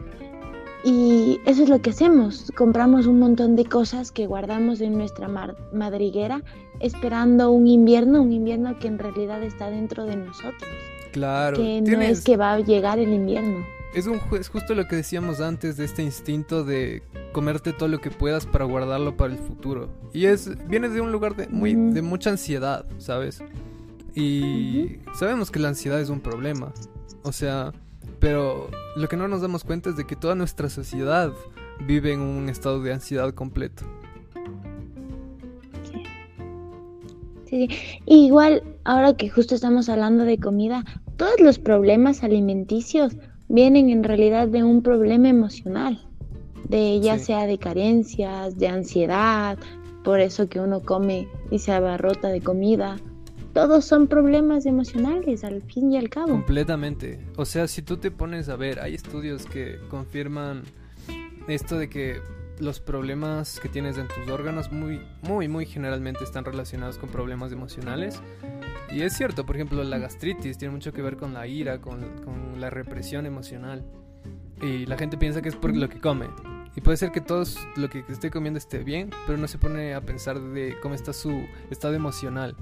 Y 0.82 1.38
eso 1.46 1.62
es 1.62 1.68
lo 1.68 1.80
que 1.80 1.90
hacemos, 1.90 2.50
compramos 2.56 3.06
un 3.06 3.20
montón 3.20 3.54
de 3.54 3.64
cosas 3.64 4.10
que 4.10 4.26
guardamos 4.26 4.80
en 4.80 4.98
nuestra 4.98 5.28
madriguera 5.72 6.42
esperando 6.80 7.52
un 7.52 7.68
invierno, 7.68 8.22
un 8.22 8.32
invierno 8.32 8.76
que 8.80 8.88
en 8.88 8.98
realidad 8.98 9.40
está 9.44 9.70
dentro 9.70 10.04
de 10.04 10.16
nosotros. 10.16 10.68
Claro. 11.12 11.56
Que 11.56 11.80
no 11.80 12.00
es 12.00 12.24
que 12.24 12.36
va 12.36 12.54
a 12.54 12.58
llegar 12.58 12.98
el 12.98 13.12
invierno 13.12 13.77
es, 13.94 14.06
un, 14.06 14.20
es 14.38 14.48
justo 14.48 14.74
lo 14.74 14.86
que 14.86 14.96
decíamos 14.96 15.40
antes 15.40 15.76
de 15.76 15.84
este 15.84 16.02
instinto 16.02 16.64
de 16.64 17.02
comerte 17.32 17.72
todo 17.72 17.88
lo 17.88 18.00
que 18.00 18.10
puedas 18.10 18.46
para 18.46 18.64
guardarlo 18.64 19.16
para 19.16 19.32
el 19.32 19.38
futuro. 19.38 19.88
Y 20.12 20.26
es 20.26 20.50
viene 20.68 20.88
de 20.88 21.00
un 21.00 21.12
lugar 21.12 21.36
de, 21.36 21.48
muy, 21.48 21.74
de 21.74 22.02
mucha 22.02 22.30
ansiedad, 22.30 22.86
¿sabes? 22.98 23.42
Y 24.14 24.96
sabemos 25.14 25.50
que 25.50 25.58
la 25.60 25.68
ansiedad 25.68 26.00
es 26.00 26.08
un 26.08 26.20
problema. 26.20 26.72
O 27.22 27.32
sea, 27.32 27.72
Pero 28.20 28.68
lo 28.96 29.08
que 29.08 29.16
no 29.16 29.28
nos 29.28 29.42
damos 29.42 29.64
cuenta 29.64 29.90
es 29.90 29.96
de 29.96 30.06
que 30.06 30.16
toda 30.16 30.34
nuestra 30.34 30.68
sociedad 30.68 31.32
vive 31.86 32.12
en 32.12 32.20
un 32.20 32.48
estado 32.48 32.82
de 32.82 32.92
ansiedad 32.92 33.32
completo. 33.32 33.84
Sí. 37.46 37.68
Igual, 38.06 38.62
ahora 38.84 39.14
que 39.16 39.30
justo 39.30 39.54
estamos 39.54 39.88
hablando 39.88 40.24
de 40.24 40.38
comida, 40.38 40.84
todos 41.16 41.40
los 41.40 41.58
problemas 41.58 42.22
alimenticios 42.22 43.16
vienen 43.48 43.90
en 43.90 44.04
realidad 44.04 44.48
de 44.48 44.62
un 44.62 44.82
problema 44.82 45.28
emocional, 45.28 46.00
de 46.68 47.00
ya 47.00 47.18
sea 47.18 47.46
de 47.46 47.58
carencias, 47.58 48.58
de 48.58 48.68
ansiedad, 48.68 49.58
por 50.04 50.20
eso 50.20 50.48
que 50.48 50.60
uno 50.60 50.80
come 50.80 51.28
y 51.50 51.58
se 51.58 51.72
abarrota 51.72 52.28
de 52.28 52.40
comida. 52.40 52.96
Todos 53.54 53.84
son 53.84 54.06
problemas 54.06 54.66
emocionales 54.66 55.42
al 55.42 55.62
fin 55.62 55.92
y 55.92 55.98
al 55.98 56.08
cabo. 56.08 56.28
Completamente. 56.28 57.18
O 57.36 57.44
sea, 57.44 57.66
si 57.66 57.82
tú 57.82 57.96
te 57.96 58.10
pones 58.10 58.48
a 58.48 58.56
ver, 58.56 58.80
hay 58.80 58.94
estudios 58.94 59.46
que 59.46 59.78
confirman 59.88 60.62
esto 61.48 61.78
de 61.78 61.88
que 61.88 62.20
los 62.60 62.80
problemas 62.80 63.60
que 63.60 63.68
tienes 63.68 63.98
en 63.98 64.08
tus 64.08 64.28
órganos 64.28 64.72
muy, 64.72 65.00
muy, 65.22 65.48
muy 65.48 65.66
generalmente 65.66 66.24
están 66.24 66.44
relacionados 66.44 66.98
con 66.98 67.08
problemas 67.08 67.52
emocionales. 67.52 68.20
Y 68.90 69.02
es 69.02 69.12
cierto, 69.14 69.44
por 69.44 69.56
ejemplo, 69.56 69.82
la 69.84 69.98
gastritis 69.98 70.58
tiene 70.58 70.72
mucho 70.72 70.92
que 70.92 71.02
ver 71.02 71.16
con 71.16 71.34
la 71.34 71.46
ira, 71.46 71.80
con, 71.80 72.00
con 72.24 72.60
la 72.60 72.70
represión 72.70 73.26
emocional. 73.26 73.84
Y 74.60 74.86
la 74.86 74.96
gente 74.96 75.16
piensa 75.16 75.42
que 75.42 75.48
es 75.48 75.56
por 75.56 75.76
lo 75.76 75.88
que 75.88 76.00
come. 76.00 76.26
Y 76.74 76.80
puede 76.80 76.96
ser 76.96 77.10
que 77.10 77.20
todo 77.20 77.44
lo 77.76 77.88
que 77.88 78.04
esté 78.08 78.30
comiendo 78.30 78.58
esté 78.58 78.84
bien, 78.84 79.10
pero 79.26 79.38
no 79.38 79.48
se 79.48 79.58
pone 79.58 79.94
a 79.94 80.00
pensar 80.00 80.40
de 80.40 80.76
cómo 80.80 80.94
está 80.94 81.12
su 81.12 81.46
estado 81.70 81.94
emocional. 81.94 82.54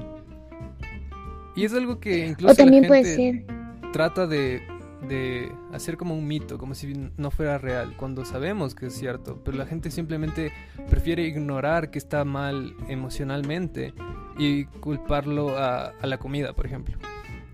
Y 1.55 1.64
es 1.64 1.72
algo 1.72 2.01
que 2.01 2.26
incluso 2.26 2.55
también 2.55 2.88
la 2.88 3.03
gente 3.03 3.47
trata 3.92 4.26
de 4.26 4.62
de 5.09 5.53
hacer 5.72 5.97
como 5.97 6.14
un 6.14 6.26
mito, 6.26 6.59
como 6.59 6.74
si 6.74 7.11
no 7.16 7.30
fuera 7.30 7.59
real, 7.59 7.94
cuando 7.97 8.24
sabemos 8.24 8.74
que 8.74 8.86
es 8.86 8.94
cierto, 8.94 9.40
pero 9.44 9.57
la 9.57 9.66
gente 9.66 9.90
simplemente 9.90 10.53
prefiere 10.88 11.24
ignorar 11.24 11.90
que 11.90 11.99
está 11.99 12.24
mal 12.24 12.74
emocionalmente 12.88 13.94
y 14.38 14.64
culparlo 14.64 15.57
a, 15.57 15.92
la 16.03 16.18
comida, 16.18 16.53
por 16.55 16.66
ejemplo, 16.66 16.97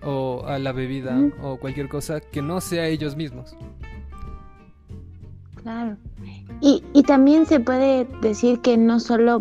o 0.03 0.45
a 0.45 0.57
la 0.59 0.71
bebida, 0.71 1.17
o 1.41 1.57
cualquier 1.57 1.89
cosa 1.89 2.19
que 2.19 2.41
no 2.41 2.61
sea 2.61 2.87
ellos 2.87 3.15
mismos. 3.15 3.55
Claro. 5.61 5.97
Y, 6.61 6.83
y 6.93 7.03
también 7.03 7.45
se 7.45 7.59
puede 7.59 8.05
decir 8.21 8.59
que 8.59 8.77
no 8.77 8.99
solo 8.99 9.39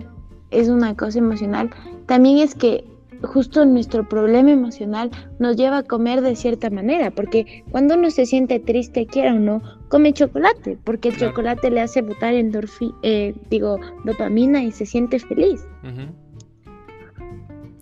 es 0.50 0.68
una 0.68 0.96
cosa 0.96 1.18
emocional, 1.18 1.70
también 2.06 2.38
es 2.38 2.54
que 2.54 2.84
justo 3.22 3.64
nuestro 3.64 4.08
problema 4.08 4.50
emocional 4.50 5.10
nos 5.38 5.56
lleva 5.56 5.78
a 5.78 5.82
comer 5.82 6.20
de 6.20 6.36
cierta 6.36 6.70
manera, 6.70 7.10
porque 7.10 7.64
cuando 7.70 7.94
uno 7.94 8.10
se 8.10 8.26
siente 8.26 8.60
triste, 8.60 9.06
quiera 9.06 9.34
o 9.34 9.38
no, 9.38 9.62
come 9.88 10.12
chocolate, 10.12 10.78
porque 10.84 11.08
el 11.10 11.16
chocolate 11.16 11.70
le 11.70 11.80
hace 11.80 12.02
botar 12.02 12.34
endorfi 12.34 12.92
eh, 13.02 13.34
digo, 13.50 13.78
dopamina 14.04 14.62
y 14.62 14.72
se 14.72 14.86
siente 14.86 15.18
feliz. 15.18 15.66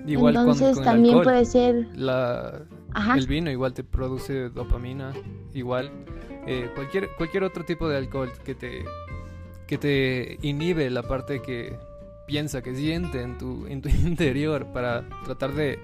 Igual 0.06 0.36
Entonces 0.36 0.80
también 0.80 1.22
puede 1.22 1.44
ser... 1.44 1.88
La... 1.94 2.62
El 3.16 3.28
vino 3.28 3.50
igual 3.50 3.72
te 3.72 3.84
produce 3.84 4.48
dopamina, 4.48 5.12
igual. 5.54 5.92
Eh, 6.46 6.68
cualquier, 6.74 7.08
cualquier 7.16 7.44
otro 7.44 7.64
tipo 7.64 7.88
de 7.88 7.96
alcohol 7.96 8.32
que 8.44 8.56
te, 8.56 8.84
que 9.68 9.78
te 9.78 10.38
inhibe 10.42 10.90
la 10.90 11.04
parte 11.04 11.40
que 11.40 11.76
piensa, 12.30 12.62
que 12.62 12.76
siente 12.76 13.22
en 13.22 13.36
tu, 13.38 13.66
en 13.66 13.82
tu 13.82 13.88
interior 14.06 14.66
para 14.72 15.08
tratar 15.24 15.52
de, 15.52 15.80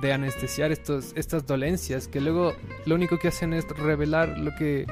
de, 0.00 0.12
anestesiar 0.12 0.72
estos, 0.72 1.12
estas 1.14 1.46
dolencias 1.46 2.08
que 2.08 2.20
luego 2.20 2.54
lo 2.86 2.96
único 2.96 3.18
que 3.18 3.28
hacen 3.28 3.52
es 3.52 3.68
revelar 3.68 4.36
lo 4.36 4.52
que 4.56 4.86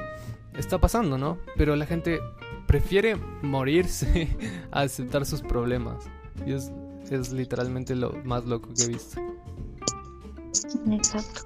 está 0.57 0.79
pasando, 0.79 1.17
¿no? 1.17 1.37
Pero 1.57 1.75
la 1.75 1.85
gente 1.85 2.21
prefiere 2.65 3.17
morirse 3.41 4.29
a 4.71 4.81
aceptar 4.81 5.25
sus 5.25 5.41
problemas. 5.41 6.05
Y 6.45 6.53
es, 6.53 6.71
es 7.11 7.33
literalmente 7.33 7.93
lo 7.93 8.13
más 8.23 8.45
loco 8.45 8.69
que 8.73 8.83
he 8.83 8.87
visto. 8.87 9.19
Exacto. 10.89 11.41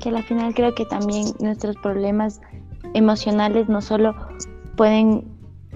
Que 0.00 0.10
al 0.10 0.22
final 0.24 0.54
creo 0.54 0.74
que 0.74 0.84
también 0.84 1.28
nuestros 1.40 1.76
problemas 1.76 2.42
emocionales 2.92 3.68
no 3.70 3.80
solo 3.80 4.14
pueden 4.76 5.24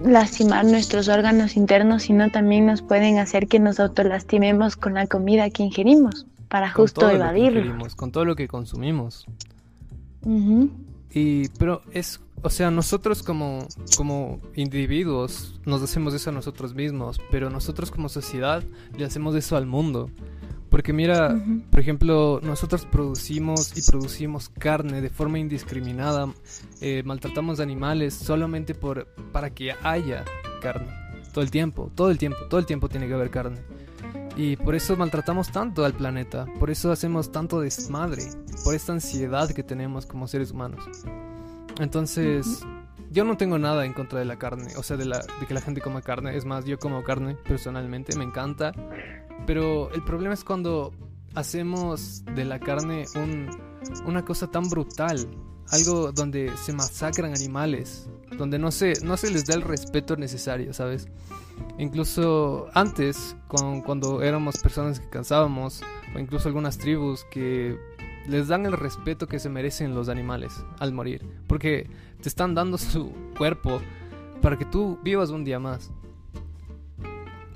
lastimar 0.03 0.65
nuestros 0.65 1.07
órganos 1.07 1.57
internos, 1.57 2.03
sino 2.03 2.29
también 2.29 2.65
nos 2.65 2.81
pueden 2.81 3.17
hacer 3.17 3.47
que 3.47 3.59
nos 3.59 3.79
autolastimemos 3.79 4.75
con 4.75 4.93
la 4.93 5.07
comida 5.07 5.49
que 5.49 5.63
ingerimos 5.63 6.25
para 6.47 6.71
justo 6.71 7.09
evadirlo. 7.09 7.77
con 7.95 8.11
todo 8.11 8.25
lo 8.25 8.35
que 8.35 8.47
consumimos. 8.47 9.25
Y, 11.13 11.49
pero 11.57 11.81
es, 11.93 12.19
o 12.41 12.49
sea, 12.49 12.69
nosotros 12.69 13.23
como, 13.23 13.67
como 13.95 14.39
individuos 14.55 15.59
nos 15.65 15.81
hacemos 15.81 16.13
eso 16.13 16.29
a 16.29 16.33
nosotros 16.33 16.75
mismos, 16.75 17.19
pero 17.31 17.49
nosotros 17.49 17.91
como 17.91 18.09
sociedad 18.09 18.63
le 18.97 19.05
hacemos 19.05 19.35
eso 19.35 19.57
al 19.57 19.65
mundo. 19.65 20.09
Porque 20.77 20.93
mira, 20.93 21.35
por 21.71 21.79
ejemplo, 21.79 22.39
nosotros 22.43 22.85
producimos 22.85 23.75
y 23.75 23.81
producimos 23.89 24.47
carne 24.49 25.01
de 25.01 25.09
forma 25.09 25.39
indiscriminada, 25.39 26.31
eh, 26.81 27.01
maltratamos 27.03 27.59
animales 27.59 28.13
solamente 28.13 28.75
por, 28.75 29.07
para 29.31 29.49
que 29.49 29.71
haya 29.81 30.23
carne. 30.61 30.91
Todo 31.33 31.43
el 31.43 31.49
tiempo, 31.49 31.91
todo 31.95 32.11
el 32.11 32.19
tiempo, 32.19 32.37
todo 32.47 32.59
el 32.59 32.67
tiempo 32.67 32.89
tiene 32.89 33.07
que 33.07 33.15
haber 33.15 33.31
carne. 33.31 33.57
Y 34.35 34.55
por 34.55 34.75
eso 34.75 34.95
maltratamos 34.95 35.51
tanto 35.51 35.83
al 35.83 35.93
planeta, 35.93 36.45
por 36.59 36.69
eso 36.69 36.91
hacemos 36.91 37.31
tanto 37.31 37.59
desmadre, 37.59 38.21
por 38.63 38.75
esta 38.75 38.93
ansiedad 38.93 39.49
que 39.49 39.63
tenemos 39.63 40.05
como 40.05 40.27
seres 40.27 40.51
humanos. 40.51 40.83
Entonces, 41.79 42.63
yo 43.09 43.23
no 43.23 43.35
tengo 43.35 43.57
nada 43.57 43.83
en 43.83 43.93
contra 43.93 44.19
de 44.19 44.25
la 44.25 44.37
carne, 44.37 44.75
o 44.77 44.83
sea, 44.83 44.95
de, 44.95 45.05
la, 45.05 45.25
de 45.39 45.47
que 45.47 45.55
la 45.55 45.61
gente 45.61 45.81
coma 45.81 46.03
carne. 46.03 46.37
Es 46.37 46.45
más, 46.45 46.65
yo 46.65 46.77
como 46.77 47.03
carne 47.03 47.35
personalmente, 47.47 48.15
me 48.15 48.25
encanta. 48.25 48.73
Pero 49.47 49.89
el 49.93 50.03
problema 50.03 50.35
es 50.35 50.43
cuando 50.43 50.91
hacemos 51.33 52.23
de 52.35 52.45
la 52.45 52.59
carne 52.59 53.05
una 54.05 54.23
cosa 54.23 54.51
tan 54.51 54.69
brutal, 54.69 55.27
algo 55.69 56.11
donde 56.11 56.51
se 56.57 56.73
masacran 56.73 57.33
animales, 57.33 58.09
donde 58.37 58.59
no 58.59 58.71
se, 58.71 58.93
no 59.03 59.15
se 59.17 59.31
les 59.31 59.45
da 59.45 59.55
el 59.55 59.61
respeto 59.61 60.17
necesario, 60.17 60.73
¿sabes? 60.73 61.07
Incluso 61.79 62.67
antes, 62.73 63.37
cuando 63.47 64.21
éramos 64.21 64.57
personas 64.57 64.99
que 64.99 65.09
cansábamos, 65.09 65.81
o 66.13 66.19
incluso 66.19 66.49
algunas 66.49 66.77
tribus 66.77 67.23
que 67.31 67.79
les 68.27 68.49
dan 68.49 68.65
el 68.65 68.73
respeto 68.73 69.27
que 69.27 69.39
se 69.39 69.49
merecen 69.49 69.95
los 69.95 70.09
animales 70.09 70.53
al 70.79 70.91
morir, 70.91 71.25
porque 71.47 71.89
te 72.21 72.27
están 72.27 72.53
dando 72.53 72.77
su 72.77 73.13
cuerpo 73.37 73.79
para 74.41 74.57
que 74.57 74.65
tú 74.65 74.99
vivas 75.03 75.29
un 75.29 75.45
día 75.45 75.59
más. 75.59 75.91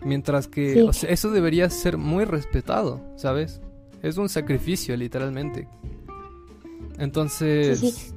Mientras 0.03 0.47
que 0.47 0.89
eso 1.07 1.31
debería 1.31 1.69
ser 1.69 1.97
muy 1.97 2.25
respetado, 2.25 3.01
¿sabes? 3.15 3.61
Es 4.01 4.17
un 4.17 4.29
sacrificio, 4.29 4.97
literalmente. 4.97 5.67
Entonces, 6.97 8.13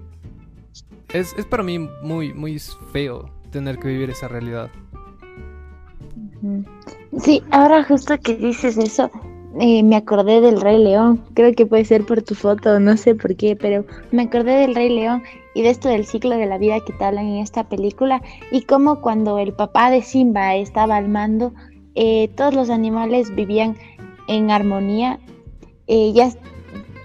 Es, 1.12 1.32
es 1.38 1.46
para 1.46 1.62
mí 1.62 1.78
muy, 2.02 2.34
muy 2.34 2.58
feo 2.92 3.30
tener 3.50 3.78
que 3.78 3.88
vivir 3.88 4.10
esa 4.10 4.26
realidad. 4.26 4.68
Sí, 7.18 7.42
ahora 7.50 7.84
justo 7.84 8.18
que 8.18 8.34
dices 8.34 8.76
eso, 8.76 9.10
eh, 9.60 9.84
me 9.84 9.94
acordé 9.94 10.40
del 10.40 10.60
Rey 10.60 10.82
León. 10.82 11.22
Creo 11.34 11.54
que 11.54 11.66
puede 11.66 11.84
ser 11.84 12.04
por 12.04 12.22
tu 12.22 12.34
foto, 12.34 12.80
no 12.80 12.96
sé 12.96 13.14
por 13.14 13.36
qué, 13.36 13.54
pero 13.54 13.84
me 14.10 14.22
acordé 14.22 14.56
del 14.56 14.74
Rey 14.74 14.90
León 14.92 15.22
y 15.54 15.62
de 15.62 15.70
esto 15.70 15.88
del 15.88 16.04
ciclo 16.04 16.36
de 16.36 16.46
la 16.46 16.58
vida 16.58 16.80
que 16.80 16.92
te 16.92 17.04
hablan 17.04 17.26
en 17.26 17.38
esta 17.38 17.68
película 17.68 18.20
y 18.50 18.62
cómo 18.62 19.00
cuando 19.00 19.38
el 19.38 19.52
papá 19.52 19.90
de 19.90 20.02
Simba 20.02 20.56
estaba 20.56 20.96
al 20.96 21.08
mando, 21.08 21.54
eh, 21.94 22.28
todos 22.36 22.54
los 22.54 22.70
animales 22.70 23.34
vivían 23.34 23.76
en 24.28 24.50
armonía, 24.50 25.18
eh, 25.86 26.12
ya 26.12 26.30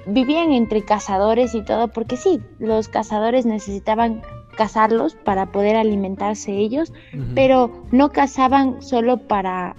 vivían 0.05 0.51
entre 0.51 0.83
cazadores 0.83 1.53
y 1.53 1.61
todo, 1.63 1.89
porque 1.89 2.17
sí, 2.17 2.39
los 2.59 2.87
cazadores 2.87 3.45
necesitaban 3.45 4.21
cazarlos 4.55 5.15
para 5.15 5.51
poder 5.51 5.75
alimentarse 5.75 6.51
ellos, 6.51 6.91
pero 7.33 7.71
no 7.91 8.11
cazaban 8.11 8.81
solo 8.81 9.17
para 9.17 9.75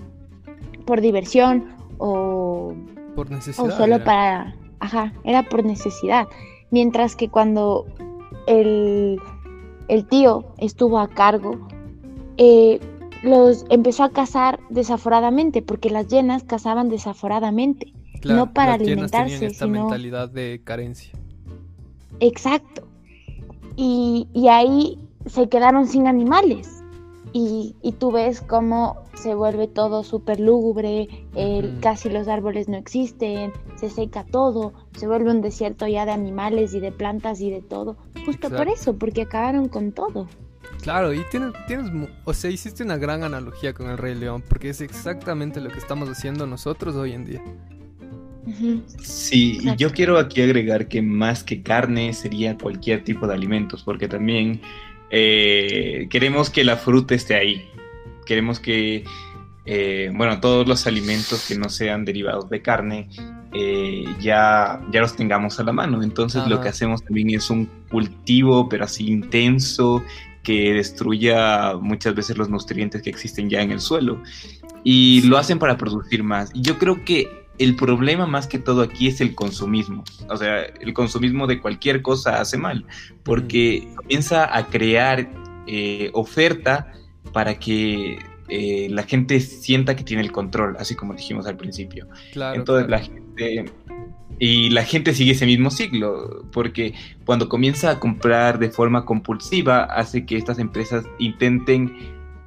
por 0.87 1.01
diversión 1.01 1.77
o, 1.99 2.73
por 3.15 3.31
necesidad, 3.31 3.67
o 3.67 3.71
solo 3.71 4.03
para, 4.03 4.57
ajá, 4.79 5.13
era 5.25 5.43
por 5.43 5.65
necesidad. 5.65 6.27
Mientras 6.71 7.15
que 7.15 7.29
cuando 7.29 7.85
el, 8.47 9.21
el 9.89 10.07
tío 10.07 10.45
estuvo 10.59 10.99
a 10.99 11.09
cargo, 11.09 11.59
eh, 12.39 12.81
los 13.23 13.65
empezó 13.69 14.05
a 14.05 14.11
cazar 14.11 14.61
desaforadamente, 14.71 15.63
porque 15.63 15.91
las 15.91 16.09
llenas 16.09 16.45
cazaban 16.45 16.89
desaforadamente, 16.89 17.93
no 18.25 18.53
para 18.53 18.73
las 18.73 18.81
alimentarse, 18.81 19.35
tenían 19.35 19.51
esta 19.51 19.67
mentalidad 19.67 20.29
de 20.29 20.61
carencia. 20.65 21.13
Exacto. 22.21 22.87
Y, 23.77 24.29
y, 24.33 24.49
ahí 24.49 24.99
se 25.27 25.49
quedaron 25.49 25.87
sin 25.87 26.07
animales. 26.07 26.83
Y, 27.33 27.77
y 27.81 27.93
tú 27.93 28.11
ves 28.11 28.41
cómo 28.41 29.05
se 29.15 29.35
vuelve 29.35 29.69
todo 29.69 30.03
súper 30.03 30.41
lúgubre, 30.41 31.09
casi 31.81 32.09
los 32.09 32.27
árboles 32.27 32.69
no 32.69 32.77
existen, 32.77 33.53
se 33.77 33.91
seca 33.91 34.25
todo, 34.25 34.73
se 34.97 35.07
vuelve 35.07 35.31
un 35.31 35.43
desierto 35.43 35.87
ya 35.87 36.07
de 36.07 36.13
animales 36.13 36.75
y 36.75 36.81
de 36.81 36.91
plantas 36.91 37.41
y 37.41 37.51
de 37.51 37.61
todo, 37.63 37.97
Justo 38.25 38.51
por 38.51 38.69
eso, 38.69 38.97
porque 38.97 39.23
acabaron 39.23 39.69
con 39.69 39.93
todo. 39.93 40.27
Claro, 40.83 41.13
y 41.13 41.23
tienes, 41.31 41.53
tienes, 41.67 41.91
o 42.25 42.33
sea, 42.33 42.51
hiciste 42.51 42.83
una 42.83 42.97
gran 42.97 43.23
analogía 43.23 43.75
con 43.75 43.91
el 43.91 43.99
Rey 43.99 44.15
León, 44.15 44.43
porque 44.49 44.71
es 44.71 44.81
exactamente 44.81 45.61
lo 45.61 45.71
que 45.71 45.79
estamos 45.79 46.09
haciendo 46.09 46.47
nosotros 46.47 46.95
hoy 46.97 47.13
en 47.13 47.27
día. 47.27 47.43
Sí, 49.03 49.59
y 49.63 49.77
yo 49.77 49.93
quiero 49.93 50.19
aquí 50.19 50.41
agregar 50.41 50.89
que 50.89 51.03
más 51.03 51.45
que 51.45 51.63
carne 51.63 52.13
sería 52.15 52.57
cualquier 52.57 53.05
tipo 53.05 53.27
de 53.27 53.35
alimentos, 53.35 53.83
porque 53.83 54.09
también 54.09 54.61
eh, 55.11 56.07
queremos 56.11 56.51
que 56.51 56.65
la 56.65 56.77
fruta 56.77 57.15
esté 57.15 57.35
ahí. 57.35 57.69
Queremos 58.25 58.59
que, 58.59 59.05
eh, 59.67 60.11
bueno, 60.15 60.41
todos 60.41 60.67
los 60.67 60.87
alimentos 60.87 61.47
que 61.47 61.57
no 61.57 61.69
sean 61.69 62.05
derivados 62.05 62.49
de 62.49 62.63
carne 62.63 63.09
eh, 63.53 64.05
ya, 64.21 64.81
ya 64.93 65.01
los 65.01 65.17
tengamos 65.17 65.59
a 65.61 65.65
la 65.65 65.73
mano. 65.73 66.03
Entonces 66.03 66.47
lo 66.47 66.61
que 66.61 66.69
hacemos 66.69 67.03
también 67.05 67.31
es 67.31 67.51
un 67.51 67.69
cultivo, 67.91 68.69
pero 68.69 68.85
así 68.85 69.09
intenso, 69.09 70.03
que 70.43 70.73
destruya 70.75 71.75
muchas 71.81 72.15
veces 72.15 72.39
los 72.39 72.49
nutrientes 72.49 73.03
que 73.03 73.11
existen 73.11 73.51
ya 73.51 73.61
en 73.61 73.71
el 73.71 73.81
suelo. 73.81 74.23
Y 74.83 75.23
lo 75.23 75.37
hacen 75.37 75.59
para 75.59 75.77
producir 75.77 76.23
más. 76.23 76.51
Y 76.55 76.63
yo 76.63 76.79
creo 76.79 77.05
que 77.05 77.41
el 77.59 77.77
problema 77.77 78.27
más 78.27 78.47
que 78.47 78.59
todo 78.59 78.81
aquí 78.81 79.09
es 79.09 79.21
el 79.21 79.35
consumismo. 79.35 80.03
O 80.29 80.37
sea, 80.37 80.63
el 80.63 80.95
consumismo 80.95 81.47
de 81.47 81.61
cualquier 81.61 82.01
cosa 82.01 82.41
hace 82.41 82.57
mal, 82.57 82.87
porque 83.23 83.87
comienza 83.97 84.57
a 84.57 84.67
crear 84.69 85.31
eh, 85.67 86.11
oferta 86.15 86.91
para 87.35 87.59
que 87.59 88.19
eh, 88.51 88.89
la 88.91 89.05
gente 89.05 89.41
sienta 89.41 89.97
que 89.97 90.05
tiene 90.05 90.23
el 90.23 90.33
control, 90.33 90.77
así 90.79 90.95
como 90.95 91.15
dijimos 91.15 91.47
al 91.47 91.57
principio. 91.57 92.07
Entonces 92.35 92.89
la 92.89 92.99
gente 92.99 93.65
y 94.41 94.71
la 94.71 94.85
gente 94.85 95.13
sigue 95.13 95.33
ese 95.33 95.45
mismo 95.45 95.71
ciclo, 95.71 96.47
porque 96.51 96.95
cuando 97.27 97.49
comienza 97.51 97.91
a 97.91 98.01
comprar 98.01 98.59
de 98.59 98.71
forma 98.71 99.05
compulsiva, 99.05 99.85
hace 99.85 100.25
que 100.25 100.39
estas 100.39 100.59
empresas 100.59 101.05
intenten 101.19 101.95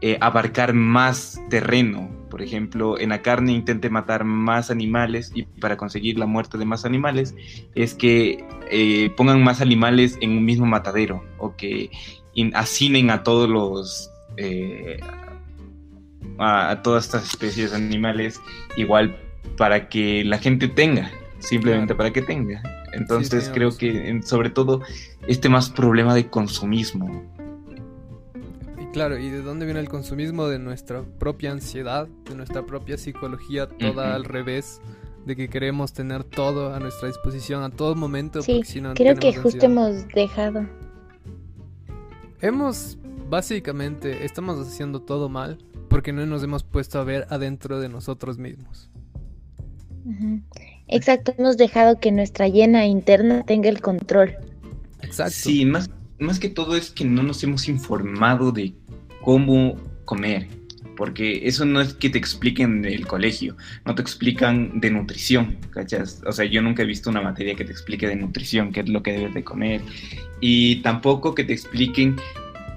eh, 0.02 0.18
abarcar 0.20 0.74
más 0.74 1.40
terreno. 1.50 2.10
Por 2.32 2.42
ejemplo, 2.42 3.00
en 3.00 3.10
la 3.10 3.22
carne 3.22 3.54
intente 3.54 3.92
matar 3.92 4.24
más 4.24 4.72
animales 4.72 5.32
y 5.36 5.44
para 5.44 5.78
conseguir 5.78 6.18
la 6.18 6.26
muerte 6.26 6.58
de 6.58 6.66
más 6.66 6.84
animales 6.84 7.36
es 7.76 7.94
que 7.94 8.44
eh, 8.72 9.12
pongan 9.16 9.44
más 9.44 9.62
animales 9.62 10.18
en 10.20 10.32
un 10.32 10.44
mismo 10.44 10.66
matadero 10.66 11.24
o 11.38 11.56
que 11.56 11.92
asinen 12.54 13.12
a 13.12 13.22
todos 13.22 13.48
los... 13.48 14.10
Eh, 14.38 15.00
a 16.40 16.82
todas 16.84 17.06
estas 17.06 17.26
especies 17.26 17.72
de 17.72 17.78
animales 17.78 18.42
igual 18.76 19.18
para 19.58 19.90
que 19.90 20.24
la 20.24 20.38
gente 20.38 20.68
tenga 20.68 21.12
simplemente 21.44 21.94
para 21.96 22.12
que 22.12 22.22
tenga. 22.22 22.62
Entonces 22.94 23.50
creo 23.54 23.76
que 23.76 24.22
sobre 24.24 24.50
todo 24.50 24.82
este 25.28 25.50
más 25.50 25.70
problema 25.70 26.14
de 26.16 26.30
consumismo. 26.30 27.24
Y 28.80 28.86
claro, 28.88 29.18
¿y 29.18 29.30
de 29.30 29.42
dónde 29.42 29.66
viene 29.66 29.80
el 29.80 29.90
consumismo? 29.90 30.48
De 30.48 30.60
nuestra 30.60 31.04
propia 31.04 31.52
ansiedad, 31.52 32.08
de 32.30 32.36
nuestra 32.36 32.66
propia 32.66 32.98
psicología, 32.98 33.68
toda 33.68 34.16
al 34.16 34.26
revés, 34.26 34.80
de 35.26 35.36
que 35.36 35.50
queremos 35.50 35.94
tener 35.94 36.24
todo 36.24 36.74
a 36.74 36.80
nuestra 36.80 37.08
disposición 37.08 37.64
a 37.64 37.70
todo 37.70 37.96
momento. 37.96 38.42
Sí, 38.42 38.62
creo 38.96 39.16
que 39.16 39.34
justo 39.34 39.66
hemos 39.66 40.08
dejado. 40.10 40.68
Hemos, 42.42 42.98
básicamente, 43.34 44.26
estamos 44.26 44.60
haciendo 44.60 45.02
todo 45.02 45.28
mal 45.28 45.58
porque 45.90 46.14
no 46.14 46.24
nos 46.28 46.44
hemos 46.44 46.64
puesto 46.64 47.00
a 47.00 47.04
ver 47.04 47.26
adentro 47.32 47.80
de 47.80 47.90
nosotros 47.90 48.38
mismos. 48.38 48.92
Exacto, 50.88 51.34
hemos 51.40 51.58
dejado 51.58 52.00
que 52.00 52.12
nuestra 52.12 52.48
llena 52.48 52.86
interna 52.86 53.44
tenga 53.44 53.70
el 53.70 53.82
control. 53.82 54.36
Exacto. 55.02 55.34
Sí, 55.34 55.66
más, 55.66 55.90
más 56.20 56.38
que 56.40 56.50
todo 56.50 56.76
es 56.76 56.92
que 56.92 57.06
no 57.06 57.24
nos 57.24 57.44
hemos 57.44 57.68
informado 57.68 58.52
de 58.52 58.76
cómo 59.24 59.78
comer, 60.06 60.48
porque 60.96 61.48
eso 61.48 61.66
no 61.66 61.82
es 61.82 61.96
que 61.96 62.12
te 62.12 62.20
expliquen 62.20 62.84
del 62.84 63.08
colegio, 63.08 63.58
no 63.84 63.96
te 63.96 64.04
explican 64.04 64.80
de 64.80 64.92
nutrición, 64.92 65.58
¿cachas? 65.72 66.22
O 66.28 66.32
sea, 66.32 66.46
yo 66.46 66.62
nunca 66.62 66.84
he 66.84 66.86
visto 66.86 67.10
una 67.10 67.22
materia 67.22 67.56
que 67.56 67.66
te 67.66 67.72
explique 67.72 68.08
de 68.08 68.16
nutrición, 68.16 68.72
qué 68.72 68.82
es 68.82 68.90
lo 68.90 69.02
que 69.02 69.14
debes 69.14 69.34
de 69.34 69.44
comer, 69.44 69.82
y 70.40 70.84
tampoco 70.84 71.34
que 71.34 71.44
te 71.46 71.54
expliquen 71.54 72.18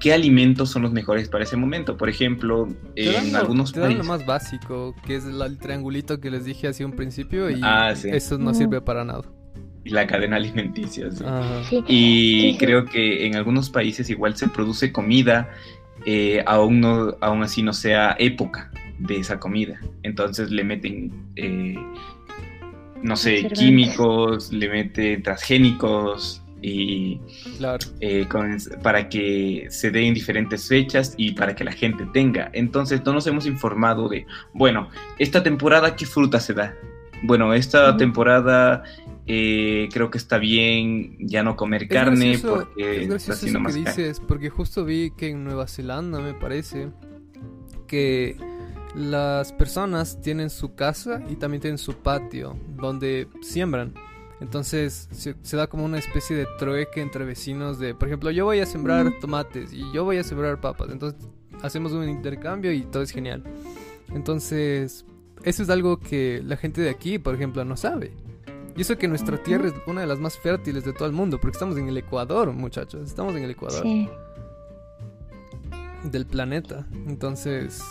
qué 0.01 0.13
alimentos 0.13 0.71
son 0.71 0.83
los 0.83 0.93
mejores 0.93 1.29
para 1.29 1.45
ese 1.45 1.57
momento. 1.57 1.97
Por 1.97 2.09
ejemplo, 2.09 2.69
en 2.95 3.37
algunos 3.37 3.73
te 3.73 3.81
dan 3.81 3.99
lo 3.99 4.05
más 4.05 4.25
básico, 4.27 4.95
que 5.07 5.17
es 5.17 5.25
el, 5.25 5.59
triangulito 5.59 6.21
que 6.21 6.31
les 6.31 6.45
dije 6.45 6.69
hace 6.69 6.85
un 6.85 6.93
principio 6.93 7.51
y 7.51 7.61
ah, 7.63 7.93
eso 7.93 8.39
no 8.39 8.55
sirve 8.55 8.81
para 8.81 9.05
nada. 9.05 9.23
Y 9.85 9.91
la 9.91 10.07
cadena 10.07 10.37
alimenticia. 10.37 11.09
Sí. 11.69 11.85
Y 11.87 12.57
creo 12.59 12.85
que 12.87 13.27
en 13.27 13.37
algunos 13.37 13.71
países 13.71 14.11
igual 14.11 14.37
se 14.37 14.49
produce 14.49 14.93
comida, 14.93 15.49
eh, 16.05 16.43
aún, 16.47 16.81
no, 16.81 17.17
aún 17.21 17.43
así 17.43 17.63
no 17.63 17.73
sea 17.73 18.17
época 18.19 18.73
de 18.99 19.19
esa 19.19 19.39
comida. 19.39 19.81
Entonces 20.03 20.51
le 20.51 20.65
meten... 20.65 21.13
Eh, 21.37 21.77
no 23.03 23.15
sé, 23.15 23.47
químicos, 23.55 24.53
le 24.53 24.69
meten 24.69 25.23
transgénicos, 25.23 26.43
y 26.69 27.21
eh, 28.01 28.27
para 28.83 29.09
que 29.09 29.69
se 29.71 29.93
den 29.93 30.15
diferentes 30.15 30.67
fechas 30.67 31.15
y 31.17 31.31
para 31.33 31.55
que 31.55 31.63
la 31.63 31.71
gente 31.71 32.05
tenga. 32.13 32.51
Entonces 32.53 33.03
no 33.05 33.13
nos 33.13 33.25
hemos 33.29 33.47
informado 33.47 34.09
de, 34.09 34.27
bueno, 34.53 34.89
esta 35.21 35.45
temporada 35.45 35.95
qué 35.95 36.07
fruta 36.07 36.41
se 36.41 36.55
da. 36.55 36.75
Bueno, 37.23 37.55
esta 37.55 37.97
temporada 37.97 38.83
eh, 39.29 39.89
creo 39.93 40.11
que 40.11 40.19
está 40.19 40.39
bien 40.39 41.17
ya 41.21 41.45
no 41.45 41.55
comer 41.55 41.87
carne 41.87 42.37
porque 42.39 43.05
está 43.05 43.35
haciendo 43.35 43.61
más 43.61 43.75
que 43.75 43.85
dices, 43.85 44.21
porque 44.21 44.51
justo 44.51 44.85
vi 44.85 45.13
que 45.17 45.29
en 45.29 45.45
Nueva 45.45 45.69
Zelanda 45.69 46.19
me 46.19 46.35
parece 46.35 46.89
que 47.87 48.37
las 48.97 49.53
personas 49.53 50.21
tienen 50.21 50.51
su 50.51 50.75
casa 50.75 51.23
y 51.31 51.37
también 51.37 51.61
tienen 51.61 51.79
su 51.79 51.95
patio 51.95 52.59
donde 52.77 53.29
siembran. 53.41 53.95
Entonces 54.41 55.09
se, 55.13 55.57
da 55.57 55.67
como 55.67 55.85
una 55.85 55.99
especie 55.99 56.37
de 56.37 56.47
trueque 56.59 57.01
entre 57.01 57.25
vecinos 57.25 57.79
de, 57.79 57.95
por 57.95 58.09
ejemplo, 58.09 58.31
yo 58.31 58.45
voy 58.45 58.61
a 58.61 58.67
sembrar 58.67 59.13
tomates 59.21 59.73
y 59.73 59.91
yo 59.93 60.05
voy 60.05 60.19
a 60.19 60.25
sembrar 60.25 60.61
papas. 60.61 60.91
Entonces 60.91 61.19
hacemos 61.63 61.93
un 61.93 62.09
intercambio 62.09 62.73
y 62.73 62.83
todo 62.83 63.03
es 63.03 63.11
genial. 63.11 63.43
Entonces, 64.15 65.07
eso 65.43 65.63
es 65.63 65.71
algo 65.71 65.99
que 65.99 66.43
la 66.45 66.57
gente 66.57 66.81
de 66.83 66.91
aquí, 66.91 67.19
por 67.19 67.35
ejemplo, 67.35 67.65
no 67.65 67.77
sabe. 67.77 68.13
Y 68.77 68.83
eso 68.83 68.99
que 68.99 69.09
nuestra 69.09 69.43
tierra 69.43 69.69
es 69.69 69.75
una 69.87 70.03
de 70.03 70.07
las 70.07 70.19
más 70.19 70.37
fértiles 70.39 70.85
de 70.85 70.93
todo 70.93 71.07
el 71.07 71.13
mundo, 71.13 71.41
porque 71.41 71.57
estamos 71.57 71.79
en 71.79 71.89
el 71.89 71.97
Ecuador, 71.97 72.53
muchachos. 72.53 73.07
Estamos 73.07 73.35
en 73.35 73.45
el 73.45 73.51
Ecuador. 73.51 73.83
Sí. 73.83 74.09
Del 76.05 76.27
planeta. 76.27 76.87
Entonces, 77.07 77.83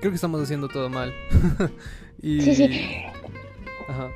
creo 0.00 0.12
que 0.12 0.16
estamos 0.16 0.42
haciendo 0.42 0.68
todo 0.68 0.90
mal. 0.90 1.14
y... 2.22 2.42
Sí, 2.42 2.54
sí. 2.54 2.86
Ajá. 3.88 4.10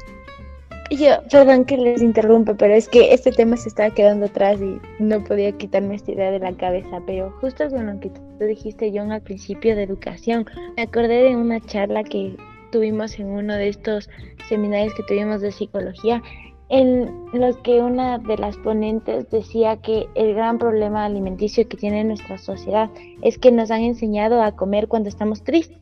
Yo, 0.97 1.23
perdón 1.31 1.65
que 1.65 1.79
les 1.79 2.03
interrumpa, 2.03 2.53
pero 2.55 2.75
es 2.75 2.87
que 2.87 3.15
este 3.15 3.33
tema 3.33 3.57
se 3.57 3.71
estaba 3.71 3.95
quedando 3.95 4.27
atrás 4.27 4.61
y 4.61 4.79
no 5.03 5.25
podía 5.25 5.51
quitarme 5.53 5.95
esta 5.95 6.13
idea 6.13 6.31
de 6.31 6.39
la 6.39 6.55
cabeza. 6.55 7.01
Pero 7.07 7.31
justo 7.41 7.69
con 7.71 7.87
lo 7.87 7.99
que 7.99 8.11
tú 8.11 8.45
dijiste, 8.45 8.93
John, 8.95 9.11
al 9.11 9.23
principio 9.23 9.75
de 9.75 9.85
educación, 9.85 10.45
me 10.77 10.83
acordé 10.83 11.23
de 11.23 11.37
una 11.37 11.61
charla 11.61 12.05
que 12.05 12.37
tuvimos 12.73 13.19
en 13.19 13.29
uno 13.29 13.55
de 13.55 13.69
estos 13.69 14.11
seminarios 14.51 14.93
que 14.95 15.03
tuvimos 15.05 15.41
de 15.41 15.53
psicología, 15.53 16.23
en 16.69 17.11
los 17.33 17.57
que 17.59 17.81
una 17.81 18.19
de 18.19 18.37
las 18.37 18.59
ponentes 18.59 19.31
decía 19.31 19.79
que 19.79 20.07
el 20.15 20.35
gran 20.35 20.59
problema 20.59 21.07
alimenticio 21.07 21.69
que 21.69 21.77
tiene 21.79 22.05
nuestra 22.05 22.37
sociedad 22.37 22.91
es 23.23 23.39
que 23.39 23.51
nos 23.51 23.71
han 23.71 23.81
enseñado 23.81 24.43
a 24.43 24.53
comer 24.53 24.89
cuando 24.89 25.09
estamos 25.09 25.43
tristes 25.43 25.82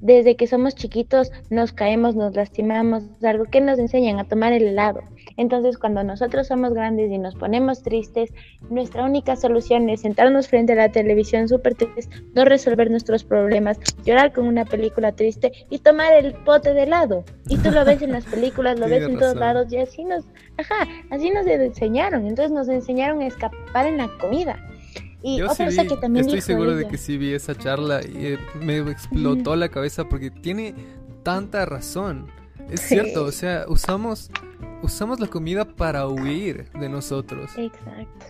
desde 0.00 0.36
que 0.36 0.46
somos 0.46 0.74
chiquitos 0.74 1.30
nos 1.50 1.72
caemos, 1.72 2.16
nos 2.16 2.34
lastimamos, 2.34 3.04
algo 3.22 3.44
que 3.44 3.60
nos 3.60 3.78
enseñan 3.78 4.18
a 4.18 4.24
tomar 4.24 4.52
el 4.52 4.66
helado. 4.66 5.02
Entonces 5.36 5.78
cuando 5.78 6.02
nosotros 6.02 6.48
somos 6.48 6.74
grandes 6.74 7.10
y 7.10 7.18
nos 7.18 7.34
ponemos 7.34 7.82
tristes, 7.82 8.30
nuestra 8.68 9.04
única 9.04 9.36
solución 9.36 9.88
es 9.88 10.02
sentarnos 10.02 10.48
frente 10.48 10.72
a 10.72 10.76
la 10.76 10.92
televisión 10.92 11.48
súper 11.48 11.74
triste, 11.74 12.08
no 12.34 12.44
resolver 12.44 12.90
nuestros 12.90 13.24
problemas, 13.24 13.78
llorar 14.04 14.32
con 14.32 14.46
una 14.46 14.64
película 14.64 15.12
triste 15.12 15.52
y 15.70 15.78
tomar 15.78 16.12
el 16.14 16.34
pote 16.34 16.74
de 16.74 16.84
helado. 16.84 17.24
Y 17.48 17.58
tú 17.58 17.70
lo 17.70 17.84
ves 17.84 18.02
en 18.02 18.12
las 18.12 18.24
películas, 18.24 18.78
lo 18.78 18.88
ves 18.90 19.02
en 19.02 19.18
todos 19.18 19.36
lados 19.36 19.72
y 19.72 19.78
así 19.78 20.04
nos, 20.04 20.24
ajá, 20.56 20.86
así 21.10 21.30
nos 21.30 21.46
enseñaron. 21.46 22.26
Entonces 22.26 22.52
nos 22.52 22.68
enseñaron 22.68 23.20
a 23.20 23.26
escapar 23.26 23.86
en 23.86 23.98
la 23.98 24.08
comida. 24.18 24.58
Y 25.22 25.42
otra 25.42 25.66
cosa 25.66 25.84
que 25.84 25.96
también 25.96 26.24
estoy 26.24 26.40
seguro 26.40 26.74
de 26.74 26.88
que 26.88 26.96
sí 26.96 27.18
vi 27.18 27.32
esa 27.32 27.54
charla 27.54 28.00
y 28.02 28.26
eh, 28.26 28.38
me 28.60 28.78
explotó 28.78 29.54
la 29.56 29.68
cabeza 29.68 30.08
porque 30.08 30.30
tiene 30.30 30.74
tanta 31.22 31.66
razón. 31.66 32.26
Es 32.70 32.80
cierto, 32.80 33.24
o 33.24 33.32
sea, 33.32 33.64
usamos 33.68 34.30
usamos 34.82 35.20
la 35.20 35.26
comida 35.26 35.64
para 35.64 36.06
huir 36.06 36.70
de 36.72 36.88
nosotros. 36.88 37.50
Exacto. 37.56 38.26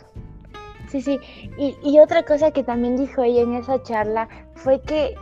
Sí, 0.89 1.01
sí. 1.03 1.21
Y, 1.57 1.77
y 1.85 2.01
otra 2.01 2.25
cosa 2.25 2.51
que 2.51 2.65
también 2.65 2.97
dijo 2.97 3.23
ella 3.23 3.43
en 3.43 3.55
esa 3.55 3.81
charla 3.83 4.29
fue 4.55 4.81
que 4.81 5.15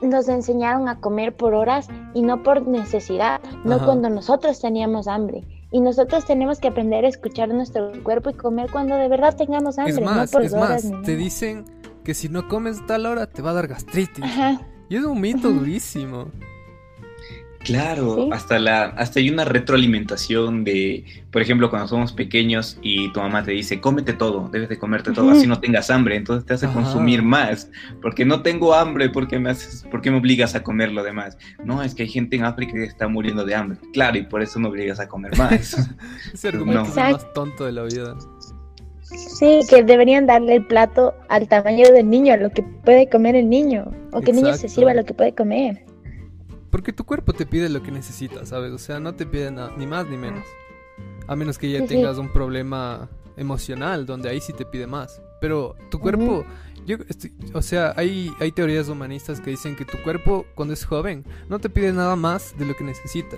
nos 0.00 0.28
enseñaron 0.28 0.88
a 0.88 1.00
comer 1.00 1.34
por 1.34 1.54
horas 1.54 1.88
y 2.14 2.22
no 2.22 2.42
por 2.42 2.66
necesidad, 2.66 3.40
no 3.64 3.84
cuando 3.84 4.10
nosotros 4.10 4.60
teníamos 4.60 5.08
hambre. 5.08 5.42
Y 5.76 5.80
nosotros 5.82 6.24
tenemos 6.24 6.58
que 6.58 6.68
aprender 6.68 7.04
a 7.04 7.08
escuchar 7.08 7.50
nuestro 7.50 7.92
cuerpo 8.02 8.30
y 8.30 8.32
comer 8.32 8.70
cuando 8.72 8.96
de 8.96 9.08
verdad 9.08 9.36
tengamos 9.36 9.76
hambre. 9.76 9.92
Es 9.92 10.00
más, 10.00 10.32
no 10.32 10.38
por 10.38 10.42
es 10.42 10.54
horas 10.54 10.86
más, 10.86 11.02
te 11.02 11.16
dicen 11.16 11.66
que 12.02 12.14
si 12.14 12.30
no 12.30 12.48
comes 12.48 12.86
tal 12.86 13.04
hora 13.04 13.26
te 13.26 13.42
va 13.42 13.50
a 13.50 13.52
dar 13.52 13.68
gastritis. 13.68 14.24
Ajá. 14.24 14.58
Y 14.88 14.96
es 14.96 15.04
un 15.04 15.20
mito 15.20 15.50
durísimo. 15.50 16.30
Claro, 17.66 18.14
Sí. 18.14 18.28
hasta 18.32 18.58
la, 18.60 18.84
hasta 18.84 19.18
hay 19.18 19.28
una 19.28 19.44
retroalimentación 19.44 20.62
de, 20.64 21.04
por 21.32 21.42
ejemplo, 21.42 21.68
cuando 21.68 21.88
somos 21.88 22.12
pequeños 22.12 22.78
y 22.80 23.12
tu 23.12 23.20
mamá 23.20 23.42
te 23.42 23.50
dice, 23.50 23.80
cómete 23.80 24.12
todo, 24.12 24.48
debes 24.52 24.68
de 24.68 24.78
comerte 24.78 25.10
todo, 25.12 25.30
así 25.30 25.46
no 25.48 25.58
tengas 25.60 25.90
hambre, 25.90 26.14
entonces 26.16 26.46
te 26.46 26.54
hace 26.54 26.66
Ajá. 26.66 26.74
consumir 26.74 27.22
más, 27.22 27.70
porque 28.00 28.24
no 28.24 28.42
tengo 28.42 28.72
hambre, 28.72 29.10
porque 29.10 29.38
me 29.40 29.50
haces, 29.50 29.84
¿por 29.90 30.00
qué 30.00 30.10
me 30.12 30.18
obligas 30.18 30.54
a 30.54 30.62
comer 30.62 30.92
lo 30.92 31.02
demás? 31.02 31.36
No, 31.64 31.82
es 31.82 31.94
que 31.94 32.04
hay 32.04 32.08
gente 32.08 32.36
en 32.36 32.44
África 32.44 32.72
que 32.74 32.84
está 32.84 33.08
muriendo 33.08 33.44
de 33.44 33.54
hambre, 33.56 33.78
claro, 33.92 34.16
y 34.16 34.22
por 34.22 34.42
eso 34.42 34.58
me 34.60 34.68
obligas 34.68 35.00
a 35.00 35.08
comer 35.08 35.36
más. 35.36 35.52
Ese 36.32 36.48
argumento 36.48 36.82
No. 36.84 36.88
es 36.88 36.96
el 36.96 37.02
más 37.02 37.12
Exacto. 37.14 37.32
tonto 37.34 37.66
de 37.66 37.72
la 37.72 37.82
vida. 37.82 38.14
Sí, 39.02 39.60
que 39.70 39.82
deberían 39.84 40.26
darle 40.26 40.56
el 40.56 40.66
plato 40.66 41.14
al 41.28 41.46
tamaño 41.48 41.90
del 41.92 42.10
niño, 42.10 42.34
a 42.34 42.36
lo 42.38 42.50
que 42.50 42.62
puede 42.62 43.08
comer 43.08 43.36
el 43.36 43.48
niño. 43.48 43.90
O 44.12 44.20
que 44.20 44.30
el 44.32 44.36
niño 44.36 44.54
se 44.54 44.68
sirva 44.68 44.94
lo 44.94 45.04
que 45.04 45.14
puede 45.14 45.32
comer. 45.32 45.84
Porque 46.70 46.92
tu 46.92 47.04
cuerpo 47.04 47.32
te 47.32 47.46
pide 47.46 47.68
lo 47.68 47.82
que 47.82 47.90
necesitas, 47.90 48.48
¿sabes? 48.50 48.72
O 48.72 48.78
sea, 48.78 49.00
no 49.00 49.14
te 49.14 49.26
pide 49.26 49.50
na- 49.50 49.70
ni 49.76 49.86
más 49.86 50.06
ni 50.08 50.16
menos. 50.16 50.44
A 51.26 51.36
menos 51.36 51.58
que 51.58 51.70
ya 51.70 51.80
Sí, 51.80 51.88
sí. 51.88 51.94
tengas 51.94 52.18
un 52.18 52.32
problema 52.32 53.08
emocional, 53.36 54.06
donde 54.06 54.28
ahí 54.28 54.40
sí 54.40 54.52
te 54.52 54.64
pide 54.64 54.86
más. 54.86 55.20
Pero 55.40 55.76
tu 55.90 55.98
cuerpo, 56.00 56.44
yo 56.86 56.96
estoy- 57.08 57.32
o 57.52 57.60
sea, 57.62 57.92
hay, 57.96 58.32
hay 58.40 58.52
teorías 58.52 58.88
humanistas 58.88 59.40
que 59.40 59.50
dicen 59.50 59.76
que 59.76 59.84
tu 59.84 59.98
cuerpo 60.02 60.46
cuando 60.54 60.72
es 60.74 60.84
joven 60.84 61.24
no 61.48 61.58
te 61.58 61.68
pide 61.68 61.92
nada 61.92 62.16
más 62.16 62.56
de 62.58 62.64
lo 62.64 62.74
que 62.74 62.84
necesita. 62.84 63.36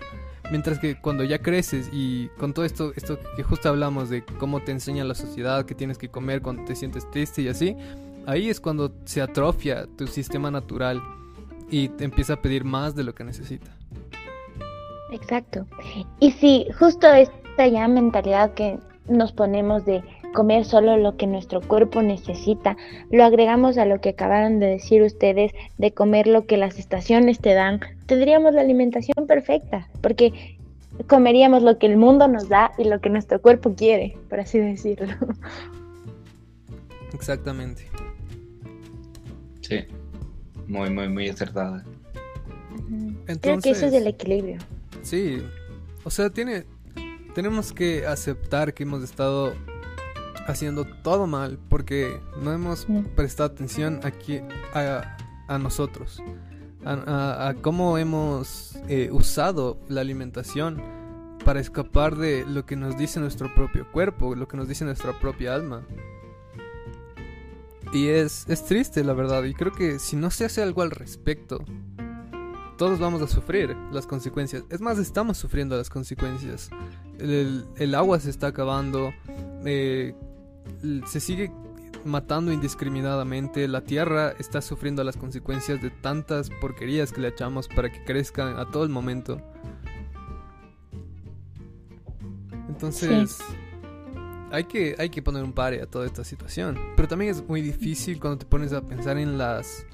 Mientras 0.50 0.78
que 0.78 0.98
cuando 1.00 1.24
ya 1.24 1.40
creces 1.40 1.90
y 1.92 2.28
con 2.38 2.54
todo 2.54 2.64
esto, 2.64 2.92
esto 2.96 3.18
que 3.36 3.42
justo 3.42 3.68
hablamos 3.68 4.08
de 4.08 4.24
cómo 4.38 4.62
te 4.62 4.72
enseña 4.72 5.04
la 5.04 5.14
sociedad, 5.14 5.66
que 5.66 5.74
tienes 5.74 5.98
que 5.98 6.08
comer 6.08 6.40
cuando 6.40 6.64
te 6.64 6.74
sientes 6.76 7.10
triste 7.10 7.42
y 7.42 7.48
así, 7.48 7.76
ahí 8.26 8.48
es 8.48 8.58
cuando 8.60 8.94
se 9.04 9.20
atrofia 9.20 9.86
tu 9.96 10.06
sistema 10.06 10.50
natural 10.50 11.02
y 11.70 11.88
te 11.88 12.04
empieza 12.04 12.34
a 12.34 12.42
pedir 12.42 12.64
más 12.64 12.94
de 12.94 13.04
lo 13.04 13.14
que 13.14 13.24
necesita. 13.24 13.70
Exacto. 15.12 15.66
Y 16.20 16.32
si 16.32 16.66
justo 16.78 17.06
esta 17.12 17.66
ya 17.66 17.88
mentalidad 17.88 18.52
que 18.54 18.78
nos 19.08 19.32
ponemos 19.32 19.84
de 19.84 20.02
comer 20.34 20.64
solo 20.64 20.96
lo 20.96 21.16
que 21.16 21.26
nuestro 21.26 21.60
cuerpo 21.60 22.02
necesita, 22.02 22.76
lo 23.10 23.24
agregamos 23.24 23.78
a 23.78 23.86
lo 23.86 24.00
que 24.00 24.10
acabaron 24.10 24.60
de 24.60 24.66
decir 24.66 25.02
ustedes 25.02 25.52
de 25.78 25.92
comer 25.92 26.26
lo 26.26 26.46
que 26.46 26.56
las 26.56 26.78
estaciones 26.78 27.38
te 27.40 27.54
dan, 27.54 27.80
tendríamos 28.06 28.54
la 28.54 28.60
alimentación 28.60 29.26
perfecta, 29.26 29.88
porque 30.02 30.58
comeríamos 31.06 31.62
lo 31.62 31.78
que 31.78 31.86
el 31.86 31.96
mundo 31.96 32.28
nos 32.28 32.48
da 32.48 32.72
y 32.78 32.84
lo 32.84 33.00
que 33.00 33.08
nuestro 33.08 33.40
cuerpo 33.40 33.74
quiere, 33.74 34.16
por 34.28 34.40
así 34.40 34.58
decirlo. 34.58 35.14
Exactamente. 37.14 37.84
sí, 39.62 39.86
muy, 40.68 40.90
muy, 40.90 41.08
muy 41.08 41.28
acertada. 41.28 41.82
Creo 43.40 43.58
que 43.60 43.70
eso 43.70 43.86
es 43.86 43.92
Entonces- 43.92 43.92
el 43.94 44.06
equilibrio. 44.06 44.58
Sí, 45.02 45.42
o 46.04 46.10
sea, 46.10 46.30
tiene, 46.30 46.64
tenemos 47.34 47.72
que 47.72 48.06
aceptar 48.06 48.74
que 48.74 48.82
hemos 48.84 49.02
estado 49.02 49.54
haciendo 50.46 50.84
todo 51.02 51.26
mal 51.26 51.58
porque 51.68 52.20
no 52.42 52.52
hemos 52.52 52.86
prestado 53.14 53.50
atención 53.52 54.00
aquí 54.04 54.40
a, 54.74 55.16
a 55.46 55.58
nosotros, 55.58 56.22
a, 56.84 56.92
a- 56.92 57.48
a 57.50 57.54
cómo 57.54 57.98
hemos 57.98 58.76
eh, 58.88 59.10
usado 59.12 59.78
la 59.88 60.00
alimentación 60.00 60.80
para 61.44 61.60
escapar 61.60 62.16
de 62.16 62.44
lo 62.46 62.66
que 62.66 62.76
nos 62.76 62.96
dice 62.98 63.20
nuestro 63.20 63.54
propio 63.54 63.90
cuerpo, 63.92 64.34
lo 64.34 64.48
que 64.48 64.56
nos 64.56 64.68
dice 64.68 64.84
nuestra 64.84 65.18
propia 65.18 65.54
alma. 65.54 65.82
Y 67.92 68.08
es, 68.08 68.44
es 68.48 68.64
triste, 68.64 69.02
la 69.02 69.14
verdad, 69.14 69.44
y 69.44 69.54
creo 69.54 69.72
que 69.72 69.98
si 69.98 70.16
no 70.16 70.30
se 70.30 70.44
hace 70.44 70.62
algo 70.62 70.82
al 70.82 70.90
respecto, 70.90 71.64
todos 72.76 72.98
vamos 72.98 73.22
a 73.22 73.26
sufrir 73.26 73.76
las 73.92 74.06
consecuencias. 74.06 74.64
Es 74.70 74.80
más, 74.80 74.98
estamos 74.98 75.38
sufriendo 75.38 75.76
las 75.76 75.90
consecuencias. 75.90 76.70
El, 77.18 77.66
el 77.76 77.94
agua 77.94 78.20
se 78.20 78.30
está 78.30 78.48
acabando, 78.48 79.12
eh, 79.64 80.14
se 81.06 81.20
sigue 81.20 81.50
matando 82.04 82.52
indiscriminadamente, 82.52 83.66
la 83.68 83.82
tierra 83.82 84.32
está 84.38 84.62
sufriendo 84.62 85.02
las 85.02 85.16
consecuencias 85.16 85.82
de 85.82 85.90
tantas 85.90 86.50
porquerías 86.60 87.12
que 87.12 87.20
le 87.20 87.28
echamos 87.28 87.68
para 87.68 87.90
que 87.90 88.04
crezcan 88.04 88.58
a 88.58 88.70
todo 88.70 88.84
el 88.84 88.90
momento. 88.90 89.42
Entonces, 92.68 93.38
hay, 94.50 94.64
que, 94.64 94.94
hay 94.98 95.10
que 95.10 95.22
poner 95.22 95.42
un 95.44 95.52
pare 95.52 95.82
a 95.82 95.86
toda 95.86 96.06
esta 96.06 96.24
situación. 96.24 96.78
Pero 96.96 97.08
también 97.08 97.30
es 97.30 97.46
muy 97.46 97.60
difícil 97.62 98.18
cuando 98.20 98.38
te 98.38 98.46
pones 98.46 98.72
a 98.72 98.82
pensar 98.82 99.18
en 99.18 99.38
las, 99.38 99.86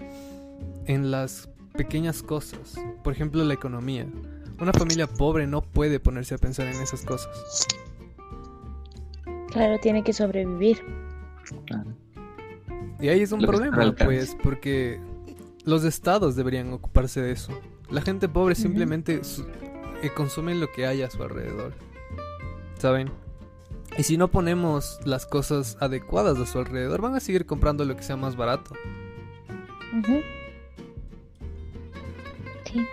en 0.86 1.10
las 1.10 1.48
pequeñas 1.76 2.22
cosas. 2.22 2.74
Por 3.02 3.12
ejemplo, 3.12 3.44
la 3.44 3.54
economía. 3.54 4.06
Una 4.60 4.72
familia 4.72 5.06
pobre 5.08 5.46
no 5.46 5.62
puede 5.62 5.98
ponerse 6.00 6.34
a 6.34 6.38
pensar 6.38 6.66
en 6.66 6.80
esas 6.80 7.02
cosas. 7.02 7.66
Claro, 9.50 9.78
tiene 9.80 10.02
que 10.02 10.12
sobrevivir. 10.12 10.78
Y 13.00 13.08
ahí 13.08 13.20
es 13.20 13.32
un 13.32 13.42
Lo 13.42 13.48
problema, 13.48 13.92
pues, 14.04 14.36
porque 14.42 15.00
los 15.64 15.84
estados 15.84 16.36
deberían 16.36 16.72
ocuparse 16.72 17.20
de 17.20 17.32
eso. 17.32 17.52
La 17.90 18.00
gente 18.00 18.28
pobre 18.28 18.54
simplemente 18.54 19.22
su- 19.24 19.42
eh, 20.02 20.10
consume 20.16 20.54
lo 20.54 20.70
que 20.72 20.86
hay 20.86 21.02
a 21.02 21.10
su 21.10 21.22
alrededor. 21.22 21.74
¿Saben? 22.78 23.10
Y 23.96 24.02
si 24.02 24.16
no 24.16 24.28
ponemos 24.28 24.98
las 25.04 25.24
cosas 25.24 25.76
adecuadas 25.80 26.38
a 26.38 26.46
su 26.46 26.58
alrededor, 26.58 27.00
van 27.00 27.14
a 27.14 27.20
seguir 27.20 27.46
comprando 27.46 27.84
lo 27.84 27.96
que 27.96 28.02
sea 28.02 28.16
más 28.16 28.36
barato. 28.36 28.74
Sí. 32.64 32.84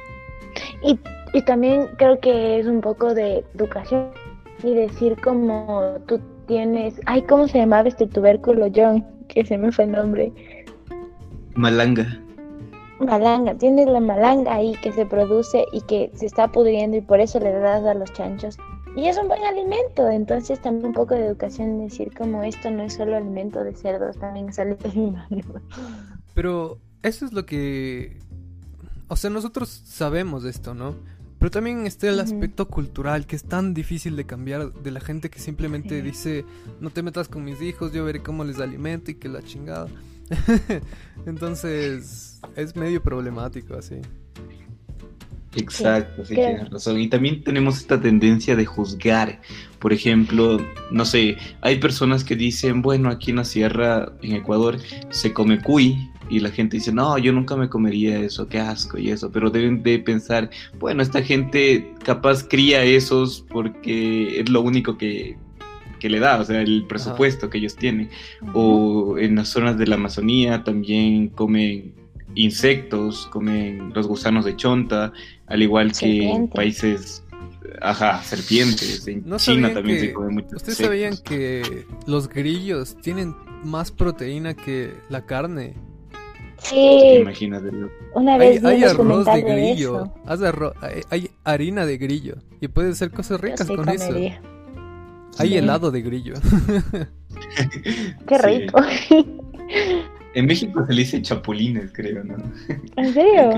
Y, 0.83 0.99
y 1.33 1.41
también 1.43 1.89
creo 1.97 2.19
que 2.19 2.59
es 2.59 2.67
un 2.67 2.81
poco 2.81 3.13
de 3.13 3.43
educación 3.55 4.11
y 4.63 4.75
decir 4.75 5.19
como 5.23 5.97
tú 6.07 6.19
tienes, 6.47 6.99
ay, 7.05 7.23
¿cómo 7.23 7.47
se 7.47 7.57
llamaba 7.57 7.87
este 7.87 8.05
tubérculo, 8.05 8.67
John? 8.73 9.05
Que 9.27 9.45
se 9.45 9.57
me 9.57 9.71
fue 9.71 9.85
el 9.85 9.93
nombre. 9.93 10.31
Malanga. 11.55 12.19
Malanga, 12.99 13.55
tienes 13.55 13.87
la 13.87 13.99
malanga 13.99 14.53
ahí 14.53 14.75
que 14.83 14.91
se 14.91 15.05
produce 15.05 15.65
y 15.71 15.81
que 15.81 16.11
se 16.13 16.27
está 16.27 16.47
pudriendo 16.47 16.97
y 16.97 17.01
por 17.01 17.19
eso 17.19 17.39
le 17.39 17.51
das 17.51 17.83
a 17.85 17.95
los 17.95 18.13
chanchos. 18.13 18.57
Y 18.95 19.07
es 19.07 19.17
un 19.17 19.27
buen 19.27 19.43
alimento, 19.43 20.09
entonces 20.09 20.61
también 20.61 20.87
un 20.87 20.93
poco 20.93 21.15
de 21.15 21.25
educación 21.25 21.79
decir 21.79 22.11
como 22.15 22.43
esto 22.43 22.69
no 22.69 22.83
es 22.83 22.93
solo 22.93 23.15
alimento 23.15 23.63
de 23.63 23.73
cerdos, 23.75 24.17
también 24.17 24.49
alimento 24.57 24.89
de. 24.89 25.61
Pero 26.33 26.77
eso 27.01 27.25
es 27.25 27.33
lo 27.33 27.45
que... 27.45 28.19
O 29.07 29.15
sea, 29.15 29.29
nosotros 29.29 29.69
sabemos 29.69 30.43
esto, 30.45 30.73
¿no? 30.73 30.95
Pero 31.39 31.51
también 31.51 31.87
está 31.87 32.07
el 32.09 32.19
aspecto 32.19 32.67
cultural 32.67 33.25
que 33.25 33.35
es 33.35 33.43
tan 33.43 33.73
difícil 33.73 34.15
de 34.15 34.25
cambiar 34.25 34.71
de 34.73 34.91
la 34.91 34.99
gente 34.99 35.29
que 35.29 35.39
simplemente 35.39 35.95
Sí. 35.95 36.01
dice, 36.01 36.45
no 36.79 36.91
te 36.91 37.01
metas 37.01 37.27
con 37.29 37.43
mis 37.43 37.61
hijos, 37.61 37.91
yo 37.93 38.05
veré 38.05 38.21
cómo 38.21 38.43
les 38.43 38.59
alimento 38.59 39.09
y 39.09 39.15
que 39.15 39.27
la 39.27 39.41
chingada. 39.41 39.87
Entonces, 41.25 42.39
es 42.55 42.75
medio 42.75 43.01
problemático 43.01 43.73
así. 43.75 44.01
Exacto, 45.55 46.23
sí, 46.25 46.35
tienes 46.35 46.69
razón. 46.69 46.99
Y 46.99 47.07
también 47.07 47.43
tenemos 47.43 47.77
esta 47.77 47.99
tendencia 47.99 48.55
de 48.55 48.65
juzgar. 48.65 49.41
Por 49.79 49.91
ejemplo, 49.91 50.59
no 50.91 51.05
sé, 51.05 51.37
hay 51.61 51.79
personas 51.79 52.23
que 52.23 52.35
dicen, 52.35 52.81
bueno, 52.81 53.09
aquí 53.09 53.31
en 53.31 53.37
la 53.37 53.45
sierra, 53.45 54.13
en 54.21 54.33
Ecuador, 54.35 54.77
se 55.09 55.33
come 55.33 55.61
cuy. 55.61 56.09
Y 56.29 56.39
la 56.39 56.49
gente 56.49 56.77
dice, 56.77 56.93
no, 56.93 57.17
yo 57.17 57.33
nunca 57.33 57.57
me 57.57 57.67
comería 57.67 58.17
eso, 58.17 58.47
qué 58.47 58.59
asco 58.59 58.97
y 58.97 59.09
eso. 59.11 59.29
Pero 59.31 59.49
deben 59.49 59.83
de 59.83 59.99
pensar, 59.99 60.49
bueno, 60.79 61.03
esta 61.03 61.21
gente 61.21 61.93
capaz 62.03 62.47
cría 62.47 62.83
esos 62.83 63.45
porque 63.49 64.39
es 64.39 64.49
lo 64.49 64.61
único 64.61 64.97
que, 64.97 65.35
que 65.99 66.09
le 66.09 66.19
da, 66.19 66.39
o 66.39 66.45
sea, 66.45 66.61
el 66.61 66.85
presupuesto 66.87 67.49
que 67.49 67.57
ellos 67.57 67.75
tienen. 67.75 68.09
O 68.53 69.17
en 69.17 69.35
las 69.35 69.49
zonas 69.49 69.77
de 69.77 69.87
la 69.87 69.95
Amazonía 69.95 70.63
también 70.63 71.27
comen 71.27 71.93
insectos, 72.35 73.27
comen 73.27 73.91
los 73.93 74.07
gusanos 74.07 74.45
de 74.45 74.55
chonta, 74.55 75.13
al 75.51 75.61
igual 75.61 75.91
que 75.91 76.29
en 76.29 76.47
países, 76.47 77.23
ajá, 77.81 78.21
serpientes. 78.23 79.07
En 79.07 79.23
¿No 79.27 79.37
China 79.37 79.67
sabían 79.69 79.73
también 79.73 79.97
que- 79.99 80.07
se 80.07 80.13
come 80.13 80.29
mucho. 80.33 80.55
¿Ustedes 80.55 80.77
sabían 80.77 81.13
que 81.23 81.85
los 82.07 82.27
grillos 82.29 82.95
tienen 83.01 83.35
más 83.63 83.91
proteína 83.91 84.53
que 84.53 84.93
la 85.09 85.25
carne? 85.25 85.75
Sí, 86.63 87.17
Imagínate. 87.21 87.69
una 88.13 88.33
Hay, 88.35 88.39
vez 88.39 88.63
hay 88.63 88.83
un 88.83 88.89
arroz 88.89 89.25
de 89.25 89.31
de 89.33 89.41
grillo, 89.41 90.03
eso. 90.03 90.13
haz 90.27 90.41
arro- 90.41 90.73
hay, 90.81 91.01
hay 91.09 91.29
harina 91.43 91.85
de 91.87 91.97
grillo 91.97 92.35
y 92.59 92.67
puedes 92.67 92.93
hacer 92.93 93.09
cosas 93.11 93.41
ricas 93.41 93.65
sí 93.67 93.75
con 93.75 93.89
eso. 93.89 94.13
Hay 95.37 95.49
Sí. 95.49 95.57
helado 95.57 95.89
de 95.91 96.01
grillo. 96.01 96.33
Qué 98.27 98.37
Sí. 98.37 98.41
rico. 98.43 98.79
En 100.33 100.45
México 100.45 100.85
se 100.85 100.93
le 100.93 101.01
dice 101.01 101.21
chapulines, 101.21 101.91
creo, 101.93 102.23
¿no? 102.23 102.35
¿En 102.95 103.13
serio? 103.13 103.49
Ok. 103.49 103.57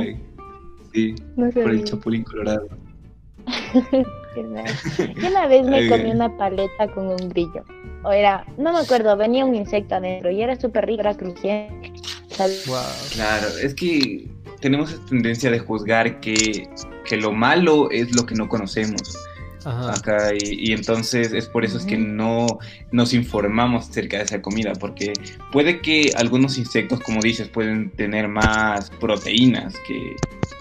Sí, 0.93 1.15
No 1.35 1.49
por 1.49 1.71
el 1.71 1.83
chapulín 1.83 2.23
colorado. 2.23 2.67
Yo 4.35 4.41
una 5.27 5.47
vez 5.47 5.65
me 5.67 5.87
comí 5.89 6.11
una 6.11 6.35
paleta 6.37 6.87
con 6.93 7.07
un 7.07 7.29
grillo. 7.29 7.63
O 8.03 8.11
era, 8.11 8.45
no 8.57 8.73
me 8.73 8.79
acuerdo, 8.79 9.15
venía 9.15 9.45
un 9.45 9.55
insecto 9.55 9.95
adentro 9.95 10.31
y 10.31 10.41
era 10.41 10.59
súper 10.59 10.85
rico, 10.85 11.01
era 11.01 11.15
crujiente. 11.15 11.93
Claro, 13.13 13.47
es 13.61 13.73
que 13.75 14.27
tenemos 14.59 14.91
esta 14.91 15.05
tendencia 15.07 15.51
de 15.51 15.59
juzgar 15.59 16.19
que, 16.19 16.67
que 17.05 17.17
lo 17.17 17.31
malo 17.31 17.89
es 17.91 18.15
lo 18.15 18.25
que 18.25 18.35
no 18.35 18.47
conocemos. 18.47 19.17
Acá 19.65 20.31
y, 20.39 20.71
entonces 20.73 21.33
es 21.33 21.47
por 21.47 21.63
eso 21.63 21.77
es 21.77 21.85
que 21.85 21.97
no 21.97 22.47
nos 22.91 23.13
informamos 23.13 23.89
acerca 23.89 24.17
de 24.17 24.23
esa 24.23 24.41
comida 24.41 24.73
porque 24.73 25.13
puede 25.51 25.81
que 25.81 26.11
algunos 26.15 26.57
insectos 26.57 26.99
como 26.99 27.21
dices 27.21 27.47
pueden 27.47 27.89
tener 27.91 28.27
más 28.27 28.89
proteínas 28.89 29.73
que, 29.87 30.15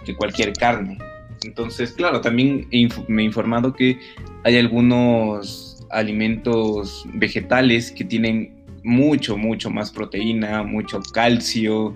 que 0.04 0.14
cualquier 0.14 0.52
carne. 0.52 0.98
Entonces 1.44 1.92
claro 1.92 2.20
también 2.20 2.68
me 3.08 3.22
he 3.22 3.24
informado 3.24 3.72
que 3.72 3.98
hay 4.44 4.56
algunos 4.56 5.84
alimentos 5.90 7.06
vegetales 7.14 7.90
que 7.90 8.04
tienen 8.04 8.54
mucho 8.84 9.36
mucho 9.36 9.70
más 9.70 9.90
proteína 9.90 10.62
mucho 10.62 11.00
calcio 11.12 11.94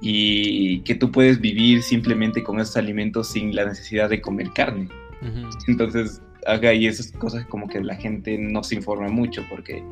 y 0.00 0.80
que 0.80 0.94
tú 0.94 1.10
puedes 1.10 1.40
vivir 1.40 1.82
simplemente 1.82 2.42
con 2.42 2.60
esos 2.60 2.76
alimentos 2.76 3.28
sin 3.28 3.54
la 3.54 3.64
necesidad 3.64 4.08
de 4.08 4.20
comer 4.20 4.52
carne. 4.54 4.88
Entonces 5.66 6.22
haga 6.48 6.72
y 6.72 6.86
esas 6.86 7.12
cosas 7.12 7.44
como 7.46 7.68
que 7.68 7.80
la 7.80 7.96
gente 7.96 8.38
no 8.38 8.62
se 8.62 8.74
informa 8.74 9.08
mucho 9.08 9.44
porque, 9.48 9.82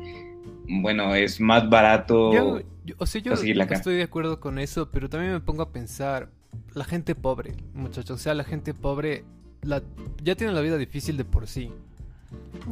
bueno, 0.67 1.15
es 1.15 1.39
más 1.39 1.69
barato. 1.69 2.33
Yo, 2.33 2.61
o 2.97 3.05
sea, 3.05 3.21
yo 3.21 3.33
estoy 3.33 3.95
de 3.95 4.03
acuerdo 4.03 4.39
con 4.39 4.59
eso, 4.59 4.89
pero 4.91 5.09
también 5.09 5.33
me 5.33 5.39
pongo 5.41 5.61
a 5.61 5.71
pensar, 5.71 6.29
la 6.73 6.85
gente 6.85 7.15
pobre, 7.15 7.53
muchachos, 7.73 8.11
o 8.11 8.17
sea, 8.17 8.33
la 8.33 8.43
gente 8.43 8.73
pobre 8.73 9.23
la, 9.61 9.81
ya 10.23 10.35
tiene 10.35 10.53
la 10.53 10.61
vida 10.61 10.77
difícil 10.77 11.17
de 11.17 11.25
por 11.25 11.47
sí. 11.47 11.71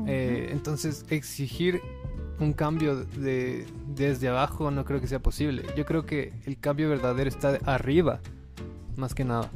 Eh, 0.07 0.49
entonces, 0.51 1.05
exigir 1.09 1.81
un 2.39 2.53
cambio 2.53 3.05
de, 3.05 3.65
desde 3.95 4.27
abajo 4.27 4.71
no 4.71 4.85
creo 4.85 4.99
que 4.99 5.07
sea 5.07 5.19
posible. 5.19 5.63
Yo 5.75 5.85
creo 5.85 6.05
que 6.05 6.33
el 6.45 6.57
cambio 6.59 6.89
verdadero 6.89 7.29
está 7.29 7.59
arriba, 7.65 8.19
más 8.95 9.13
que 9.13 9.23
nada. 9.23 9.49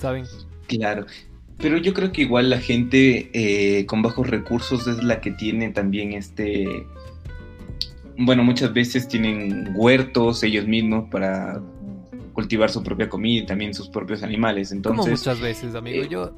¿Saben? 0.00 0.26
Claro. 0.66 1.06
Pero 1.58 1.78
yo 1.78 1.94
creo 1.94 2.12
que 2.12 2.22
igual 2.22 2.50
la 2.50 2.58
gente 2.60 3.30
eh, 3.32 3.86
con 3.86 4.02
bajos 4.02 4.28
recursos 4.28 4.86
es 4.86 5.02
la 5.02 5.20
que 5.20 5.30
tiene 5.30 5.70
también 5.70 6.12
este... 6.12 6.86
Bueno, 8.18 8.44
muchas 8.44 8.72
veces 8.72 9.08
tienen 9.08 9.72
huertos 9.74 10.42
ellos 10.42 10.66
mismos 10.66 11.08
para 11.10 11.60
cultivar 12.32 12.70
su 12.70 12.82
propia 12.82 13.08
comida 13.08 13.42
y 13.42 13.46
también 13.46 13.74
sus 13.74 13.88
propios 13.88 14.22
animales. 14.22 14.72
Entonces, 14.72 15.00
Como 15.00 15.10
muchas 15.10 15.40
veces, 15.40 15.74
amigo. 15.74 16.02
Eh, 16.02 16.08
yo, 16.08 16.34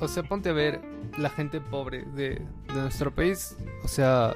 o 0.00 0.08
sea, 0.08 0.22
ponte 0.24 0.48
a 0.48 0.52
ver 0.52 0.80
la 1.18 1.30
gente 1.30 1.60
pobre 1.60 2.04
de, 2.16 2.40
de 2.74 2.74
nuestro 2.74 3.14
país. 3.14 3.56
O 3.84 3.88
sea, 3.88 4.34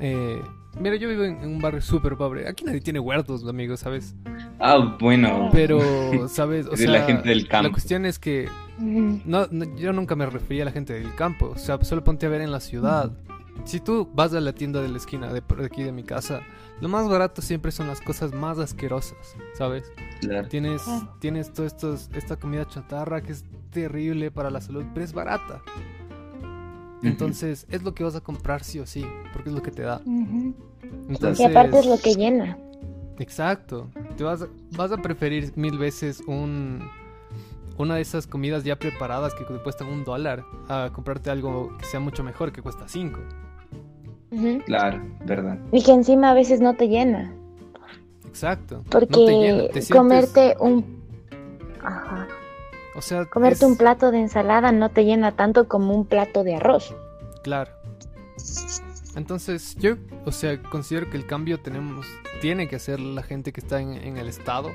eh, 0.00 0.40
Mira, 0.78 0.96
yo 0.96 1.08
vivo 1.08 1.24
en, 1.24 1.38
un 1.44 1.60
barrio 1.60 1.80
súper 1.80 2.16
pobre. 2.16 2.48
Aquí 2.48 2.64
nadie 2.64 2.80
tiene 2.80 3.00
huertos, 3.00 3.46
amigo, 3.46 3.76
¿sabes? 3.76 4.14
Ah, 4.58 4.96
bueno. 5.00 5.50
Pero, 5.52 5.80
¿sabes? 6.28 6.66
O 6.66 6.76
sea, 6.76 6.90
la 6.90 7.04
gente 7.04 7.28
del 7.28 7.48
campo. 7.48 7.68
La 7.68 7.72
cuestión 7.72 8.06
es 8.06 8.18
que 8.18 8.48
no, 8.80 9.76
yo 9.76 9.92
nunca 9.92 10.16
me 10.16 10.26
refería 10.26 10.62
a 10.62 10.66
la 10.66 10.72
gente 10.72 10.94
del 10.94 11.14
campo. 11.14 11.52
O 11.54 11.58
sea, 11.58 11.82
solo 11.82 12.02
ponte 12.02 12.26
a 12.26 12.28
ver 12.28 12.40
en 12.40 12.50
la 12.50 12.60
ciudad. 12.60 13.12
Si 13.64 13.80
tú 13.80 14.08
vas 14.14 14.32
a 14.32 14.40
la 14.40 14.54
tienda 14.54 14.80
de 14.80 14.88
la 14.88 14.96
esquina 14.96 15.32
de, 15.32 15.42
aquí 15.64 15.82
de 15.82 15.92
mi 15.92 16.02
casa, 16.02 16.40
lo 16.80 16.88
más 16.88 17.08
barato 17.08 17.42
siempre 17.42 17.72
son 17.72 17.88
las 17.88 18.00
cosas 18.00 18.32
más 18.32 18.58
asquerosas, 18.58 19.36
¿sabes? 19.54 19.92
Claro. 20.20 20.48
Tienes, 20.48 20.82
tienes 21.18 21.52
todo 21.52 21.66
esta 21.66 22.36
comida 22.36 22.66
chatarra 22.66 23.20
que 23.20 23.32
es 23.32 23.44
terrible 23.70 24.30
para 24.30 24.50
la 24.50 24.60
salud, 24.60 24.84
pero 24.94 25.04
es 25.04 25.12
barata. 25.12 25.60
Entonces, 27.02 27.66
es 27.70 27.82
lo 27.82 27.94
que 27.94 28.04
vas 28.04 28.14
a 28.14 28.20
comprar 28.20 28.62
sí 28.62 28.78
o 28.78 28.86
sí, 28.86 29.04
porque 29.32 29.50
es 29.50 29.54
lo 29.54 29.62
que 29.62 29.70
te 29.70 29.82
da. 29.82 30.00
y 30.06 31.44
aparte 31.44 31.78
es 31.78 31.86
lo 31.86 31.98
que 31.98 32.14
llena. 32.14 32.58
Exacto. 33.18 33.90
Te 34.16 34.24
vas, 34.24 34.46
vas 34.72 34.92
a 34.92 34.96
preferir 34.96 35.52
mil 35.56 35.78
veces 35.78 36.22
un 36.26 36.80
una 37.80 37.96
de 37.96 38.02
esas 38.02 38.26
comidas 38.26 38.64
ya 38.64 38.76
preparadas 38.76 39.34
que 39.34 39.44
te 39.44 39.54
cuestan 39.62 39.88
un 39.88 40.04
dólar 40.04 40.44
a 40.68 40.90
comprarte 40.92 41.30
algo 41.30 41.76
que 41.78 41.84
sea 41.84 42.00
mucho 42.00 42.22
mejor 42.22 42.52
que 42.52 42.62
cuesta 42.62 42.88
cinco. 42.88 43.20
Claro, 44.66 45.02
verdad. 45.24 45.58
Y 45.72 45.82
que 45.82 45.92
encima 45.92 46.30
a 46.30 46.34
veces 46.34 46.60
no 46.60 46.74
te 46.76 46.88
llena. 46.88 47.34
Exacto. 48.26 48.84
Porque 48.90 49.70
comerte 49.90 50.56
un... 50.60 51.00
Ajá. 51.82 52.28
O 52.94 53.02
sea, 53.02 53.24
comerte 53.24 53.66
un 53.66 53.76
plato 53.76 54.10
de 54.10 54.20
ensalada 54.20 54.72
no 54.72 54.90
te 54.90 55.04
llena 55.04 55.32
tanto 55.32 55.66
como 55.66 55.94
un 55.94 56.04
plato 56.06 56.44
de 56.44 56.56
arroz. 56.56 56.94
Claro. 57.42 57.70
Entonces, 59.16 59.74
yo, 59.76 59.96
o 60.24 60.32
sea, 60.32 60.60
considero 60.62 61.10
que 61.10 61.16
el 61.16 61.26
cambio 61.26 61.58
tenemos, 61.60 62.06
tiene 62.40 62.68
que 62.68 62.76
hacer 62.76 63.00
la 63.00 63.22
gente 63.22 63.52
que 63.52 63.60
está 63.60 63.80
en, 63.80 64.16
el 64.16 64.28
Estado 64.28 64.70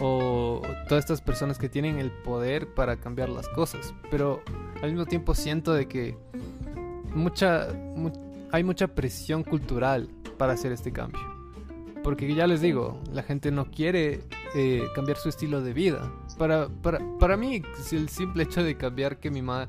o 0.00 0.62
todas 0.88 1.04
estas 1.04 1.20
personas 1.20 1.58
que 1.58 1.68
tienen 1.68 1.98
el 1.98 2.10
poder 2.10 2.72
para 2.74 2.96
cambiar 2.96 3.28
las 3.28 3.48
cosas. 3.48 3.94
Pero 4.10 4.42
al 4.82 4.90
mismo 4.90 5.06
tiempo 5.06 5.34
siento 5.34 5.72
de 5.72 5.86
que 5.86 6.16
mucha, 7.14 7.68
hay 8.50 8.64
mucha 8.64 8.88
presión 8.88 9.44
cultural 9.44 10.08
para 10.36 10.54
hacer 10.54 10.72
este 10.72 10.92
cambio. 10.92 11.20
Porque 12.02 12.34
ya 12.34 12.46
les 12.46 12.60
digo, 12.60 13.00
la 13.12 13.22
gente 13.22 13.50
no 13.50 13.70
quiere 13.70 14.20
eh, 14.54 14.82
cambiar 14.94 15.16
su 15.16 15.30
estilo 15.30 15.62
de 15.62 15.72
vida. 15.72 16.12
Para, 16.36 16.68
para, 16.68 17.00
para 17.18 17.36
mí, 17.36 17.62
el 17.92 18.08
simple 18.08 18.42
hecho 18.42 18.62
de 18.62 18.76
cambiar 18.76 19.18
que 19.18 19.30
mi 19.30 19.40
mamá 19.40 19.68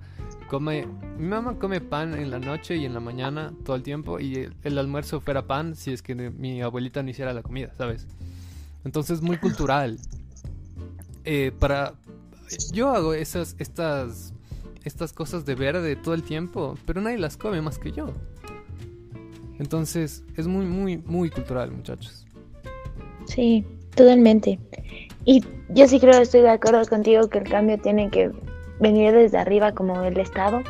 come, 0.50 0.86
mi 1.18 1.28
mamá 1.28 1.58
come 1.58 1.80
pan 1.80 2.14
en 2.14 2.32
la 2.32 2.40
noche 2.40 2.76
y 2.76 2.86
en 2.86 2.94
la 2.94 3.00
mañana 3.00 3.54
todo 3.64 3.76
el 3.76 3.84
tiempo 3.84 4.20
y 4.20 4.50
el, 4.64 4.78
almuerzo 4.78 5.22
fuera 5.22 5.48
pan 5.48 5.76
si 5.76 5.94
es 5.94 6.02
que 6.02 6.14
mi 6.16 6.62
abuelita 6.62 7.02
no 7.04 7.10
hiciera 7.10 7.34
la 7.34 7.42
comida, 7.42 7.74
¿sabes? 7.78 8.08
Entonces 8.86 9.22
muy 9.22 9.38
cultural. 9.38 9.98
Eh, 11.26 11.52
para 11.60 11.94
yo 12.72 12.90
hago 12.90 13.14
esas 13.14 13.56
estas 13.58 14.34
estas 14.84 15.12
cosas 15.12 15.44
de 15.46 15.56
verde 15.56 15.96
todo 15.96 16.14
el 16.14 16.24
tiempo, 16.24 16.78
pero 16.86 17.02
nadie 17.02 17.18
las 17.18 17.36
come 17.36 17.62
más 17.62 17.80
que 17.80 17.92
yo. 17.92 18.14
Entonces 19.60 20.24
es 20.38 20.48
muy 20.48 20.66
muy 20.66 20.98
muy 20.98 21.30
cultural, 21.30 21.72
muchachos. 21.72 22.26
Sí, 23.26 23.66
totalmente. 23.96 24.60
Y 25.26 25.44
yo 25.70 25.88
sí 25.88 26.00
creo, 26.00 26.22
estoy 26.22 26.42
de 26.42 26.52
acuerdo 26.52 26.86
contigo 26.86 27.28
que 27.28 27.40
el 27.40 27.50
cambio 27.50 27.80
tiene 27.80 28.12
que 28.12 28.32
venir 28.80 29.14
desde 29.14 29.40
arriba 29.40 29.72
como 29.74 30.04
el 30.04 30.20
Estado 30.20 30.62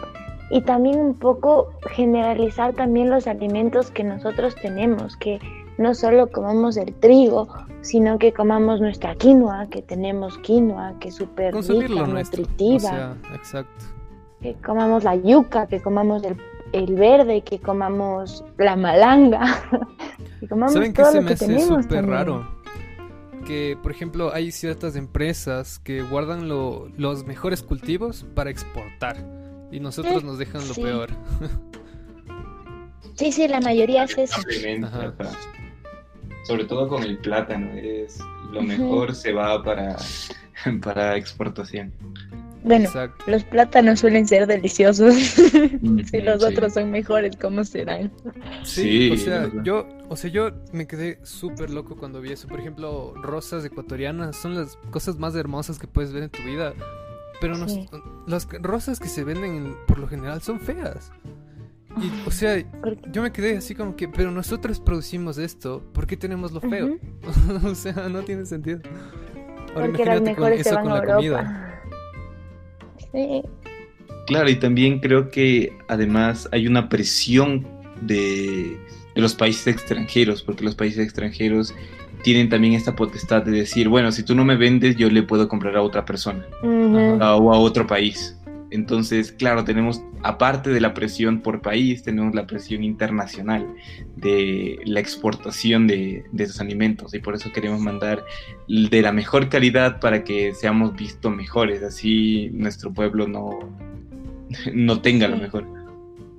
y 0.50 0.62
también 0.62 1.00
un 1.00 1.16
poco 1.16 1.74
generalizar 1.92 2.74
también 2.74 3.10
los 3.10 3.28
alimentos 3.28 3.92
que 3.92 4.06
nosotros 4.06 4.56
tenemos, 4.56 5.18
que 5.18 5.40
no 5.78 5.94
solo 5.94 6.32
comamos 6.32 6.78
el 6.78 6.94
trigo, 6.96 7.48
sino 7.82 8.18
que 8.18 8.34
comamos 8.34 8.82
nuestra 8.82 9.16
quinoa, 9.16 9.68
que 9.70 9.82
tenemos 9.82 10.38
quinoa, 10.40 10.96
que 11.00 11.10
es 11.10 11.16
súper 11.16 11.54
rica, 11.56 12.08
nutritiva. 12.08 13.18
exacto. 13.34 13.86
Que 14.42 14.54
comamos 14.56 15.04
la 15.04 15.16
yuca, 15.16 15.68
que 15.68 15.82
comamos 15.82 16.24
el, 16.24 16.38
el 16.72 16.96
verde, 16.96 17.42
que 17.42 17.60
comamos 17.60 18.44
la 18.58 18.76
malanga. 18.76 19.42
que 20.40 20.48
comamos 20.48 20.74
¿Saben 20.74 20.94
todo 20.94 21.06
que 21.26 21.38
se 21.38 21.48
me 21.48 21.56
hace 21.56 21.68
súper 21.68 22.06
raro? 22.06 22.56
que, 23.46 23.78
por 23.82 23.92
ejemplo, 23.92 24.34
hay 24.34 24.52
ciertas 24.52 24.98
empresas 24.98 25.80
que 25.80 26.02
guardan 26.02 26.50
los 26.50 27.26
mejores 27.26 27.64
cultivos 27.64 28.26
para 28.36 28.50
exportar 28.50 29.18
y 29.72 29.80
nosotros 29.80 30.24
nos 30.24 30.38
dejan 30.38 30.68
lo 30.68 30.74
peor. 30.74 31.12
sí, 33.16 33.32
sí, 33.32 33.48
la 33.48 33.62
mayoría 33.62 34.04
es 34.04 34.18
eso. 34.18 34.42
Sobre 36.46 36.66
todo 36.66 36.88
con 36.88 37.04
el 37.04 37.18
plátano, 37.18 37.72
es 37.74 38.20
lo 38.52 38.62
mejor 38.62 39.14
se 39.14 39.34
va 39.34 39.62
para, 39.62 39.98
para 40.82 41.18
exportación. 41.18 41.92
Bueno, 42.64 42.90
los 43.28 43.44
plátanos 43.44 44.00
suelen 44.00 44.28
ser 44.28 44.48
deliciosos. 44.48 45.14
si 45.16 46.22
los 46.22 46.44
otros 46.44 46.74
son 46.74 46.90
mejores, 46.90 47.36
¿cómo 47.40 47.64
serán? 47.64 48.12
Sí, 48.64 49.12
o 49.12 49.18
sea, 49.18 49.52
yo, 49.64 49.88
o 50.10 50.16
sea, 50.16 50.32
yo 50.32 50.50
me 50.72 50.88
quedé 50.88 51.20
súper 51.24 51.70
loco 51.70 51.96
cuando 51.96 52.22
vi 52.22 52.32
eso. 52.32 52.48
Por 52.48 52.60
ejemplo, 52.60 53.14
rosas 53.22 53.64
ecuatorianas 53.66 54.36
son 54.36 54.56
las 54.56 54.78
cosas 54.90 55.20
más 55.20 55.36
hermosas 55.36 55.78
que 55.78 55.86
puedes 55.86 56.12
ver 56.12 56.24
en 56.24 56.30
tu 56.32 56.42
vida. 56.42 56.74
Pero 57.40 57.56
las 58.26 58.48
rosas 58.62 59.00
que 59.00 59.10
se 59.10 59.24
venden 59.24 59.76
por 59.88 60.00
lo 60.00 60.08
general 60.08 60.42
son 60.42 60.60
feas. 60.60 61.12
Y, 61.98 62.28
o 62.28 62.32
sea, 62.32 62.64
yo 63.12 63.22
me 63.22 63.32
quedé 63.32 63.58
así 63.58 63.74
como 63.74 63.96
que, 63.96 64.08
pero 64.08 64.32
nosotros 64.32 64.80
producimos 64.80 65.38
esto, 65.38 65.82
¿por 65.94 66.06
qué 66.06 66.18
tenemos 66.18 66.52
lo 66.52 66.62
feo? 66.62 66.98
o 67.64 67.76
sea, 67.76 68.10
no 68.10 68.22
tiene 68.24 68.46
sentido. 68.46 68.80
Ahora 69.74 69.88
Porque 69.88 70.04
imagínate 70.04 70.36
con 70.36 70.54
eso 70.54 70.76
con 70.76 70.90
la 70.90 71.04
comida. 71.04 71.82
Claro, 74.28 74.50
y 74.50 74.56
también 74.56 75.00
creo 75.00 75.30
que 75.30 75.78
además 75.88 76.50
hay 76.52 76.68
una 76.68 76.90
presión 76.90 77.66
de, 78.02 78.78
los 79.16 79.36
países 79.36 79.68
extranjeros, 79.68 80.42
porque 80.42 80.64
los 80.64 80.76
países 80.76 81.04
extranjeros 81.04 81.74
tienen 82.24 82.50
también 82.50 82.74
esta 82.74 82.96
potestad 82.96 83.44
de 83.44 83.52
decir, 83.52 83.88
bueno, 83.88 84.12
si 84.12 84.24
tú 84.24 84.34
no 84.34 84.44
me 84.44 84.56
vendes, 84.56 84.96
yo 84.96 85.10
le 85.10 85.24
puedo 85.24 85.48
comprar 85.48 85.76
a 85.78 85.82
otra 85.82 86.04
persona 86.06 86.46
o 86.64 87.54
a 87.54 87.60
otro 87.60 87.86
país. 87.86 88.36
Entonces, 88.72 89.32
claro, 89.32 89.64
tenemos, 89.64 90.02
aparte 90.24 90.70
de 90.72 90.82
la 90.82 90.94
presión 90.94 91.42
por 91.42 91.62
país, 91.62 92.04
tenemos 92.04 92.34
la 92.34 92.48
presión 92.48 92.84
internacional 92.84 93.68
de 94.16 94.80
la 94.86 95.00
exportación 95.00 95.88
de, 95.88 96.24
esos 96.38 96.60
alimentos 96.60 97.14
y 97.14 97.20
por 97.20 97.36
eso 97.36 97.52
queremos 97.52 97.80
mandar 97.80 98.24
de 98.68 99.02
la 99.02 99.12
mejor 99.12 99.50
calidad 99.50 100.00
para 100.00 100.24
que 100.24 100.54
seamos 100.54 100.96
vistos 100.96 101.34
mejores, 101.34 101.84
así 101.84 102.50
nuestro 102.54 102.92
pueblo 102.92 103.28
no, 103.28 103.60
no 104.74 105.02
tenga 105.02 105.28
lo 105.28 105.38
mejor. 105.38 105.66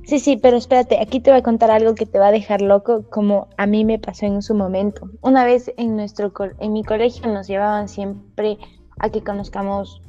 Sí, 0.04 0.20
sí, 0.20 0.36
pero 0.36 0.56
espérate, 0.56 1.00
aquí 1.00 1.18
te 1.18 1.30
voy 1.30 1.40
a 1.40 1.42
contar 1.42 1.72
algo 1.72 1.96
que 1.96 2.06
te 2.06 2.20
va 2.20 2.28
a 2.28 2.32
dejar 2.32 2.62
loco, 2.62 3.04
como 3.10 3.48
a 3.56 3.66
mí 3.66 3.84
me 3.84 3.98
pasó 3.98 4.26
en 4.26 4.40
su 4.40 4.54
momento. 4.54 5.10
Una 5.20 5.44
vez 5.44 5.72
en 5.76 5.96
nuestro 5.96 6.32
en 6.60 6.72
mi 6.72 6.84
colegio 6.84 7.26
nos 7.26 7.48
llevaban 7.48 7.88
siempre 7.88 8.56
a 8.98 9.10
que 9.10 9.22
conozcamos 9.22 10.00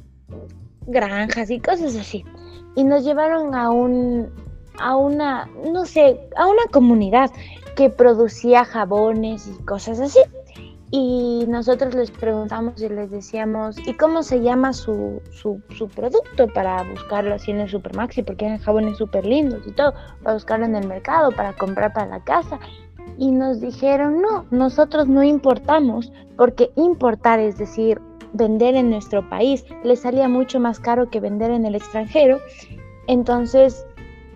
granjas 0.88 1.50
y 1.50 1.60
cosas 1.60 1.96
así. 1.96 2.24
Y 2.74 2.84
nos 2.84 3.04
llevaron 3.04 3.54
a 3.54 3.70
un 3.70 4.30
a 4.80 4.96
una, 4.96 5.48
no 5.72 5.84
sé, 5.84 6.20
a 6.36 6.46
una 6.46 6.64
comunidad 6.70 7.30
que 7.76 7.90
producía 7.90 8.64
jabones 8.64 9.48
y 9.48 9.64
cosas 9.64 10.00
así. 10.00 10.20
Y 10.90 11.44
nosotros 11.48 11.94
les 11.94 12.10
preguntamos 12.10 12.80
y 12.80 12.88
les 12.88 13.10
decíamos, 13.10 13.76
¿y 13.86 13.92
cómo 13.94 14.22
se 14.22 14.40
llama 14.40 14.72
su, 14.72 15.20
su, 15.30 15.60
su 15.76 15.86
producto 15.88 16.48
para 16.54 16.82
buscarlo 16.82 17.34
así 17.34 17.50
en 17.50 17.60
el 17.60 17.68
Supermaxi? 17.68 18.22
Porque 18.22 18.46
eran 18.46 18.58
jabones 18.58 18.96
súper 18.96 19.26
lindos 19.26 19.66
y 19.66 19.72
todo, 19.72 19.92
para 20.22 20.34
buscarlo 20.34 20.64
en 20.64 20.76
el 20.76 20.88
mercado, 20.88 21.30
para 21.32 21.52
comprar 21.52 21.92
para 21.92 22.06
la 22.06 22.24
casa. 22.24 22.58
Y 23.18 23.30
nos 23.32 23.60
dijeron, 23.60 24.22
no, 24.22 24.46
nosotros 24.50 25.08
no 25.08 25.22
importamos, 25.22 26.10
porque 26.38 26.70
importar, 26.76 27.38
es 27.38 27.58
decir, 27.58 28.00
vender 28.32 28.74
en 28.74 28.90
nuestro 28.90 29.28
país, 29.28 29.64
les 29.84 30.00
salía 30.00 30.28
mucho 30.28 30.60
más 30.60 30.80
caro 30.80 31.10
que 31.10 31.20
vender 31.20 31.50
en 31.50 31.66
el 31.66 31.74
extranjero. 31.74 32.38
Entonces 33.06 33.86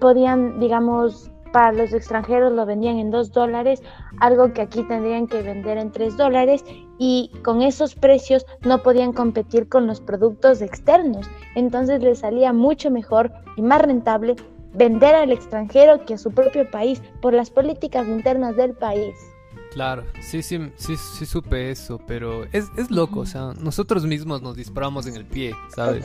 podían, 0.00 0.58
digamos, 0.58 1.30
para 1.52 1.72
los 1.72 1.92
extranjeros 1.92 2.52
lo 2.52 2.66
vendían 2.66 2.98
en 2.98 3.10
2 3.10 3.30
dólares, 3.32 3.82
algo 4.20 4.52
que 4.52 4.62
aquí 4.62 4.82
tendrían 4.84 5.26
que 5.26 5.42
vender 5.42 5.78
en 5.78 5.92
3 5.92 6.16
dólares 6.16 6.64
y 6.98 7.30
con 7.44 7.62
esos 7.62 7.94
precios 7.94 8.46
no 8.62 8.82
podían 8.82 9.12
competir 9.12 9.68
con 9.68 9.86
los 9.86 10.00
productos 10.00 10.62
externos. 10.62 11.28
Entonces 11.54 12.02
les 12.02 12.20
salía 12.20 12.52
mucho 12.52 12.90
mejor 12.90 13.30
y 13.56 13.62
más 13.62 13.82
rentable 13.82 14.36
vender 14.74 15.14
al 15.14 15.30
extranjero 15.30 16.04
que 16.06 16.14
a 16.14 16.18
su 16.18 16.32
propio 16.32 16.70
país 16.70 17.02
por 17.20 17.34
las 17.34 17.50
políticas 17.50 18.08
internas 18.08 18.56
del 18.56 18.72
país. 18.72 19.14
Claro, 19.72 20.04
sí, 20.20 20.42
sí, 20.42 20.70
sí, 20.76 20.96
sí 20.96 21.24
supe 21.24 21.70
eso, 21.70 21.98
pero 22.06 22.44
es, 22.52 22.70
es 22.76 22.90
loco, 22.90 23.20
o 23.20 23.26
sea, 23.26 23.52
nosotros 23.58 24.04
mismos 24.04 24.42
nos 24.42 24.54
disparamos 24.54 25.06
en 25.06 25.16
el 25.16 25.24
pie, 25.24 25.54
¿sabes? 25.74 26.04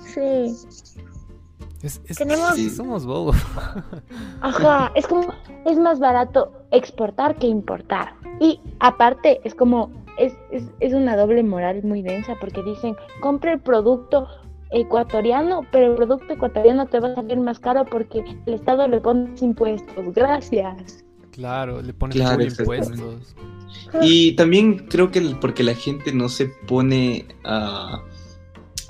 Sí. 0.00 0.56
Es, 1.82 2.00
somos 2.76 3.06
bobos. 3.06 3.36
Ajá, 4.40 4.92
es 4.94 5.06
como, 5.06 5.32
es 5.64 5.78
más 5.78 5.98
barato 5.98 6.52
exportar 6.70 7.36
que 7.36 7.46
importar. 7.48 8.14
Y 8.40 8.60
aparte, 8.80 9.40
es 9.44 9.54
como, 9.54 9.90
es, 10.18 10.32
es, 10.50 10.64
es 10.80 10.92
una 10.92 11.16
doble 11.16 11.42
moral 11.42 11.82
muy 11.82 12.02
densa 12.02 12.34
porque 12.40 12.62
dicen, 12.62 12.96
compre 13.20 13.52
el 13.52 13.60
producto 13.60 14.28
ecuatoriano, 14.70 15.62
pero 15.70 15.92
el 15.92 15.96
producto 15.96 16.32
ecuatoriano 16.32 16.86
te 16.86 17.00
va 17.00 17.08
a 17.08 17.14
salir 17.16 17.38
más 17.38 17.58
caro 17.58 17.84
porque 17.84 18.24
el 18.46 18.54
Estado 18.54 18.88
le 18.88 19.00
pone 19.00 19.30
impuestos. 19.40 20.14
Gracias. 20.14 21.04
Claro, 21.32 21.82
le 21.82 21.92
pone 21.92 22.16
impuestos. 22.16 23.34
Y 24.00 24.32
también 24.32 24.86
creo 24.88 25.10
que 25.10 25.20
porque 25.40 25.62
la 25.62 25.74
gente 25.74 26.12
no 26.12 26.28
se 26.28 26.46
pone 26.46 27.26
a, 27.44 28.02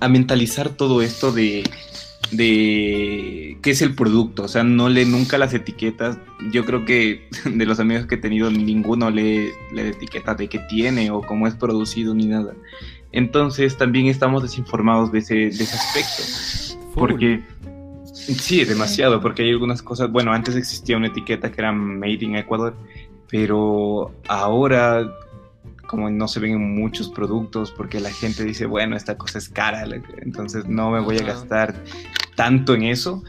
a 0.00 0.08
mentalizar 0.08 0.70
todo 0.70 1.02
esto 1.02 1.32
de 1.32 1.64
de 2.32 3.58
qué 3.62 3.70
es 3.70 3.82
el 3.82 3.94
producto, 3.94 4.44
o 4.44 4.48
sea, 4.48 4.64
no 4.64 4.88
lee 4.88 5.04
nunca 5.04 5.38
las 5.38 5.52
etiquetas. 5.54 6.18
Yo 6.50 6.64
creo 6.64 6.84
que 6.84 7.28
de 7.44 7.66
los 7.66 7.78
amigos 7.78 8.06
que 8.06 8.16
he 8.16 8.18
tenido, 8.18 8.50
ninguno 8.50 9.10
lee 9.10 9.50
la 9.72 9.82
etiqueta 9.82 10.34
de 10.34 10.48
qué 10.48 10.58
tiene 10.68 11.10
o 11.10 11.20
cómo 11.20 11.46
es 11.46 11.54
producido 11.54 12.14
ni 12.14 12.26
nada. 12.26 12.54
Entonces 13.12 13.76
también 13.76 14.06
estamos 14.06 14.42
desinformados 14.42 15.12
de 15.12 15.18
ese, 15.18 15.34
de 15.34 15.48
ese 15.48 15.76
aspecto. 15.76 16.78
Porque 16.94 17.42
sí, 18.12 18.64
demasiado, 18.64 19.20
porque 19.20 19.42
hay 19.42 19.50
algunas 19.50 19.82
cosas, 19.82 20.10
bueno, 20.10 20.32
antes 20.32 20.56
existía 20.56 20.96
una 20.96 21.08
etiqueta 21.08 21.50
que 21.50 21.60
era 21.60 21.72
Made 21.72 22.18
in 22.20 22.36
Ecuador, 22.36 22.76
pero 23.28 24.12
ahora 24.28 25.10
como 25.86 26.08
no 26.08 26.26
se 26.26 26.40
ven 26.40 26.58
muchos 26.74 27.10
productos 27.10 27.70
porque 27.70 28.00
la 28.00 28.10
gente 28.10 28.44
dice, 28.44 28.64
bueno, 28.64 28.96
esta 28.96 29.18
cosa 29.18 29.36
es 29.36 29.50
cara, 29.50 29.84
entonces 30.22 30.66
no 30.66 30.90
me 30.90 31.00
voy 31.00 31.18
a 31.18 31.22
gastar 31.22 31.74
tanto 32.34 32.74
en 32.74 32.84
eso. 32.84 33.22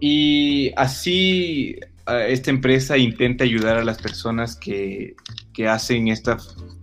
Y 0.00 0.72
así 0.76 1.76
esta 2.06 2.50
empresa 2.50 2.98
intenta 2.98 3.44
ayudar 3.44 3.76
a 3.78 3.84
las 3.84 4.00
personas 4.00 4.56
que, 4.56 5.14
que 5.52 5.68
hacen 5.68 6.08
esta, 6.08 6.38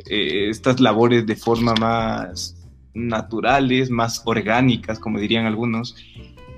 eh, 0.10 0.50
estas 0.50 0.80
labores 0.80 1.26
de 1.26 1.36
forma 1.36 1.74
más 1.74 2.56
naturales, 2.94 3.90
más 3.90 4.22
orgánicas, 4.26 5.00
como 5.00 5.20
dirían 5.20 5.46
algunos. 5.46 5.96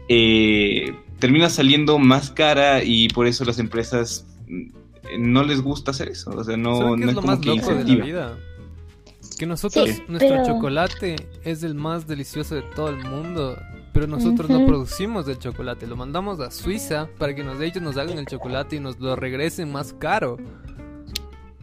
Eh, 0.10 0.94
termina 1.20 1.50
saliendo 1.50 2.00
más 2.00 2.32
cara 2.32 2.84
y 2.84 3.08
por 3.10 3.28
eso 3.28 3.46
las 3.46 3.60
empresas 3.60 4.26
mm, 4.48 4.72
no 5.20 5.44
les 5.44 5.62
gusta 5.62 5.92
hacer 5.92 6.10
eso. 6.10 6.32
O 6.32 6.44
sea, 6.44 6.58
no, 6.58 6.96
es, 6.96 7.14
lo 7.14 7.22
más 7.22 7.46
loco 7.46 7.74
de 7.74 7.84
la 7.84 8.06
vida? 8.06 8.38
Que 9.38 9.46
nosotros, 9.46 9.88
nuestro 10.10 10.46
chocolate 10.46 11.16
es 11.46 11.64
el 11.64 11.76
más 11.76 12.08
delicioso 12.08 12.56
de 12.56 12.64
todo 12.76 12.90
el 12.90 12.98
mundo 12.98 13.56
pero 13.94 14.08
nosotros 14.08 14.50
no 14.50 14.66
producimos 14.66 15.28
el 15.28 15.40
chocolate, 15.40 15.88
lo 15.88 15.96
mandamos 15.96 16.40
a 16.40 16.52
Suiza 16.52 17.10
para 17.18 17.34
que 17.36 17.44
nos, 17.44 17.60
ellos 17.60 17.82
nos 17.82 17.98
hagan 17.98 18.18
el 18.18 18.26
chocolate 18.26 18.76
y 18.76 18.80
nos 18.80 19.00
lo 19.00 19.16
regresen 19.16 19.72
más 19.72 19.94
caro. 19.94 20.38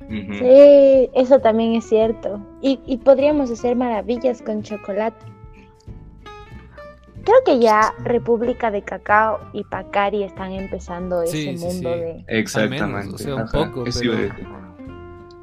Sí, 0.09 1.09
eso 1.14 1.40
también 1.40 1.74
es 1.76 1.88
cierto. 1.88 2.40
Y, 2.62 2.99
podríamos 2.99 3.51
hacer 3.51 3.76
maravillas 3.76 4.42
con 4.42 4.62
chocolate. 4.62 5.24
Creo 7.26 7.44
que 7.44 7.60
ya 7.60 7.92
República 7.98 8.70
de 8.70 8.82
Cacao 8.82 9.40
y 9.52 9.64
Pacari 9.64 10.22
están 10.22 10.52
empezando 10.52 11.22
ese 11.22 11.52
mundo 11.52 11.90
de... 11.90 12.24
Exactamente. 12.28 13.14
o 13.14 13.18
sea, 13.18 13.34
un 13.34 13.48
poco, 13.48 13.84
pero... 13.84 14.32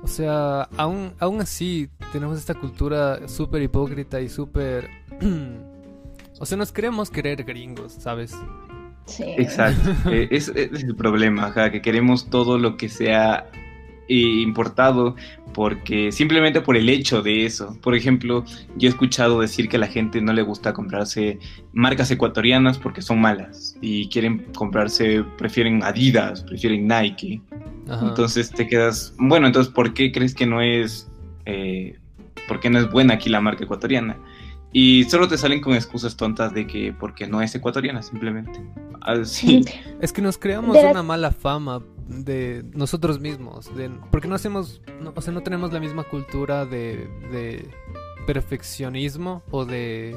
O 0.01 0.07
sea, 0.07 0.63
aún, 0.75 1.13
aún 1.19 1.41
así 1.41 1.89
tenemos 2.11 2.37
esta 2.37 2.55
cultura 2.55 3.27
súper 3.27 3.61
hipócrita 3.61 4.19
y 4.19 4.27
súper 4.27 4.89
O 6.39 6.45
sea, 6.45 6.57
nos 6.57 6.71
queremos 6.71 7.09
querer 7.09 7.43
gringos, 7.43 7.93
¿sabes? 7.93 8.35
Sí. 9.05 9.23
Exacto. 9.37 9.91
Eh, 10.11 10.27
es, 10.31 10.49
es, 10.49 10.83
el 10.83 10.95
problema, 10.95 11.53
que 11.71 11.81
queremos 11.81 12.29
todo 12.29 12.57
lo 12.57 12.75
que 12.75 12.89
sea 12.89 13.49
eh, 14.09 14.41
importado 14.43 15.15
porque 15.53 16.11
simplemente 16.11 16.61
por 16.61 16.75
el 16.75 16.89
hecho 16.89 17.21
de 17.21 17.45
eso. 17.45 17.77
Por 17.81 17.95
ejemplo, 17.95 18.43
yo 18.75 18.87
he 18.87 18.89
escuchado 18.89 19.39
decir 19.39 19.69
que 19.69 19.77
a 19.77 19.79
la 19.79 19.87
gente 19.87 20.21
no 20.21 20.33
le 20.33 20.41
gusta 20.41 20.73
comprarse 20.73 21.39
marcas 21.71 22.11
ecuatorianas 22.11 22.77
porque 22.77 23.01
son 23.01 23.21
malas 23.21 23.77
y 23.81 24.09
quieren 24.09 24.45
comprarse, 24.55 25.23
prefieren 25.37 25.83
Adidas, 25.83 26.43
prefieren 26.43 26.87
Nike. 26.87 27.41
Entonces 28.01 28.49
te 28.49 28.67
quedas, 28.67 29.13
bueno, 29.17 29.47
entonces 29.47 29.71
¿por 29.71 29.93
qué 29.93 30.11
crees 30.11 30.33
que 30.33 30.45
no 30.45 30.61
es, 30.61 31.09
eh, 31.45 31.99
por 32.47 32.59
qué 32.59 32.69
no 32.69 32.79
es 32.79 32.89
buena 32.89 33.15
aquí 33.15 33.29
la 33.29 33.41
marca 33.41 33.65
ecuatoriana? 33.65 34.17
Y 34.71 35.03
solo 35.03 35.27
te 35.27 35.37
salen 35.37 35.61
con 35.61 35.75
excusas 35.75 36.17
tontas 36.17 36.53
de 36.53 36.65
que 36.65 36.93
porque 36.93 37.27
no 37.27 37.41
es 37.41 37.53
ecuatoriana, 37.53 38.01
simplemente. 38.01 38.59
Así. 39.01 39.63
Es 40.01 40.11
que 40.11 40.21
nos 40.21 40.37
creamos 40.37 40.75
una 40.75 41.03
mala 41.03 41.31
fama 41.31 41.83
de 42.07 42.63
nosotros 42.73 43.19
mismos, 43.19 43.73
de, 43.75 43.89
porque 44.11 44.27
no 44.27 44.35
hacemos, 44.35 44.81
o 45.15 45.21
sea, 45.21 45.33
no 45.33 45.41
tenemos 45.41 45.71
la 45.71 45.79
misma 45.79 46.03
cultura 46.03 46.65
de, 46.65 47.07
de 47.31 47.69
perfeccionismo 48.25 49.43
o 49.51 49.65
de 49.65 50.15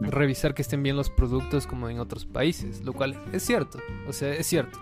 revisar 0.00 0.54
que 0.54 0.62
estén 0.62 0.82
bien 0.82 0.96
los 0.96 1.10
productos 1.10 1.66
como 1.66 1.88
en 1.88 2.00
otros 2.00 2.24
países, 2.24 2.84
lo 2.84 2.92
cual 2.92 3.20
es 3.32 3.42
cierto, 3.42 3.78
o 4.08 4.12
sea, 4.12 4.32
es 4.32 4.46
cierto. 4.46 4.78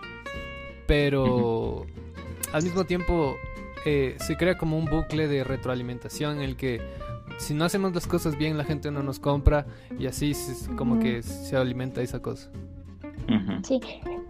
Pero 0.86 1.86
al 2.53 2.62
mismo 2.62 2.84
tiempo 2.84 3.36
eh, 3.84 4.16
se 4.18 4.36
crea 4.36 4.57
como 4.57 4.78
un 4.78 4.86
bucle 4.86 5.28
de 5.28 5.44
retroalimentación 5.44 6.38
en 6.38 6.42
el 6.42 6.57
que 6.57 6.80
si 7.38 7.55
no 7.55 7.64
hacemos 7.64 7.94
las 7.94 8.07
cosas 8.07 8.36
bien, 8.36 8.57
la 8.57 8.64
gente 8.64 8.90
no 8.90 9.03
nos 9.03 9.20
compra 9.20 9.66
y 9.99 10.07
así 10.07 10.32
es 10.32 10.68
como 10.76 10.99
que 10.99 11.22
se 11.22 11.57
alimenta 11.57 12.03
esa 12.03 12.20
cosa. 12.20 12.51
Sí, 13.62 13.80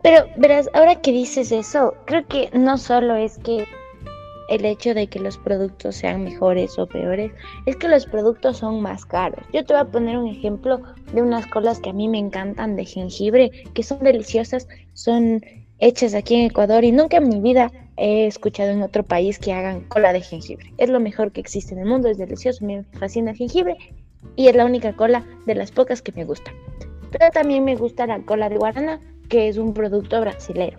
pero 0.02 0.26
verás, 0.36 0.68
ahora 0.74 0.96
que 0.96 1.12
dices 1.12 1.52
eso, 1.52 1.94
creo 2.06 2.26
que 2.26 2.50
no 2.52 2.78
solo 2.78 3.14
es 3.14 3.38
que 3.38 3.64
el 4.48 4.64
hecho 4.64 4.94
de 4.94 5.06
que 5.06 5.20
los 5.20 5.36
productos 5.38 5.96
sean 5.96 6.24
mejores 6.24 6.78
o 6.78 6.86
peores, 6.86 7.30
es 7.66 7.76
que 7.76 7.88
los 7.88 8.06
productos 8.06 8.58
son 8.58 8.80
más 8.80 9.04
caros. 9.04 9.44
Yo 9.52 9.64
te 9.64 9.74
voy 9.74 9.82
a 9.82 9.84
poner 9.84 10.16
un 10.16 10.26
ejemplo 10.26 10.80
de 11.12 11.22
unas 11.22 11.46
colas 11.46 11.80
que 11.80 11.90
a 11.90 11.92
mí 11.92 12.08
me 12.08 12.18
encantan 12.18 12.74
de 12.74 12.84
jengibre, 12.84 13.50
que 13.74 13.82
son 13.82 14.00
deliciosas, 14.00 14.66
son 14.94 15.42
hechas 15.78 16.14
aquí 16.14 16.34
en 16.34 16.46
Ecuador 16.46 16.82
y 16.84 16.92
nunca 16.92 17.18
en 17.18 17.28
mi 17.28 17.40
vida 17.40 17.70
he 17.96 18.26
escuchado 18.26 18.70
en 18.70 18.82
otro 18.82 19.02
país 19.02 19.38
que 19.38 19.52
hagan 19.52 19.82
cola 19.88 20.12
de 20.12 20.22
jengibre. 20.22 20.72
Es 20.78 20.88
lo 20.88 20.98
mejor 20.98 21.30
que 21.30 21.40
existe 21.40 21.74
en 21.74 21.80
el 21.80 21.86
mundo, 21.86 22.08
es 22.08 22.18
delicioso, 22.18 22.64
me 22.64 22.84
fascina 22.98 23.32
el 23.32 23.36
jengibre 23.36 23.76
y 24.34 24.48
es 24.48 24.56
la 24.56 24.64
única 24.64 24.94
cola 24.96 25.24
de 25.46 25.54
las 25.54 25.70
pocas 25.70 26.00
que 26.00 26.12
me 26.12 26.24
gusta. 26.24 26.52
Pero 27.10 27.30
también 27.30 27.64
me 27.64 27.76
gusta 27.76 28.06
la 28.06 28.20
cola 28.20 28.48
de 28.48 28.56
guaraná, 28.56 29.00
que 29.28 29.48
es 29.48 29.58
un 29.58 29.74
producto 29.74 30.20
brasilero. 30.20 30.78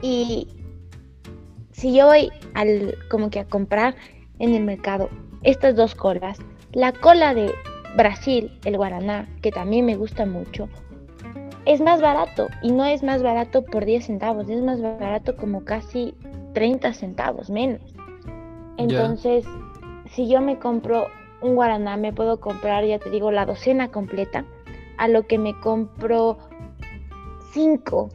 Y 0.00 0.48
si 1.72 1.94
yo 1.94 2.06
voy 2.06 2.30
al, 2.54 2.94
como 3.10 3.30
que 3.30 3.40
a 3.40 3.44
comprar 3.44 3.94
en 4.38 4.54
el 4.54 4.64
mercado 4.64 5.08
estas 5.42 5.76
dos 5.76 5.94
colas, 5.94 6.38
la 6.72 6.92
cola 6.92 7.34
de 7.34 7.52
Brasil, 7.96 8.58
el 8.64 8.76
guaraná, 8.76 9.28
que 9.42 9.50
también 9.50 9.86
me 9.86 9.96
gusta 9.96 10.26
mucho, 10.26 10.68
es 11.64 11.80
más 11.80 12.00
barato 12.00 12.48
y 12.62 12.72
no 12.72 12.84
es 12.84 13.02
más 13.02 13.22
barato 13.22 13.64
por 13.64 13.84
10 13.84 14.06
centavos, 14.06 14.48
es 14.48 14.62
más 14.62 14.80
barato 14.80 15.36
como 15.36 15.64
casi 15.64 16.14
30 16.54 16.92
centavos 16.92 17.50
menos. 17.50 17.80
Entonces, 18.78 19.44
si 20.10 20.28
yo 20.28 20.40
me 20.40 20.58
compro 20.58 21.06
un 21.40 21.54
guaraná, 21.54 21.96
me 21.96 22.12
puedo 22.12 22.40
comprar, 22.40 22.84
ya 22.84 22.98
te 22.98 23.10
digo, 23.10 23.30
la 23.30 23.46
docena 23.46 23.88
completa, 23.88 24.44
a 24.98 25.08
lo 25.08 25.26
que 25.26 25.38
me 25.38 25.58
compro 25.60 26.38
5 27.52 28.08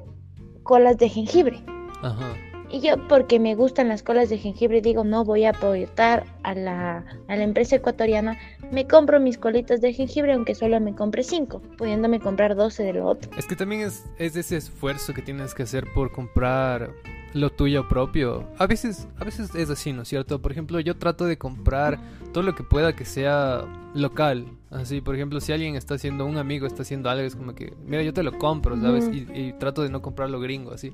colas 0.64 0.98
de 0.98 1.10
jengibre. 1.10 1.64
Ajá. 2.02 2.36
Y 2.70 2.82
yo, 2.82 2.96
porque 3.08 3.40
me 3.40 3.56
gustan 3.56 3.88
las 3.88 4.04
colas 4.04 4.30
de 4.30 4.38
jengibre, 4.38 4.82
digo, 4.82 5.06
no 5.06 5.24
voy 5.24 5.46
a 5.46 5.52
apoyar 5.52 6.26
a 6.44 6.54
la, 6.54 7.06
a 7.30 7.36
la 7.36 7.44
empresa 7.44 7.78
ecuatoriana, 7.78 8.38
me 8.72 8.86
compro 8.86 9.22
mis 9.22 9.38
colitas 9.38 9.80
de 9.80 9.94
jengibre, 9.94 10.34
aunque 10.34 10.54
solo 10.54 10.78
me 10.82 10.94
compre 10.94 11.24
5, 11.24 11.62
pudiéndome 11.78 12.20
comprar 12.20 12.56
12 12.56 12.84
de 12.84 12.94
lo 12.94 13.08
otro. 13.08 13.32
Es 13.38 13.46
que 13.46 13.56
también 13.56 13.82
es, 13.82 14.06
es 14.18 14.36
ese 14.36 14.58
esfuerzo 14.58 15.14
que 15.14 15.22
tienes 15.22 15.54
que 15.54 15.64
hacer 15.64 15.86
por 15.94 16.12
comprar 16.12 16.92
lo 17.34 17.52
tuyo 17.52 17.88
propio. 17.88 18.46
A 18.58 18.68
veces, 18.68 19.08
a 19.18 19.24
veces 19.24 19.56
es 19.56 19.70
así, 19.70 19.94
¿no 19.94 20.02
es 20.02 20.10
cierto? 20.10 20.42
Por 20.42 20.52
ejemplo, 20.52 20.80
yo 20.82 20.98
trato 20.98 21.26
de 21.26 21.38
comprar 21.38 22.00
todo 22.34 22.44
lo 22.44 22.54
que 22.54 22.64
pueda 22.64 22.96
que 22.96 23.06
sea 23.06 23.66
local. 23.94 24.46
Así, 24.70 25.00
por 25.00 25.16
ejemplo, 25.16 25.40
si 25.40 25.54
alguien 25.54 25.76
está 25.76 25.96
haciendo, 25.96 26.26
un 26.26 26.38
amigo 26.38 26.68
está 26.68 26.82
haciendo 26.82 27.10
algo, 27.10 27.24
es 27.24 27.36
como 27.36 27.56
que, 27.56 27.74
mira, 27.86 28.04
yo 28.04 28.14
te 28.14 28.22
lo 28.22 28.38
compro, 28.38 28.80
¿sabes? 28.80 29.10
Y, 29.12 29.54
trato 29.54 29.82
de 29.82 29.90
no 29.90 30.02
comprarlo 30.02 30.40
gringo, 30.40 30.72
así. 30.72 30.94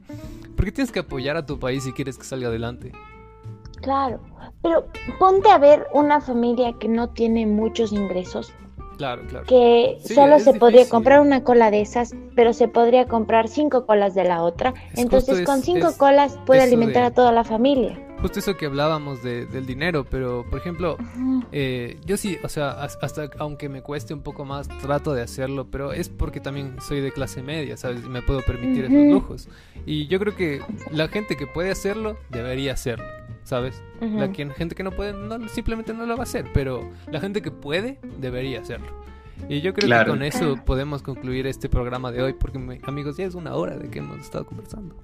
Porque 0.56 0.72
tienes 0.72 0.92
que 0.92 1.00
apoyar 1.00 1.38
a 1.38 1.46
tu 1.46 1.60
país 1.60 1.84
si 1.84 1.92
quieres 1.92 2.18
que 2.18 2.24
salga 2.24 2.50
adelante. 2.50 2.92
Claro, 3.82 4.22
pero 4.62 4.88
ponte 5.20 5.50
a 5.50 5.58
ver 5.58 5.88
una 5.94 6.22
familia 6.22 6.74
que 6.80 6.88
no 6.88 7.10
tiene 7.10 7.46
muchos 7.46 7.92
ingresos 7.92 8.54
Claro, 8.98 9.24
claro. 9.28 9.46
Que 9.46 9.98
solo 10.04 10.40
se 10.40 10.54
podría 10.54 10.88
comprar 10.88 11.20
una 11.20 11.44
cola 11.44 11.72
de 11.72 11.82
esas, 11.82 12.14
pero 12.36 12.54
se 12.54 12.68
podría 12.68 13.08
comprar 13.08 13.48
cinco 13.48 13.86
colas 13.86 14.16
de 14.16 14.24
la 14.24 14.44
otra. 14.44 14.74
Entonces, 14.96 15.46
con 15.46 15.62
cinco 15.62 15.90
colas 15.98 16.38
puede 16.46 16.62
alimentar 16.62 17.04
a 17.04 17.12
toda 17.12 17.32
la 17.32 17.44
familia. 17.44 18.00
Justo 18.24 18.40
eso 18.40 18.56
que 18.56 18.68
hablábamos 18.68 19.22
del 19.22 19.66
dinero, 19.66 20.06
pero 20.06 20.46
por 20.50 20.58
ejemplo, 20.58 20.96
eh, 21.52 22.00
yo 22.06 22.16
sí, 22.16 22.38
o 22.42 22.48
sea, 22.48 22.70
hasta 22.70 23.30
aunque 23.38 23.68
me 23.68 23.82
cueste 23.82 24.14
un 24.14 24.22
poco 24.22 24.46
más, 24.46 24.70
trato 24.80 25.14
de 25.14 25.22
hacerlo, 25.22 25.68
pero 25.70 25.92
es 25.92 26.08
porque 26.08 26.40
también 26.40 26.78
soy 26.80 27.02
de 27.02 27.12
clase 27.12 27.44
media, 27.44 27.76
¿sabes? 27.76 28.02
Y 28.06 28.08
me 28.08 28.22
puedo 28.22 28.40
permitir 28.40 28.86
esos 28.86 29.12
lujos. 29.12 29.50
Y 29.86 30.08
yo 30.08 30.20
creo 30.20 30.38
que 30.38 30.62
la 30.90 31.10
gente 31.10 31.36
que 31.36 31.48
puede 31.48 31.70
hacerlo, 31.70 32.16
debería 32.30 32.72
hacerlo. 32.72 33.04
¿sabes? 33.44 33.84
La 34.00 34.34
gente 34.34 34.74
que 34.74 34.84
no 34.84 34.92
puede, 34.92 35.12
no, 35.12 35.50
simplemente 35.50 35.94
no 35.94 36.06
lo 36.06 36.16
va 36.16 36.22
a 36.22 36.24
hacer, 36.24 36.46
pero 36.54 36.90
la 37.12 37.20
gente 37.20 37.42
que 37.42 37.52
puede, 37.52 38.00
debería 38.20 38.62
hacerlo. 38.62 38.88
Y 39.50 39.60
yo 39.60 39.74
creo 39.74 40.06
que 40.06 40.10
con 40.10 40.24
eso 40.24 40.56
podemos 40.66 41.04
concluir 41.04 41.46
este 41.46 41.68
programa 41.68 42.10
de 42.14 42.22
hoy, 42.22 42.32
porque 42.32 42.58
amigos, 42.84 43.18
ya 43.18 43.26
es 43.26 43.36
una 43.36 43.54
hora 43.56 43.76
de 43.76 43.90
que 43.90 44.00
hemos 44.00 44.22
estado 44.22 44.46
conversando. 44.46 44.96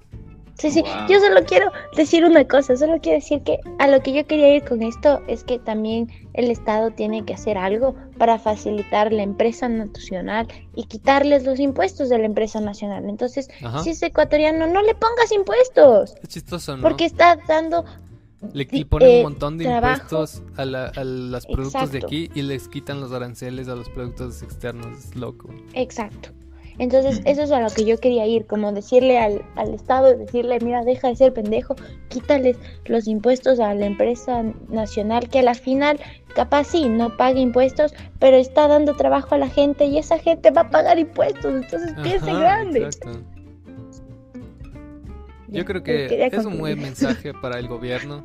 Sí, 0.58 0.70
sí, 0.70 0.82
yo 1.08 1.20
solo 1.20 1.42
quiero 1.44 1.72
decir 1.96 2.24
una 2.24 2.46
cosa, 2.46 2.76
solo 2.76 3.00
quiero 3.00 3.18
decir 3.18 3.42
que 3.42 3.58
a 3.78 3.88
lo 3.88 4.02
que 4.02 4.12
yo 4.12 4.26
quería 4.26 4.56
ir 4.56 4.64
con 4.64 4.82
esto 4.82 5.20
es 5.26 5.42
que 5.44 5.58
también 5.58 6.08
el 6.34 6.50
Estado 6.50 6.90
tiene 6.90 7.24
que 7.24 7.34
hacer 7.34 7.56
algo 7.56 7.94
para 8.18 8.38
facilitar 8.38 9.12
la 9.12 9.22
empresa 9.22 9.68
nacional 9.68 10.48
y 10.74 10.84
quitarles 10.84 11.44
los 11.44 11.58
impuestos 11.58 12.08
de 12.08 12.18
la 12.18 12.26
empresa 12.26 12.60
nacional. 12.60 13.08
Entonces, 13.08 13.48
si 13.82 13.90
es 13.90 14.02
ecuatoriano, 14.02 14.66
no 14.66 14.82
le 14.82 14.94
pongas 14.94 15.32
impuestos. 15.32 16.14
Es 16.22 16.28
chistoso, 16.28 16.76
¿no? 16.76 16.82
Porque 16.82 17.06
está 17.06 17.38
dando 17.48 17.84
le, 18.54 18.64
ponen 18.86 19.08
un 19.08 19.14
eh, 19.14 19.22
montón 19.22 19.58
de 19.58 19.64
impuestos 19.64 20.42
a, 20.56 20.64
los 20.64 21.46
productos 21.46 21.92
de 21.92 21.98
aquí 21.98 22.30
y 22.34 22.42
les 22.42 22.68
quitan 22.68 23.00
los 23.00 23.12
aranceles 23.12 23.68
a 23.68 23.76
los 23.76 23.88
productos 23.90 24.42
externos. 24.42 24.98
Es 24.98 25.16
loco. 25.16 25.50
Exacto. 25.74 26.30
Entonces, 26.80 27.20
eso 27.26 27.42
es 27.42 27.52
a 27.52 27.60
lo 27.60 27.68
que 27.68 27.84
yo 27.84 27.98
quería 27.98 28.26
ir, 28.26 28.46
como 28.46 28.72
decirle 28.72 29.18
al, 29.18 29.44
al 29.56 29.74
Estado, 29.74 30.16
decirle, 30.16 30.58
mira, 30.60 30.82
deja 30.82 31.08
de 31.08 31.16
ser 31.16 31.34
pendejo, 31.34 31.76
quítales 32.08 32.56
los 32.86 33.06
impuestos 33.06 33.60
a 33.60 33.74
la 33.74 33.84
empresa 33.84 34.42
nacional, 34.70 35.28
que 35.28 35.40
a 35.40 35.42
la 35.42 35.52
final, 35.52 36.00
capaz 36.34 36.64
sí, 36.64 36.88
no 36.88 37.14
paga 37.18 37.38
impuestos, 37.38 37.92
pero 38.18 38.38
está 38.38 38.66
dando 38.66 38.96
trabajo 38.96 39.34
a 39.34 39.38
la 39.38 39.50
gente 39.50 39.84
y 39.84 39.98
esa 39.98 40.18
gente 40.18 40.50
va 40.52 40.62
a 40.62 40.70
pagar 40.70 40.98
impuestos, 40.98 41.52
entonces 41.52 41.92
piense 42.02 42.32
grande. 42.32 42.78
Exacto. 42.78 43.20
Yo 45.48 45.64
creo 45.66 45.82
que 45.82 46.30
es 46.32 46.46
un 46.46 46.58
buen 46.58 46.78
mensaje 46.80 47.34
para 47.34 47.58
el 47.58 47.68
gobierno. 47.68 48.24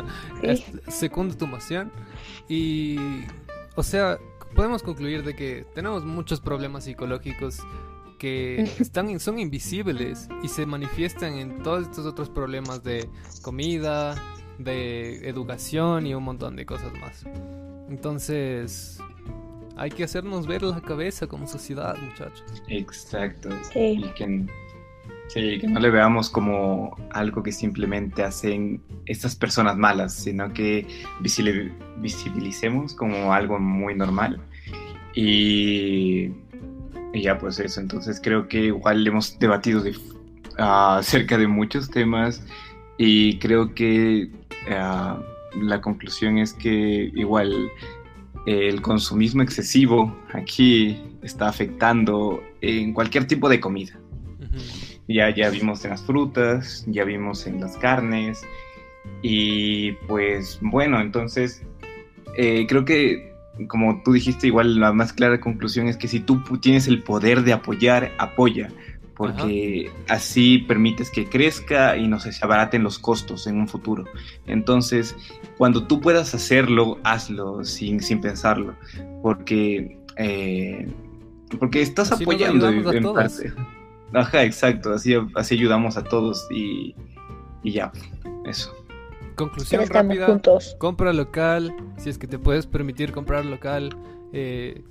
Segundo 0.88 1.36
tu 1.36 1.46
moción. 1.46 1.92
Y, 2.48 2.96
o 3.74 3.82
sea, 3.82 4.18
podemos 4.54 4.82
concluir 4.82 5.24
de 5.24 5.34
que 5.34 5.66
tenemos 5.74 6.04
muchos 6.04 6.40
problemas 6.40 6.84
psicológicos 6.84 7.60
que 8.18 8.62
están 8.78 9.18
son 9.18 9.38
invisibles 9.38 10.28
y 10.42 10.48
se 10.48 10.64
manifiestan 10.66 11.38
en 11.38 11.62
todos 11.62 11.82
estos 11.88 12.06
otros 12.06 12.30
problemas 12.30 12.82
de 12.82 13.08
comida, 13.42 14.14
de 14.58 15.28
educación 15.28 16.06
y 16.06 16.14
un 16.14 16.24
montón 16.24 16.56
de 16.56 16.64
cosas 16.64 16.92
más. 17.00 17.24
Entonces, 17.88 18.98
hay 19.76 19.90
que 19.90 20.04
hacernos 20.04 20.46
ver 20.46 20.62
la 20.62 20.80
cabeza 20.80 21.26
como 21.26 21.46
sociedad, 21.46 21.96
muchachos. 22.00 22.44
Exacto. 22.68 23.48
Y 23.74 24.02
que 24.14 24.46
Sí, 25.28 25.58
que 25.58 25.66
no 25.66 25.80
le 25.80 25.90
veamos 25.90 26.28
como 26.28 26.96
algo 27.10 27.42
que 27.42 27.52
simplemente 27.52 28.22
hacen 28.22 28.82
estas 29.06 29.34
personas 29.34 29.76
malas, 29.76 30.14
sino 30.14 30.52
que 30.52 30.86
visibilicemos 31.20 32.94
como 32.94 33.32
algo 33.32 33.58
muy 33.58 33.94
normal. 33.94 34.40
Y, 35.14 36.30
ya 37.14 37.38
pues 37.38 37.58
eso, 37.60 37.80
entonces 37.80 38.20
creo 38.22 38.48
que 38.48 38.66
igual 38.66 39.06
hemos 39.06 39.38
debatido 39.38 39.82
ah, 40.58 40.98
acerca 40.98 41.38
de 41.38 41.46
muchos 41.46 41.90
temas 41.90 42.42
y 42.98 43.38
creo 43.38 43.74
que 43.74 44.30
ah, 44.70 45.18
la 45.60 45.80
conclusión 45.80 46.38
es 46.38 46.52
que 46.52 47.10
igual 47.14 47.70
el 48.46 48.82
consumismo 48.82 49.42
excesivo 49.42 50.16
aquí 50.32 51.00
está 51.22 51.48
afectando 51.48 52.42
en 52.60 52.92
cualquier 52.92 53.26
tipo 53.26 53.48
de 53.48 53.60
comida. 53.60 53.98
Ya, 55.08 55.34
ya 55.34 55.50
vimos 55.50 55.84
en 55.84 55.90
las 55.90 56.02
frutas, 56.02 56.84
ya 56.86 57.04
vimos 57.04 57.46
en 57.46 57.60
las 57.60 57.76
carnes. 57.76 58.42
Y 59.20 59.92
pues 60.06 60.58
bueno, 60.60 61.00
entonces 61.00 61.62
eh, 62.36 62.66
creo 62.68 62.84
que 62.84 63.32
como 63.68 64.02
tú 64.02 64.12
dijiste, 64.12 64.46
igual 64.46 64.80
la 64.80 64.92
más 64.92 65.12
clara 65.12 65.40
conclusión 65.40 65.88
es 65.88 65.96
que 65.96 66.08
si 66.08 66.20
tú 66.20 66.42
tienes 66.60 66.88
el 66.88 67.02
poder 67.02 67.42
de 67.42 67.52
apoyar, 67.52 68.10
apoya, 68.18 68.70
porque 69.14 69.90
así 70.08 70.58
permites 70.58 71.10
que 71.10 71.26
crezca 71.26 71.96
y 71.96 72.08
no 72.08 72.18
se 72.18 72.32
abaraten 72.40 72.82
los 72.82 72.98
costos 72.98 73.46
en 73.46 73.56
un 73.56 73.68
futuro. 73.68 74.04
Entonces, 74.46 75.14
cuando 75.58 75.86
tú 75.86 76.00
puedas 76.00 76.34
hacerlo, 76.34 76.98
hazlo 77.04 77.64
sin, 77.64 78.00
sin 78.00 78.20
pensarlo, 78.20 78.74
porque, 79.22 79.98
eh, 80.16 80.88
porque 81.58 81.82
estás 81.82 82.10
apoyando 82.12 82.68
en 82.70 83.12
parte. 83.12 83.52
Ajá, 84.14 84.44
exacto, 84.44 84.92
así, 84.92 85.14
así 85.34 85.54
ayudamos 85.54 85.96
a 85.96 86.04
todos 86.04 86.46
y, 86.50 86.94
ya, 87.64 87.92
eso. 88.44 88.74
Conclusión 89.36 89.86
rápida, 89.88 90.40
compra 90.78 91.12
local, 91.12 91.74
si 91.96 92.10
es 92.10 92.18
que 92.18 92.26
te 92.26 92.38
puedes 92.38 92.66
permitir 92.66 93.12
comprar 93.12 93.46
local. 93.46 93.96
Eh, 94.32 94.84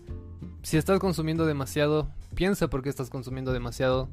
si 0.63 0.77
estás 0.77 0.99
consumiendo 0.99 1.45
demasiado, 1.45 2.09
piensa 2.35 2.69
por 2.69 2.81
qué 2.81 2.89
estás 2.89 3.09
consumiendo 3.09 3.53
demasiado. 3.53 4.09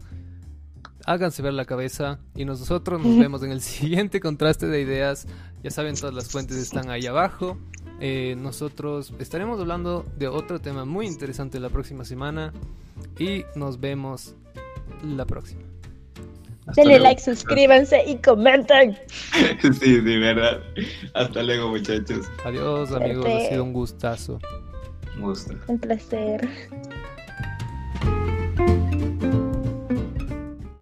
Háganse 1.06 1.40
ver 1.40 1.54
la 1.54 1.64
cabeza 1.64 2.18
y 2.34 2.44
nosotros 2.44 3.02
nos 3.02 3.18
vemos 3.18 3.42
en 3.42 3.52
el 3.52 3.60
siguiente 3.62 4.20
contraste 4.20 4.66
de 4.66 4.80
ideas. 4.80 5.26
Ya 5.62 5.70
saben, 5.70 5.94
todas 5.94 6.14
las 6.14 6.28
fuentes 6.28 6.56
están 6.58 6.90
ahí 6.90 7.06
abajo. 7.06 7.56
Eh, 8.00 8.36
nosotros 8.38 9.12
estaremos 9.18 9.58
hablando 9.58 10.04
de 10.16 10.28
otro 10.28 10.60
tema 10.60 10.84
muy 10.84 11.06
interesante 11.06 11.58
la 11.58 11.68
próxima 11.68 12.04
semana 12.04 12.52
y 13.18 13.44
nos 13.56 13.80
vemos 13.80 14.34
la 15.02 15.26
próxima. 15.26 15.62
Hasta 16.66 16.82
Denle 16.82 16.98
like, 17.00 17.20
suscríbanse 17.20 18.04
y 18.06 18.16
comenten. 18.16 18.98
sí, 19.62 19.70
sí, 19.80 20.00
verdad. 20.18 20.60
Hasta 21.14 21.42
luego, 21.42 21.70
muchachos. 21.70 22.30
Adiós, 22.44 22.92
amigos. 22.92 23.24
Ha 23.24 23.48
sido 23.48 23.64
un 23.64 23.72
gustazo. 23.72 24.38
Un 25.16 25.22
gusto. 25.22 25.54
Un 25.66 25.78
placer. 25.78 26.46